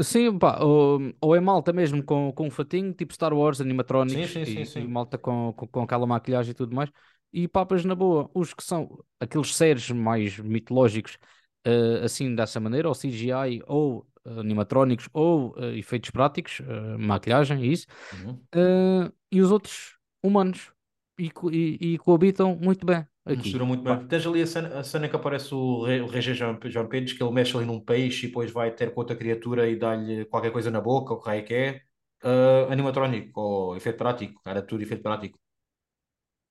Sim, 0.00 0.38
pá, 0.38 0.60
ou, 0.60 1.00
ou 1.20 1.34
é 1.34 1.40
malta 1.40 1.72
mesmo 1.72 2.04
com, 2.04 2.32
com 2.32 2.46
um 2.46 2.50
fatinho, 2.50 2.92
tipo 2.92 3.12
Star 3.12 3.32
Wars, 3.32 3.58
Sim, 3.58 3.64
animatronics 3.64 4.30
sim, 4.30 4.44
sim, 4.44 4.52
e, 4.54 4.60
e 4.62 4.64
sim. 4.64 4.86
malta 4.86 5.18
com, 5.18 5.52
com, 5.54 5.66
com 5.66 5.82
aquela 5.82 6.06
maquilhagem 6.06 6.52
e 6.52 6.54
tudo 6.54 6.76
mais. 6.76 6.90
E 7.32 7.48
papas 7.48 7.84
na 7.84 7.94
boa, 7.94 8.30
os 8.32 8.54
que 8.54 8.62
são 8.62 9.02
aqueles 9.18 9.54
seres 9.56 9.90
mais 9.90 10.38
mitológicos, 10.38 11.18
eh, 11.64 12.00
assim 12.04 12.34
dessa 12.34 12.60
maneira, 12.60 12.88
ou 12.88 12.94
CGI, 12.94 13.60
ou 13.66 14.06
eh, 14.28 14.40
animatrônicos, 14.40 15.08
ou 15.12 15.54
eh, 15.58 15.78
efeitos 15.78 16.10
práticos, 16.10 16.60
eh, 16.60 16.96
maquilhagem, 16.98 17.64
e 17.64 17.72
isso. 17.72 17.86
Uhum. 18.12 19.10
E 19.30 19.40
os 19.40 19.50
outros 19.50 19.96
humanos, 20.22 20.72
e, 21.18 21.30
e, 21.50 21.94
e 21.94 21.98
coabitam 21.98 22.56
muito 22.56 22.86
bem 22.86 23.06
aqui. 23.24 23.42
Mistura 23.42 23.64
muito 23.64 23.82
Pá, 23.82 23.96
bem. 23.96 24.06
Tens 24.06 24.26
ali 24.26 24.42
a 24.42 24.46
cena, 24.46 24.78
a 24.78 24.84
cena 24.84 25.08
que 25.08 25.16
aparece 25.16 25.54
o 25.54 25.82
o 25.82 26.06
Regé 26.06 26.34
Jean 26.34 26.56
Pires, 26.56 27.12
que 27.12 27.22
ele 27.22 27.32
mexe 27.32 27.56
ali 27.56 27.66
num 27.66 27.80
peixe 27.80 28.26
e 28.26 28.28
depois 28.28 28.50
vai 28.50 28.70
ter 28.70 28.92
com 28.92 29.00
outra 29.00 29.16
criatura 29.16 29.68
e 29.68 29.76
dá-lhe 29.76 30.24
qualquer 30.26 30.50
coisa 30.50 30.70
na 30.70 30.80
boca, 30.80 31.14
o 31.14 31.20
que 31.20 31.28
raio 31.28 31.44
que 31.44 31.54
é. 31.54 31.82
Uh, 32.20 32.72
animatrónico 32.72 33.40
ou 33.40 33.76
efeito 33.76 33.96
prático, 33.96 34.40
era 34.44 34.60
tudo 34.60 34.82
efeito 34.82 35.02
prático. 35.04 35.38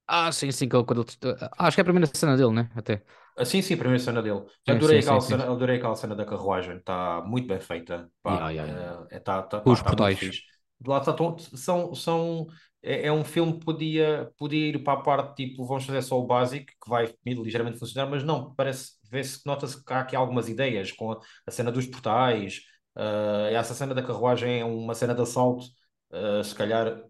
Ah, 0.07 0.31
sim, 0.31 0.51
sim, 0.51 0.69
que 0.69 0.75
ele- 0.75 0.85
quando 0.85 1.01
ele- 1.23 1.37
acho 1.57 1.75
que 1.75 1.81
é 1.81 1.83
a 1.83 1.85
primeira 1.85 2.07
cena 2.15 2.37
dele, 2.37 2.51
né? 2.53 2.69
Até. 2.75 3.03
Ah, 3.35 3.45
sim, 3.45 3.61
sim, 3.61 3.75
a 3.75 3.77
primeira 3.77 4.03
cena 4.03 4.21
dele. 4.21 4.43
Sim, 4.67 4.81
Adorei 4.81 4.99
sim, 5.01 5.01
aquela 5.01 5.19
sim, 5.19 5.21
sim. 5.21 5.37
cena, 5.37 5.43
adorei 5.51 5.77
aquela 5.77 5.95
cena 5.95 6.15
da 6.15 6.25
carruagem, 6.25 6.77
está 6.77 7.21
muito 7.25 7.47
bem 7.47 7.59
feita. 7.59 8.09
Pá, 8.23 8.47
ya, 8.51 8.65
ya. 8.67 8.67
é, 9.11 9.17
é, 9.17 9.19
tá, 9.19 9.43
tá, 9.43 9.59
os 9.65 9.81
tá 9.83 9.83
portais. 9.83 10.43
lá 10.85 10.99
está, 10.99 11.15
são, 11.57 11.93
são, 11.95 12.47
é, 12.81 13.07
é 13.07 13.11
um 13.11 13.23
filme 13.23 13.53
que 13.59 13.65
podia, 13.65 14.31
podia 14.37 14.69
ir 14.69 14.83
para 14.83 14.99
a 14.99 15.03
parte 15.03 15.35
tipo, 15.47 15.65
vamos 15.65 15.85
fazer 15.85 16.01
só 16.01 16.19
o 16.19 16.25
básico, 16.25 16.65
que 16.67 16.89
vai 16.89 17.13
ligeiramente 17.25 17.77
funcionar, 17.79 18.09
mas 18.09 18.23
não, 18.23 18.53
parece, 18.55 18.93
vê-se, 19.11 19.45
nota-se 19.45 19.83
que 19.83 19.93
há 19.93 20.01
aqui 20.01 20.15
algumas 20.15 20.49
ideias 20.49 20.91
com 20.91 21.11
a, 21.11 21.19
a 21.45 21.51
cena 21.51 21.71
dos 21.71 21.85
portais, 21.85 22.61
ah, 22.95 23.49
essa 23.51 23.73
cena 23.75 23.93
da 23.93 24.01
carruagem 24.03 24.59
é 24.61 24.65
uma 24.65 24.95
cena 24.95 25.13
de 25.15 25.21
assalto, 25.21 25.65
ah, 26.11 26.43
se 26.43 26.55
calhar 26.55 26.87
ah, 26.87 27.03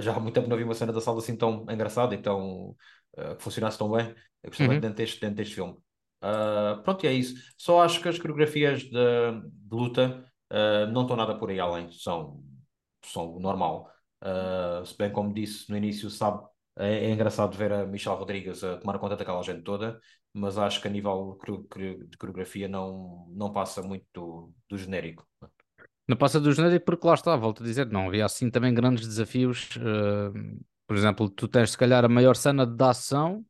já 0.00 0.14
há 0.14 0.20
muito 0.20 0.34
tempo 0.34 0.48
não 0.48 0.56
vi 0.56 0.64
uma 0.64 0.74
cena 0.74 0.92
de 0.92 0.98
assalto 0.98 1.20
assim 1.20 1.36
tão 1.36 1.66
engraçada 1.70 2.14
e 2.14 2.18
tão, 2.18 2.76
ah, 3.16 3.34
que 3.36 3.42
funcionasse 3.42 3.78
tão 3.78 3.90
bem. 3.90 4.14
Muito 4.58 4.60
Uhum. 4.60 4.80
dentro 4.80 4.96
deste, 4.96 5.20
dentro 5.20 5.36
deste 5.36 5.54
filme. 5.54 5.72
Uh, 6.22 6.82
pronto, 6.82 7.04
e 7.04 7.08
é 7.08 7.12
isso. 7.12 7.34
Só 7.56 7.82
acho 7.82 8.00
que 8.00 8.08
as 8.08 8.18
coreografias 8.18 8.82
de, 8.82 8.90
de 8.90 9.74
luta 9.74 10.24
uh, 10.52 10.90
não 10.92 11.02
estão 11.02 11.16
nada 11.16 11.36
por 11.36 11.50
aí 11.50 11.60
além, 11.60 11.90
são, 11.92 12.42
são 13.04 13.38
normal. 13.38 13.90
Uh, 14.22 14.84
se 14.86 14.96
bem 14.96 15.12
como 15.12 15.34
disse 15.34 15.70
no 15.70 15.76
início, 15.76 16.08
sabe, 16.10 16.44
é, 16.76 17.06
é 17.06 17.10
engraçado 17.10 17.56
ver 17.56 17.72
a 17.72 17.86
Michelle 17.86 18.16
Rodrigues 18.16 18.62
a 18.64 18.78
tomar 18.78 18.98
conta 18.98 19.16
daquela 19.16 19.42
gente 19.42 19.62
toda, 19.62 20.00
mas 20.32 20.56
acho 20.58 20.80
que 20.80 20.88
a 20.88 20.90
nível 20.90 21.38
de 22.10 22.16
coreografia 22.16 22.68
não, 22.68 23.26
não 23.30 23.52
passa 23.52 23.82
muito 23.82 24.06
do, 24.14 24.54
do 24.68 24.78
genérico. 24.78 25.26
Não 26.08 26.16
passa 26.16 26.40
do 26.40 26.52
genérico 26.52 26.84
porque 26.86 27.06
lá 27.06 27.14
está, 27.14 27.36
volto 27.36 27.62
a 27.62 27.66
dizer, 27.66 27.86
não 27.90 28.08
havia 28.08 28.24
assim 28.26 28.50
também 28.50 28.74
grandes 28.74 29.06
desafios. 29.06 29.70
eh, 29.78 30.58
por 30.86 30.96
exemplo, 30.96 31.28
tu 31.30 31.48
tens 31.48 31.70
se 31.72 31.78
calhar 31.78 32.04
a 32.04 32.08
maior 32.08 32.36
cena 32.36 32.66
de 32.66 32.84
ação 32.84 33.44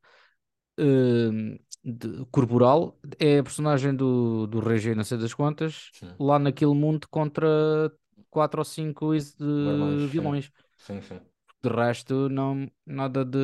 eh, 0.78 1.58
de- 1.84 2.24
corporal 2.30 2.98
é 3.18 3.38
a 3.38 3.42
personagem 3.42 3.94
do, 3.94 4.46
do 4.46 4.60
Regé, 4.60 4.94
não 4.94 5.04
sei 5.04 5.18
das 5.18 5.34
quantas, 5.34 5.92
Sim. 5.92 6.12
lá 6.18 6.38
naquele 6.38 6.74
mundo 6.74 7.08
contra 7.10 7.92
quatro 8.30 8.60
ou 8.60 8.64
cinco 8.64 9.14
de 9.16 9.44
Marmães, 9.62 10.02
sim. 10.02 10.10
vilões. 10.10 10.50
Sim, 10.76 11.00
sim. 11.02 11.20
De 11.62 11.68
resto, 11.70 12.28
não, 12.28 12.68
nada 12.86 13.24
de 13.24 13.38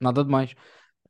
nada 0.00 0.24
de 0.24 0.30
mais. 0.30 0.54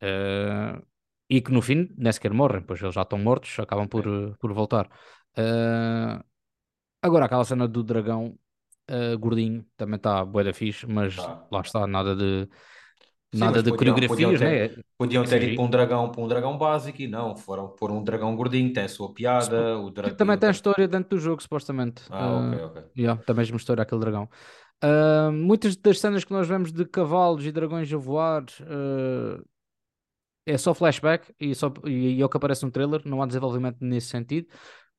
Eh, 0.01 0.83
e 1.31 1.41
que 1.43 1.53
no 1.53 1.63
fim 1.63 1.89
nem 1.97 2.13
sequer 2.13 2.33
morrem, 2.33 2.63
pois 2.63 2.81
eles 2.83 2.95
já 2.95 3.03
estão 3.03 3.19
mortos, 3.19 3.59
acabam 3.59 3.89
por, 3.89 4.05
por 4.39 4.53
voltar. 4.53 4.91
Eh, 5.37 6.23
agora, 7.03 7.27
aquela 7.27 7.45
cena 7.45 7.69
do 7.69 7.83
dragão 7.83 8.39
eh, 8.89 9.17
gordinho 9.17 9.67
também 9.77 9.97
está 9.97 10.25
bué 10.25 10.45
da 10.45 10.53
fixe, 10.55 10.87
mas 10.87 11.15
Tá. 11.15 11.49
lá 11.51 11.61
está, 11.61 11.87
nada 11.87 12.15
de 12.17 12.49
Sim, 13.33 13.49
nada 13.49 13.63
de 13.63 13.73
podiam, 13.73 14.05
podiam 14.07 14.33
coreografias, 14.33 14.41
ter, 14.41 14.43
né? 14.43 14.83
podiam 14.97 15.27
ter 15.27 15.43
ido 15.43 15.55
para 15.55 15.65
um 15.65 15.71
dragão, 15.71 16.11
para 16.11 16.23
um 16.23 16.29
dragão 16.29 16.57
básico 16.57 17.03
e 17.03 17.07
não, 17.09 17.37
foram 17.37 17.69
por 17.69 17.91
um 17.91 18.03
dragão 18.03 18.35
gordinho, 18.35 18.73
tem 18.73 18.85
a 18.85 18.89
sua 18.89 19.13
piada, 19.13 19.79
o 19.79 19.91
dra... 19.91 20.09
e 20.09 20.13
também 20.13 20.37
o 20.37 20.39
tem 20.39 20.51
dra... 20.51 20.51
história 20.51 20.87
dentro 20.89 21.11
do 21.17 21.19
jogo, 21.19 21.43
supostamente. 21.43 22.03
Ah, 22.09 22.33
ok, 22.39 22.53
Eh, 22.55 22.63
ok. 22.65 22.77
yeah, 22.97 23.21
tem 23.23 23.33
a 23.35 23.37
mesma 23.37 23.57
história 23.57 23.83
aquele 23.83 24.01
dragão. 24.01 24.29
Ah, 24.83 25.31
muitas 25.33 25.77
das 25.77 26.01
cenas 26.01 26.25
que 26.25 26.33
nós 26.33 26.49
vemos 26.49 26.73
de 26.73 26.85
cavalos 26.87 27.45
e 27.47 27.53
dragões 27.53 27.93
a 27.93 27.97
voar 27.97 28.45
eh, 28.63 29.43
é 30.45 30.57
só 30.59 30.75
flashback 30.75 31.35
e, 31.41 31.55
só, 31.55 31.73
e, 31.85 32.17
e 32.19 32.23
é 32.23 32.25
o 32.25 32.29
que 32.29 32.37
aparece 32.37 32.65
no 32.65 32.71
trailer, 32.71 33.03
não 33.05 33.23
há 33.23 33.27
desenvolvimento 33.27 33.79
nesse 33.81 34.09
sentido, 34.09 34.49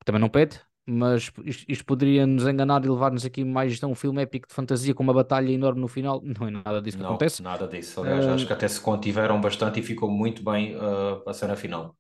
também 0.05 0.21
não 0.21 0.29
pede, 0.29 0.59
mas 0.87 1.31
isto, 1.45 1.65
isto 1.67 1.85
poderia 1.85 2.25
nos 2.25 2.45
enganar 2.47 2.83
e 2.85 2.89
levar-nos 2.89 3.25
aqui 3.25 3.43
mais 3.43 3.81
a 3.83 3.87
um 3.87 3.95
filme 3.95 4.21
épico 4.21 4.47
de 4.47 4.53
fantasia 4.53 4.93
com 4.93 5.03
uma 5.03 5.13
batalha 5.13 5.51
enorme 5.51 5.81
no 5.81 5.87
final, 5.87 6.21
não 6.23 6.47
é 6.47 6.51
nada 6.51 6.81
disso 6.81 6.97
que 6.97 7.03
Não, 7.03 7.09
acontece. 7.09 7.41
nada 7.41 7.67
disso. 7.67 8.01
Aliás, 8.01 8.27
acho 8.27 8.45
que 8.47 8.53
até 8.53 8.67
se 8.67 8.79
contiveram 8.81 9.39
bastante 9.41 9.79
e 9.79 9.83
ficou 9.83 10.09
muito 10.09 10.43
bem 10.43 10.75
uh, 10.75 11.27
a 11.29 11.33
cena 11.33 11.55
final. 11.55 11.95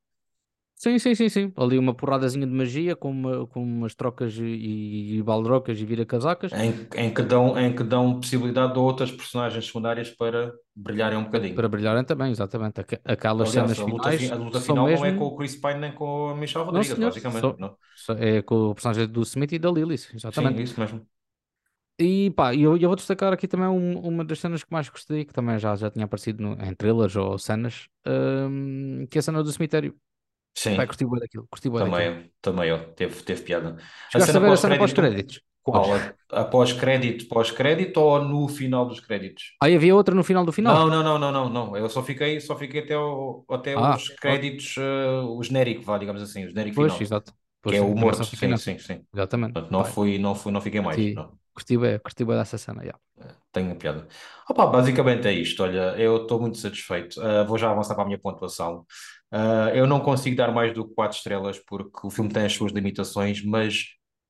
Sim, 0.77 0.99
sim, 0.99 1.15
sim, 1.15 1.27
sim. 1.29 1.53
Ali 1.57 1.77
uma 1.77 1.93
porradazinha 1.95 2.45
de 2.45 2.53
magia 2.53 2.95
com, 2.95 3.09
uma- 3.11 3.47
com 3.47 3.63
umas 3.63 3.95
trocas 3.95 4.35
e, 4.37 5.17
e 5.17 5.23
baldrocas 5.23 5.79
e 5.79 5.85
vira-casacas 5.85 6.53
Em, 6.53 6.87
em 6.95 7.13
que 7.13 7.21
dão, 7.23 7.57
em 7.59 7.75
que 7.75 7.83
dão 7.83 8.19
possibilidade 8.19 8.73
a 8.77 8.81
outras 8.81 9.11
personagens 9.11 9.65
secundárias 9.67 10.09
para 10.11 10.53
brilharem 10.75 11.17
um 11.17 11.25
bocadinho. 11.25 11.55
para 11.55 11.67
brilharem 11.69 12.03
também, 12.05 12.31
exatamente. 12.31 12.81
Aqu- 12.81 13.01
Aquelas 13.05 13.49
Aliás, 13.49 13.51
cenas 13.51 13.79
a 13.79 13.85
luta, 13.91 14.11
fi- 14.17 14.29
finais 14.29 14.33
a 14.33 14.35
luta 14.43 14.59
final 14.67 14.87
não 14.89 15.03
é 15.05 15.11
com 15.17 15.25
mesmo. 15.25 15.29
o 15.29 15.35
Chris 15.37 15.55
Pine 15.61 15.79
nem 15.79 15.93
com 15.95 16.29
a 16.29 16.35
Michelle 16.35 16.65
Não, 16.69 16.83
Rodrigues, 16.85 16.93
senhor. 16.93 17.13
basicamente. 17.13 17.53
Só, 17.53 17.59
Não. 17.61 17.71
só 17.93 18.13
é 18.13 18.41
com 18.41 18.55
o 18.71 18.73
personagem 18.75 19.07
do 19.07 19.21
Smith 19.23 19.51
e 19.53 19.59
da 19.59 19.71
Lilith, 19.71 20.09
Sim, 20.31 20.55
exatamente. 20.55 20.61
isso 20.61 20.79
mesmo. 20.79 21.07
E 21.99 22.29
pá, 22.31 22.53
eu, 22.53 22.77
eu 22.77 22.89
vou 22.89 22.95
destacar 22.95 23.33
aqui 23.33 23.47
também 23.47 23.67
um- 23.67 23.99
uma 24.01 24.23
das 24.23 24.39
cenas 24.39 24.63
que 24.63 24.71
mais 24.71 24.87
gostei, 24.87 25.25
que 25.25 25.33
também 25.33 25.57
já, 25.57 25.75
já 25.75 25.89
tinha 25.89 26.05
aparecido 26.05 26.43
no- 26.43 26.53
em 26.63 26.75
trailers 26.75 27.15
ou 27.15 27.37
cenas, 27.39 27.87
hum, 28.05 29.07
que 29.09 29.17
é 29.17 29.19
a 29.19 29.21
cena 29.23 29.43
do 29.43 29.51
cemitério. 29.51 29.99
Sim, 30.63 30.79
curti 30.87 31.05
bué 31.05 31.19
daquilo, 31.19 31.47
curti 31.51 31.69
daquilo. 31.69 31.75
também 31.75 32.07
eu. 32.07 32.31
Também 32.41 32.69
eu. 32.69 32.93
Teve, 32.95 33.23
teve 33.23 33.43
piada. 33.43 33.77
Chegaste 34.11 34.37
a 34.37 34.39
cena 34.39 34.45
ver 34.45 34.53
a 34.53 34.57
cena 34.63 34.77
pós-crédito, 34.77 34.81
pós-créditos? 34.81 35.41
Pois. 35.71 35.89
qual? 35.89 36.15
Após 36.31 36.73
crédito, 36.73 37.27
pós-crédito 37.27 37.97
ou 37.99 38.23
no 38.23 38.47
final 38.47 38.87
dos 38.87 38.99
créditos? 38.99 39.43
Aí 39.63 39.73
havia 39.75 39.95
outra 39.99 40.15
no 40.15 40.23
final 40.29 40.45
do 40.45 40.51
final. 40.59 40.77
Não, 40.77 40.89
não, 40.89 41.03
não, 41.03 41.19
não, 41.19 41.31
não, 41.31 41.49
não. 41.49 41.77
Eu 41.77 41.87
só 41.89 42.03
fiquei, 42.03 42.41
só 42.41 42.57
fiquei 42.57 42.81
até, 42.83 42.97
o, 42.97 43.45
até 43.49 43.75
Ah, 43.75 43.77
os 43.77 44.09
créditos, 44.09 44.75
eh, 44.77 45.21
o 45.21 45.41
genérico, 45.43 45.83
vá, 45.83 45.97
digamos 45.99 46.21
assim, 46.21 46.45
o 46.45 46.49
genérico 46.49 46.75
Pois, 46.75 46.99
final, 46.99 47.01
exato. 47.01 47.33
que 47.67 47.75
Pois 47.75 47.77
é 47.77 47.81
sim, 47.81 47.83
o 47.83 47.95
morto. 47.95 48.25
Sim, 48.35 48.57
sim, 48.57 48.79
sim. 48.79 49.05
Exatamente. 49.13 49.53
Portanto, 49.53 49.71
não 49.71 49.85
fui, 49.85 50.17
não 50.19 50.35
fui, 50.35 50.51
não 50.51 50.61
fiquei 50.61 50.81
mais. 50.81 51.07
curti, 51.07 51.13
Não. 51.13 51.39
curti 51.53 51.77
bué, 51.77 51.99
curti 51.99 52.23
bué 52.25 52.35
dessa 52.37 52.57
cena, 52.57 52.83
yeah. 52.83 52.99
Tenho 53.51 53.75
piada. 53.75 54.07
Opa, 54.49 54.65
basicamente 54.67 55.27
é 55.27 55.31
isto. 55.33 55.63
Olha, 55.63 55.95
eu 55.97 56.21
estou 56.23 56.39
muito 56.39 56.57
satisfeito. 56.57 57.19
Ah, 57.21 57.43
vou 57.43 57.57
já 57.57 57.71
avançar 57.71 57.95
para 57.95 58.03
a 58.03 58.05
minha 58.07 58.19
pontuação. 58.19 58.85
Ah, 59.31 59.71
eu 59.75 59.85
não 59.87 59.99
consigo 59.99 60.35
dar 60.37 60.51
mais 60.53 60.73
do 60.73 60.87
que 60.87 60.93
4 60.95 61.17
estrelas 61.17 61.59
porque 61.59 62.07
o 62.07 62.09
filme 62.09 62.31
tem 62.31 62.45
as 62.45 62.53
suas 62.53 62.71
limitações, 62.71 63.43
mas 63.43 63.85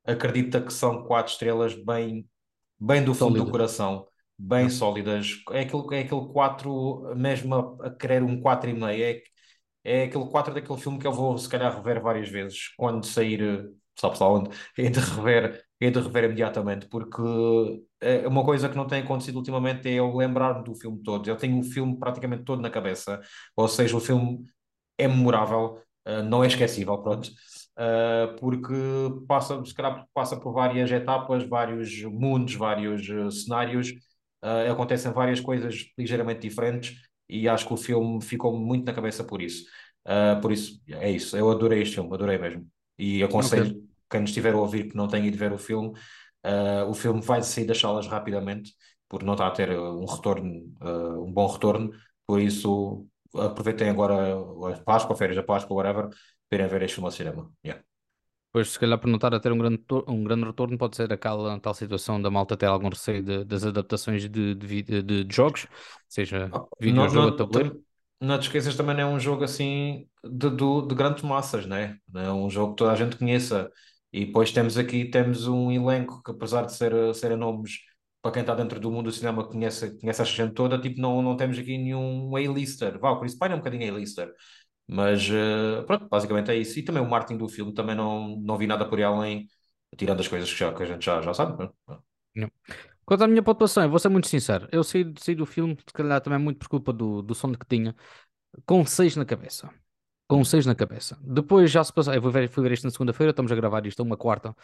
acredita 0.06 0.62
que 0.62 0.74
são 0.74 1.04
4 1.06 1.32
estrelas 1.34 1.74
bem, 1.76 2.28
bem 2.80 3.04
do 3.04 3.14
fundo 3.16 3.38
do 3.46 3.50
coração, 3.52 4.08
bem 4.38 4.66
Yeah. 4.66 4.70
sólidas. 4.70 5.30
É 5.52 5.62
aquele, 5.62 5.84
é 5.96 6.00
aquele 6.02 6.28
4, 6.34 7.16
mesmo 7.16 7.56
a, 7.82 7.88
a 7.88 7.92
querer 7.96 8.24
um 8.24 8.40
4,5. 8.42 9.32
É, 9.86 10.02
é 10.02 10.04
aquele 10.06 10.26
4 10.30 10.54
daquele 10.54 10.80
filme 10.80 11.00
que 11.00 11.08
eu 11.08 11.14
vou, 11.14 11.38
se 11.38 11.50
calhar, 11.50 11.76
rever 11.76 12.02
várias 12.02 12.30
vezes 12.30 12.70
quando 12.78 13.06
sair. 13.06 13.70
Sabe 14.00 14.18
só 14.18 14.34
onde? 14.36 14.50
É 14.78 14.90
de 14.90 15.00
rever, 15.00 15.64
é 15.82 15.90
de 15.92 16.00
rever 16.00 16.26
imediatamente, 16.26 16.88
porque 16.88 17.22
é 18.00 18.28
uma 18.28 18.44
coisa 18.46 18.70
que 18.70 18.76
não 18.76 18.88
tem 18.88 19.02
acontecido 19.02 19.38
ultimamente 19.38 19.88
é 19.90 19.94
eu 19.94 20.16
lembrar-me 20.16 20.64
do 20.64 20.76
filme 20.76 21.02
todo. 21.04 21.28
Eu 21.28 21.36
tenho 21.38 21.60
o 21.60 21.64
filme 21.64 21.98
praticamente 21.98 22.44
todo 22.44 22.62
na 22.62 22.70
cabeça, 22.70 23.20
ou 23.56 23.68
seja, 23.68 23.96
o 23.98 24.00
filme 24.00 24.46
é 24.98 25.08
memorável, 25.08 25.82
uh, 26.08 26.24
não 26.24 26.44
é 26.44 26.48
esquecível, 26.48 26.98
pronto, 27.00 27.30
uh, 27.78 28.36
porque 28.40 28.74
passa, 29.28 29.64
se 29.64 29.74
calhar, 29.74 30.06
passa 30.14 30.38
por 30.38 30.54
várias 30.54 30.92
etapas, 30.92 31.48
vários 31.48 32.02
mundos, 32.04 32.56
vários 32.56 33.08
uh, 33.10 33.32
cenários, 33.32 33.90
uh, 34.44 34.72
acontecem 34.72 35.12
várias 35.12 35.40
coisas 35.40 35.86
ligeiramente 35.98 36.42
diferentes 36.42 36.96
e 37.30 37.48
acho 37.48 37.68
que 37.68 37.74
o 37.74 37.78
filme 37.78 38.22
ficou 38.22 38.58
muito 38.58 38.86
na 38.86 38.94
cabeça 38.94 39.24
por 39.24 39.42
isso. 39.42 39.66
Por 40.42 40.54
isso, 40.54 40.82
é 40.88 41.12
isso. 41.12 41.36
Eu 41.36 41.52
adorei 41.52 41.82
este 41.82 41.96
filme, 41.96 42.14
adorei 42.14 42.38
mesmo. 42.38 42.66
E 42.98 43.22
aconselho 43.22 43.66
Ok. 43.68 43.88
quem 44.10 44.22
nos 44.22 44.30
estiver 44.30 44.54
a 44.54 44.58
ouvir 44.58 44.90
que 44.90 44.96
não 44.96 45.06
tenha 45.06 45.28
ido 45.28 45.38
ver 45.38 45.52
o 45.52 45.58
filme, 45.58 45.92
o 46.88 46.94
filme 46.94 47.20
vai 47.22 47.44
sair 47.44 47.66
das 47.66 47.78
salas 47.78 48.08
rapidamente, 48.08 48.74
porque 49.10 49.26
não 49.26 49.34
está 49.34 49.48
a 49.48 49.52
ter 49.52 49.78
um 49.78 50.06
retorno, 50.06 50.74
um 51.22 51.34
bom 51.34 51.46
retorno, 51.48 51.92
por 52.26 52.40
isso 52.40 53.06
aproveitem 53.36 53.90
agora 53.90 54.16
a 54.74 54.80
Páscoa, 54.84 55.16
férias 55.16 55.36
da 55.38 55.44
Páscoa, 55.44 55.76
whatever, 55.76 56.10
para 56.50 56.58
irem 56.60 56.68
ver 56.68 56.82
este 56.84 56.96
filme 56.96 57.08
ao 57.08 57.12
cinema. 57.12 57.52
Yeah. 57.66 57.84
Pois, 58.52 58.70
se 58.72 58.80
calhar, 58.80 58.98
por 59.00 59.08
não 59.08 59.16
estar 59.18 59.34
a 59.36 59.40
ter 59.40 59.52
um 59.52 59.58
grande, 59.58 59.84
um 60.08 60.24
grande 60.24 60.46
retorno, 60.46 60.78
pode 60.78 60.96
ser 60.96 61.12
aquela 61.14 61.60
tal 61.60 61.74
situação 61.74 62.20
da 62.22 62.32
malta 62.32 62.58
ter 62.58 62.66
algum 62.66 62.90
receio 62.90 63.22
de- 63.24 63.44
das 63.46 63.64
adaptações 63.66 64.24
de, 64.30 64.56
de, 64.56 64.82
de- 64.84 65.24
de 65.24 65.36
jogos, 65.36 65.68
seja 66.08 66.56
Não, 66.86 67.12
videojogo 67.12 67.32
não, 67.32 67.36
tabuleiro. 67.36 67.78
não 68.22 68.40
te 68.40 68.44
esqueças, 68.44 68.76
também 68.76 68.96
não 68.96 69.04
é 69.04 69.06
um 69.16 69.20
jogo 69.20 69.44
assim 69.44 70.08
de, 70.24 70.50
do- 70.50 70.82
de 70.88 70.96
grandes 70.96 71.24
massas, 71.24 71.66
né? 71.66 72.00
Não 72.08 72.22
é 72.22 72.32
um 72.34 72.50
jogo 72.50 72.72
que 72.74 72.78
toda 72.78 72.92
a 72.94 72.96
gente 72.96 73.18
conheça. 73.18 73.72
E 74.12 74.26
depois 74.26 74.52
temos 74.52 74.78
aqui 74.78 75.06
temos 75.10 75.48
um 75.48 75.72
elenco 75.72 76.22
que, 76.24 76.32
apesar 76.32 76.66
de 76.66 76.74
ser, 76.74 77.14
serem 77.16 77.38
nomes 77.38 77.74
para 78.22 78.32
quem 78.32 78.42
está 78.42 78.56
dentro 78.56 78.80
do 78.80 78.92
mundo 78.92 79.06
do 79.06 79.12
cinema, 79.12 79.48
conhece, 79.48 80.00
conhece 80.00 80.22
essa 80.22 80.32
gente 80.32 80.54
toda, 80.54 80.80
tipo, 80.80 81.00
não, 81.02 81.22
não 81.22 81.38
temos 81.38 81.58
aqui 81.58 81.78
nenhum 81.78 82.36
A-lister. 82.36 83.00
Vá, 83.00 83.12
o 83.12 83.20
Chris 83.20 83.38
Pine 83.38 83.54
é 83.54 83.56
um 83.56 83.60
bocadinho 83.60 83.94
A-lister. 83.94 84.34
Mas 84.88 85.30
eh, 85.30 85.84
pronto, 85.86 86.08
basicamente 86.10 86.52
é 86.52 86.56
isso. 86.56 86.80
E 86.80 86.84
também 86.84 87.04
o 87.04 87.10
marketing 87.10 87.38
do 87.38 87.50
filme 87.50 87.74
também 87.74 87.96
não, 87.96 88.38
não 88.40 88.58
vi 88.58 88.68
nada 88.68 88.88
por 88.88 88.98
aí 88.98 89.04
além, 89.04 89.48
tirando 89.98 90.20
as 90.22 90.28
coisas 90.28 90.52
que, 90.52 90.60
já, 90.60 90.74
que 90.74 90.84
a 90.84 90.86
gente 90.86 91.06
já, 91.06 91.22
já 91.22 91.34
sabe. 91.34 91.70
Não. 92.36 92.52
Quanto 93.06 93.24
à 93.24 93.28
minha 93.28 93.44
pontuação, 93.44 93.90
vou 93.90 94.00
ser 94.00 94.10
muito 94.10 94.28
sincero. 94.28 94.68
Eu 94.72 94.84
saí, 94.84 95.14
saí 95.20 95.36
do 95.36 95.46
filme, 95.46 95.78
se 95.78 95.94
calhar 95.94 96.22
também 96.22 96.40
muito 96.40 96.60
por 96.60 96.68
culpa 96.68 96.94
do, 96.94 97.22
do 97.22 97.34
som 97.34 97.54
que 97.54 97.66
tinha, 97.66 97.96
com 98.66 98.86
6 98.86 99.16
na 99.16 99.26
cabeça. 99.26 99.70
Com 100.28 100.44
6 100.44 100.66
na 100.66 100.76
cabeça. 100.76 101.18
Depois 101.22 101.72
já 101.72 101.84
se 101.84 101.94
passou. 101.94 102.14
Eu 102.14 102.22
fui 102.22 102.32
ver, 102.32 102.50
fui 102.50 102.64
ver 102.64 102.74
isto 102.74 102.84
na 102.84 102.92
segunda-feira, 102.92 103.32
estamos 103.32 103.52
a 103.52 103.56
gravar 103.56 103.86
isto, 103.86 104.04
uma 104.04 104.18
quarta. 104.18 104.56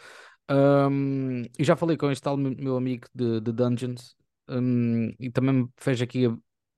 Ahm, 0.48 1.44
e 1.58 1.64
já 1.64 1.74
falei 1.76 1.96
com 1.96 2.10
este 2.10 2.22
tal 2.22 2.36
meu 2.36 2.76
amigo 2.76 3.06
de, 3.14 3.40
de 3.40 3.52
Dungeons 3.52 4.16
ahm, 4.48 5.10
e 5.18 5.30
também 5.30 5.54
me 5.54 5.68
fez 5.78 6.02
aqui 6.02 6.24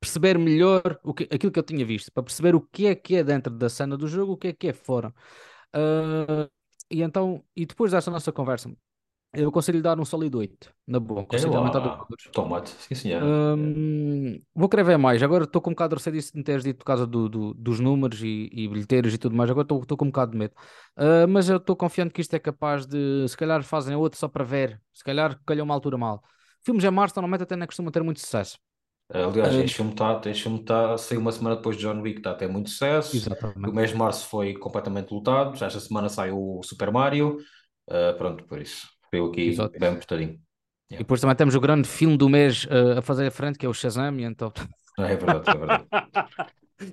perceber 0.01 0.39
melhor 0.39 1.01
o 1.03 1.13
que, 1.15 1.25
aquilo 1.25 1.51
que 1.53 1.59
eu 1.59 1.63
tinha 1.65 1.85
visto, 1.85 2.13
para 2.13 2.23
perceber 2.23 2.55
o 2.55 2.61
que 2.61 2.87
é 2.87 2.95
que 2.95 3.17
é 3.17 3.25
dentro 3.25 3.53
da 3.53 3.69
cena 3.69 3.97
do 3.97 4.07
jogo, 4.07 4.33
o 4.35 4.37
que 4.37 4.49
é 4.49 4.53
que 4.53 4.69
é 4.69 4.73
fora. 4.73 5.13
Ah, 5.73 6.49
e 6.91 7.03
então, 7.03 7.45
e 7.57 7.67
depois 7.67 7.93
desta 7.93 8.11
nossa 8.11 8.33
conversa, 8.33 8.71
eu 9.37 9.49
aconselho 9.49 9.83
dar 9.83 9.99
um 10.01 10.05
sólido 10.05 10.39
8, 10.39 10.73
na 10.87 11.01
boa, 11.01 11.23
É 11.31 11.39
aconselho 11.41 11.57
aumentar 11.59 11.81
valores. 11.81 12.31
tomate, 12.33 12.71
sim 12.71 12.95
senhora. 12.95 13.41
Hum, 13.57 14.43
vou 14.55 14.69
querer 14.69 14.85
ver 14.85 14.99
mais. 14.99 15.23
Agora 15.23 15.45
estou 15.45 15.63
com 15.63 15.71
um 15.71 15.73
bocado 15.73 15.91
de 15.97 16.01
receio 16.01 16.15
disso 16.17 16.33
de 16.33 16.39
me 16.39 16.45
teres 16.45 16.63
dito 16.63 16.79
por 16.79 16.85
causa 16.85 17.07
do, 17.07 17.29
do- 17.31 17.55
dos 17.55 17.81
números 17.81 18.21
e, 18.23 18.51
e 18.53 18.69
bilheteiros 18.69 19.15
e 19.15 19.19
tudo 19.19 19.35
mais. 19.35 19.51
Agora 19.51 19.65
estou 19.65 19.97
com 19.97 20.05
um 20.05 20.09
bocado 20.09 20.33
de 20.33 20.39
medo. 20.39 20.55
Ah, 20.97 21.27
mas 21.27 21.49
eu 21.49 21.57
estou 21.57 21.75
confiante 21.77 22.13
que 22.13 22.21
isto 22.21 22.35
é 22.35 22.39
capaz 22.39 22.87
de. 22.87 23.27
Se 23.29 23.37
calhar 23.37 23.63
fazem 23.63 23.97
outro 23.97 24.19
só 24.19 24.29
para 24.29 24.45
ver. 24.45 24.81
Se 24.93 25.03
calhar 25.03 25.41
calhou 25.47 25.65
uma 25.65 25.75
altura 25.75 25.97
mal. 25.97 26.23
Filmes 26.63 26.85
em 26.85 26.91
março 26.91 27.15
normalmente 27.17 27.43
até 27.45 27.57
não 27.57 27.67
costumam 27.67 27.91
ter 27.93 28.03
muito 28.03 28.21
sucesso. 28.21 28.59
Aliás, 29.09 29.55
Ah, 29.55 29.65
este 29.65 29.77
filme 29.77 29.93
está 29.93 30.21
este 30.27 30.43
filme 30.43 30.65
tá, 30.65 30.99
saiu 30.99 31.21
uma 31.21 31.31
semana 31.33 31.57
depois 31.57 31.77
de 31.77 31.83
John 31.83 32.01
Wick, 32.03 32.19
está 32.19 32.33
a 32.33 32.35
ter 32.35 32.49
muito 32.49 32.71
sucesso. 32.71 33.29
O 33.65 33.73
exatamente. 33.73 33.73
mês 33.73 33.91
de 33.91 33.97
março 33.97 34.27
foi 34.29 34.55
completamente 34.59 35.13
lotado. 35.13 35.57
Já 35.57 35.67
esta 35.67 35.81
semana 35.81 36.09
saiu 36.09 36.37
o 36.59 36.63
Super 36.65 36.91
Mario. 36.93 37.39
Ah, 37.89 38.15
pronto, 38.19 38.45
por 38.47 38.61
isso. 38.61 38.89
Veio 39.17 39.31
aqui 39.31 39.43
Exato. 39.49 39.79
bem 39.79 39.89
apertadinho. 39.91 40.33
E 40.91 40.95
Yeah. 40.95 41.03
depois 41.03 41.21
também 41.21 41.35
temos 41.35 41.55
o 41.57 41.61
grande 41.61 41.89
filme 41.89 42.17
do 42.17 42.29
mês 42.29 42.67
ah, 42.71 43.01
a 43.01 43.03
fazer 43.03 43.27
a 43.27 43.31
frente, 43.31 43.59
que 43.59 43.67
é 43.67 43.69
o 43.69 43.75
Shazam. 43.75 44.19
E 44.21 44.25
então. 44.25 44.53
É 44.99 45.17
verdade, 45.17 45.51
é 45.51 45.59
verdade. 45.59 45.85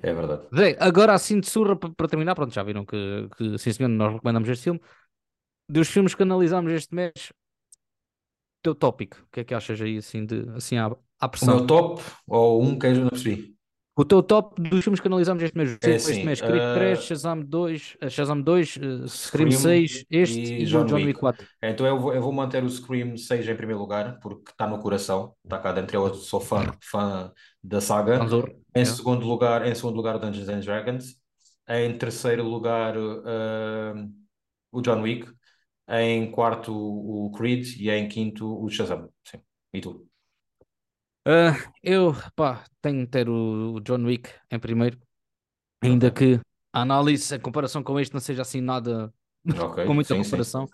É 0.02 0.14
verdade. 0.14 0.48
Bem, 0.52 0.76
agora 0.80 1.14
assim 1.14 1.40
de 1.40 1.48
surra 1.50 1.76
para 1.76 2.08
terminar, 2.08 2.36
pronto, 2.36 2.54
já 2.54 2.64
viram 2.64 2.86
que, 2.86 3.28
que 3.38 3.58
sim 3.58 3.72
senhor, 3.72 3.90
nós 3.90 4.14
recomendamos 4.14 4.50
este 4.50 4.64
filme. 4.64 4.82
Dos 5.70 5.90
filmes 5.90 6.16
que 6.16 6.24
analisámos 6.24 6.72
este 6.72 6.94
mês, 6.96 7.14
teu 8.62 8.74
tópico, 8.74 9.18
o 9.24 9.28
que 9.32 9.42
é 9.42 9.44
que 9.44 9.54
achas 9.54 9.80
aí 9.82 9.98
assim, 9.98 10.26
de, 10.26 10.50
assim 10.56 10.78
à, 10.78 10.88
à 11.20 11.26
O 11.26 11.30
pressão? 11.30 11.56
meu 11.58 11.68
top, 11.68 12.02
ou 12.28 12.62
um 12.64 12.78
que 12.80 12.88
eu 12.88 12.96
não 12.96 13.10
percebi. 13.10 13.56
O 13.96 14.04
teu 14.04 14.24
top 14.24 14.60
dos 14.62 14.84
filmes 14.84 15.00
que 15.00 15.08
analisámos 15.08 15.44
este 15.44 15.56
mês, 15.56 15.78
É 15.84 15.92
este 15.92 16.12
assim, 16.12 16.24
mês, 16.24 16.42
Creed 16.42 16.64
3, 16.74 16.98
ah, 16.98 17.02
Shazam 17.02 17.42
2, 17.42 17.96
eh, 18.02 18.10
Shazam 18.10 18.42
2, 18.42 18.78
eh, 18.78 19.08
Scream 19.08 19.52
Scream 19.52 19.52
6, 19.52 20.06
este 20.10 20.40
e 20.40 20.64
e 20.64 20.66
o 20.66 20.68
John 20.68 20.86
John 20.86 20.96
Wick. 20.96 21.06
Wick 21.06 21.20
4. 21.20 21.48
Então 21.62 21.86
eu 21.86 22.00
vou, 22.00 22.14
eu 22.14 22.22
vou 22.22 22.32
manter 22.32 22.64
o 22.64 22.70
Scream 22.70 23.16
6 23.18 23.48
em 23.48 23.56
primeiro 23.56 23.80
lugar, 23.80 24.20
porque 24.20 24.52
está 24.52 24.68
no 24.68 24.80
coração, 24.80 25.36
está 25.44 25.60
cá 25.60 25.72
dentro. 25.72 25.96
Eu 25.96 26.14
sou 26.16 26.40
fã, 26.42 26.76
fã 26.82 27.32
da 27.64 27.80
saga. 27.80 28.18
Panzor, 28.18 28.50
Em 28.76 28.82
yeah. 28.82 28.96
segundo 28.96 29.26
lugar, 29.28 29.66
em 29.68 29.76
segundo 29.76 29.96
lugar, 29.96 30.16
o 30.16 30.20
Dungeons 30.20 30.50
and 30.50 30.60
Dragons. 30.62 31.16
Em 31.70 31.98
terceiro 31.98 32.44
lugar, 32.44 32.96
ah, 32.98 33.94
o 34.72 34.82
John 34.82 35.02
Wick. 35.02 35.32
Em 35.88 36.32
quarto, 36.32 36.74
o 36.76 37.32
Creed. 37.32 37.78
E 37.80 37.90
em 37.92 38.08
quinto, 38.08 38.46
o 38.64 38.70
Shazam. 38.70 39.10
Sim. 39.24 39.40
E 39.74 39.82
tu? 39.82 40.08
Ah, 41.26 41.54
eu, 41.82 42.14
pá, 42.36 42.66
tenho 42.82 43.02
de 43.06 43.08
ter 43.08 43.30
o, 43.30 43.76
o 43.76 43.80
John 43.82 44.04
Wick 44.06 44.30
em 44.52 44.60
primeiro, 44.60 45.00
ainda 45.82 46.12
que 46.12 46.40
a 46.74 46.82
análise, 46.82 47.34
a 47.36 47.40
comparação 47.40 47.84
com 47.84 48.00
este 48.00 48.14
não 48.14 48.22
seja 48.22 48.42
assim 48.42 48.62
nada 48.62 49.14
com 49.86 49.94
muita 49.94 50.16
sim, 50.16 50.24
sim. 50.24 50.24
comparação. 50.24 50.66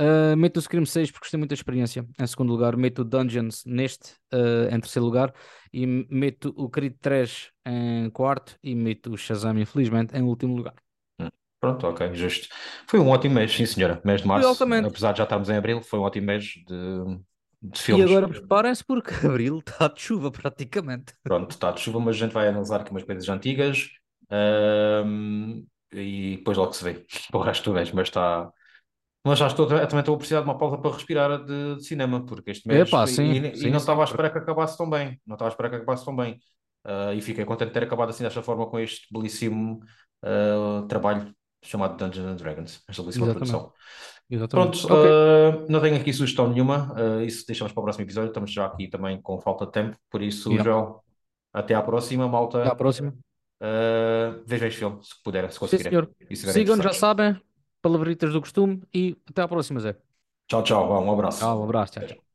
Uh, 0.00 0.36
meto 0.36 0.56
o 0.56 0.62
Scream 0.62 0.86
6 0.86 1.10
porque 1.10 1.24
gostei 1.24 1.38
muito 1.38 1.50
da 1.50 1.54
experiência. 1.54 2.06
Em 2.18 2.26
segundo 2.26 2.50
lugar, 2.50 2.76
meto 2.76 3.00
o 3.02 3.04
Dungeons 3.04 3.64
neste, 3.64 4.12
uh, 4.32 4.74
em 4.74 4.80
terceiro 4.80 5.04
lugar, 5.04 5.32
e 5.72 5.86
meto 5.86 6.52
o 6.56 6.68
Creed 6.68 6.94
3 7.00 7.50
em 7.66 8.10
quarto 8.10 8.58
e 8.62 8.74
meto 8.74 9.12
o 9.12 9.16
Shazam, 9.16 9.58
infelizmente, 9.58 10.16
em 10.16 10.22
último 10.22 10.56
lugar. 10.56 10.74
Hum, 11.20 11.28
Pronto, 11.60 11.86
ok, 11.86 12.14
justo. 12.14 12.48
Foi 12.88 12.98
um 12.98 13.08
ótimo 13.10 13.34
mês, 13.34 13.52
sim, 13.52 13.66
senhora. 13.66 14.00
Mês 14.04 14.22
de 14.22 14.26
março, 14.26 14.64
apesar 14.64 15.12
de 15.12 15.18
já 15.18 15.24
estarmos 15.24 15.48
em 15.48 15.56
abril, 15.56 15.80
foi 15.82 15.98
um 15.98 16.02
ótimo 16.02 16.26
mês 16.26 16.44
de, 16.66 16.74
de 17.62 17.80
E 17.88 17.96
filmes. 17.96 18.02
agora 18.02 18.28
preparem-se 18.28 18.84
porque 18.84 19.12
abril 19.26 19.58
está 19.60 19.86
de 19.88 20.00
chuva 20.00 20.32
praticamente. 20.32 21.14
Pronto, 21.22 21.50
está 21.50 21.70
de 21.72 21.80
chuva, 21.80 22.00
mas 22.00 22.16
a 22.16 22.18
gente 22.18 22.32
vai 22.32 22.48
analisar 22.48 22.80
aqui 22.80 22.90
umas 22.90 23.04
coisas 23.04 23.28
antigas. 23.28 23.88
Ahm, 24.30 25.64
e 25.92 26.36
depois 26.38 26.56
logo 26.58 26.72
se 26.72 26.82
vê 26.84 27.06
o 27.32 27.38
resto 27.40 27.64
do 27.70 27.74
mês, 27.74 27.90
mas 27.92 28.08
está. 28.08 28.50
Mas 29.26 29.38
já 29.38 29.48
estou, 29.48 29.66
também 29.68 30.00
estou 30.00 30.14
a 30.16 30.18
precisar 30.18 30.40
de 30.40 30.46
uma 30.46 30.58
pausa 30.58 30.78
para 30.78 30.92
respirar 30.94 31.44
de, 31.44 31.76
de 31.76 31.84
cinema, 31.86 32.24
porque 32.26 32.50
este 32.52 32.68
mês 32.68 32.90
Epá, 32.90 33.06
e, 33.06 33.10
sim, 33.14 33.34
e- 33.38 33.66
e 33.68 33.70
sim, 33.70 33.72
não 33.72 33.78
sim. 33.78 33.80
estava 33.80 34.02
à 34.02 34.04
espera 34.06 34.30
que 34.30 34.38
acabasse 34.38 34.78
tão 34.78 34.88
bem, 34.90 35.20
não 35.26 35.34
estava 35.36 35.50
à 35.50 35.52
espera 35.52 35.70
que 35.70 35.76
acabasse 35.76 36.04
tão 36.04 36.16
bem. 36.16 36.40
Ah, 36.84 37.14
e 37.14 37.22
fiquei 37.22 37.44
contente 37.44 37.68
de 37.70 37.74
ter 37.74 37.84
acabado 37.84 38.10
assim 38.10 38.24
desta 38.24 38.42
forma 38.42 38.66
com 38.70 38.78
este 38.80 39.06
belíssimo 39.12 39.80
ah, 40.22 40.84
trabalho 40.88 41.34
chamado 41.64 41.96
Dungeons 41.98 42.26
and 42.28 42.36
Dragons, 42.36 42.84
esta 42.88 43.02
belíssima 43.02 43.28
Exatamente. 43.28 43.30
produção. 43.30 43.72
Exatamente. 44.34 44.86
Pronto, 44.86 44.94
Ok. 44.94 45.10
ah, 45.10 45.66
não 45.68 45.80
tenho 45.80 45.96
aqui 45.96 46.12
sugestão 46.12 46.48
nenhuma, 46.48 46.92
ah, 46.96 47.22
isso 47.22 47.46
deixamos 47.46 47.72
para 47.72 47.80
o 47.80 47.84
próximo 47.84 48.04
episódio, 48.04 48.28
estamos 48.28 48.50
já 48.52 48.66
aqui 48.66 48.88
também 48.88 49.20
com 49.20 49.38
falta 49.40 49.66
de 49.66 49.72
tempo, 49.72 49.96
por 50.10 50.22
isso, 50.22 50.50
Yeah. 50.50 50.64
João, 50.64 51.00
até 51.52 51.74
à 51.74 51.82
próxima, 51.82 52.24
Até 52.24 52.28
à 52.28 52.32
malta. 52.32 52.76
próxima. 52.76 53.14
Uh, 53.62 54.42
vejam 54.44 54.66
este 54.68 54.78
filme, 54.80 54.98
se 55.04 55.22
puder, 55.22 55.46
se 55.52 55.54
Sim, 55.54 55.60
conseguirem. 55.60 55.90
senhor. 55.90 56.10
Sigam-nos, 56.32 56.84
já 56.84 56.92
sabem. 56.92 57.40
Palavritas 57.80 58.32
do 58.32 58.40
costume 58.40 58.82
e 58.94 59.16
até 59.28 59.42
à 59.42 59.48
próxima, 59.48 59.80
Zé. 59.80 59.96
Tchau, 60.48 60.62
tchau. 60.62 61.02
Um 61.04 61.12
abraço. 61.12 61.38
Tchau, 61.40 61.60
um 61.60 61.64
abraço. 61.64 61.92
Tchau, 61.94 62.06
tchau. 62.06 62.31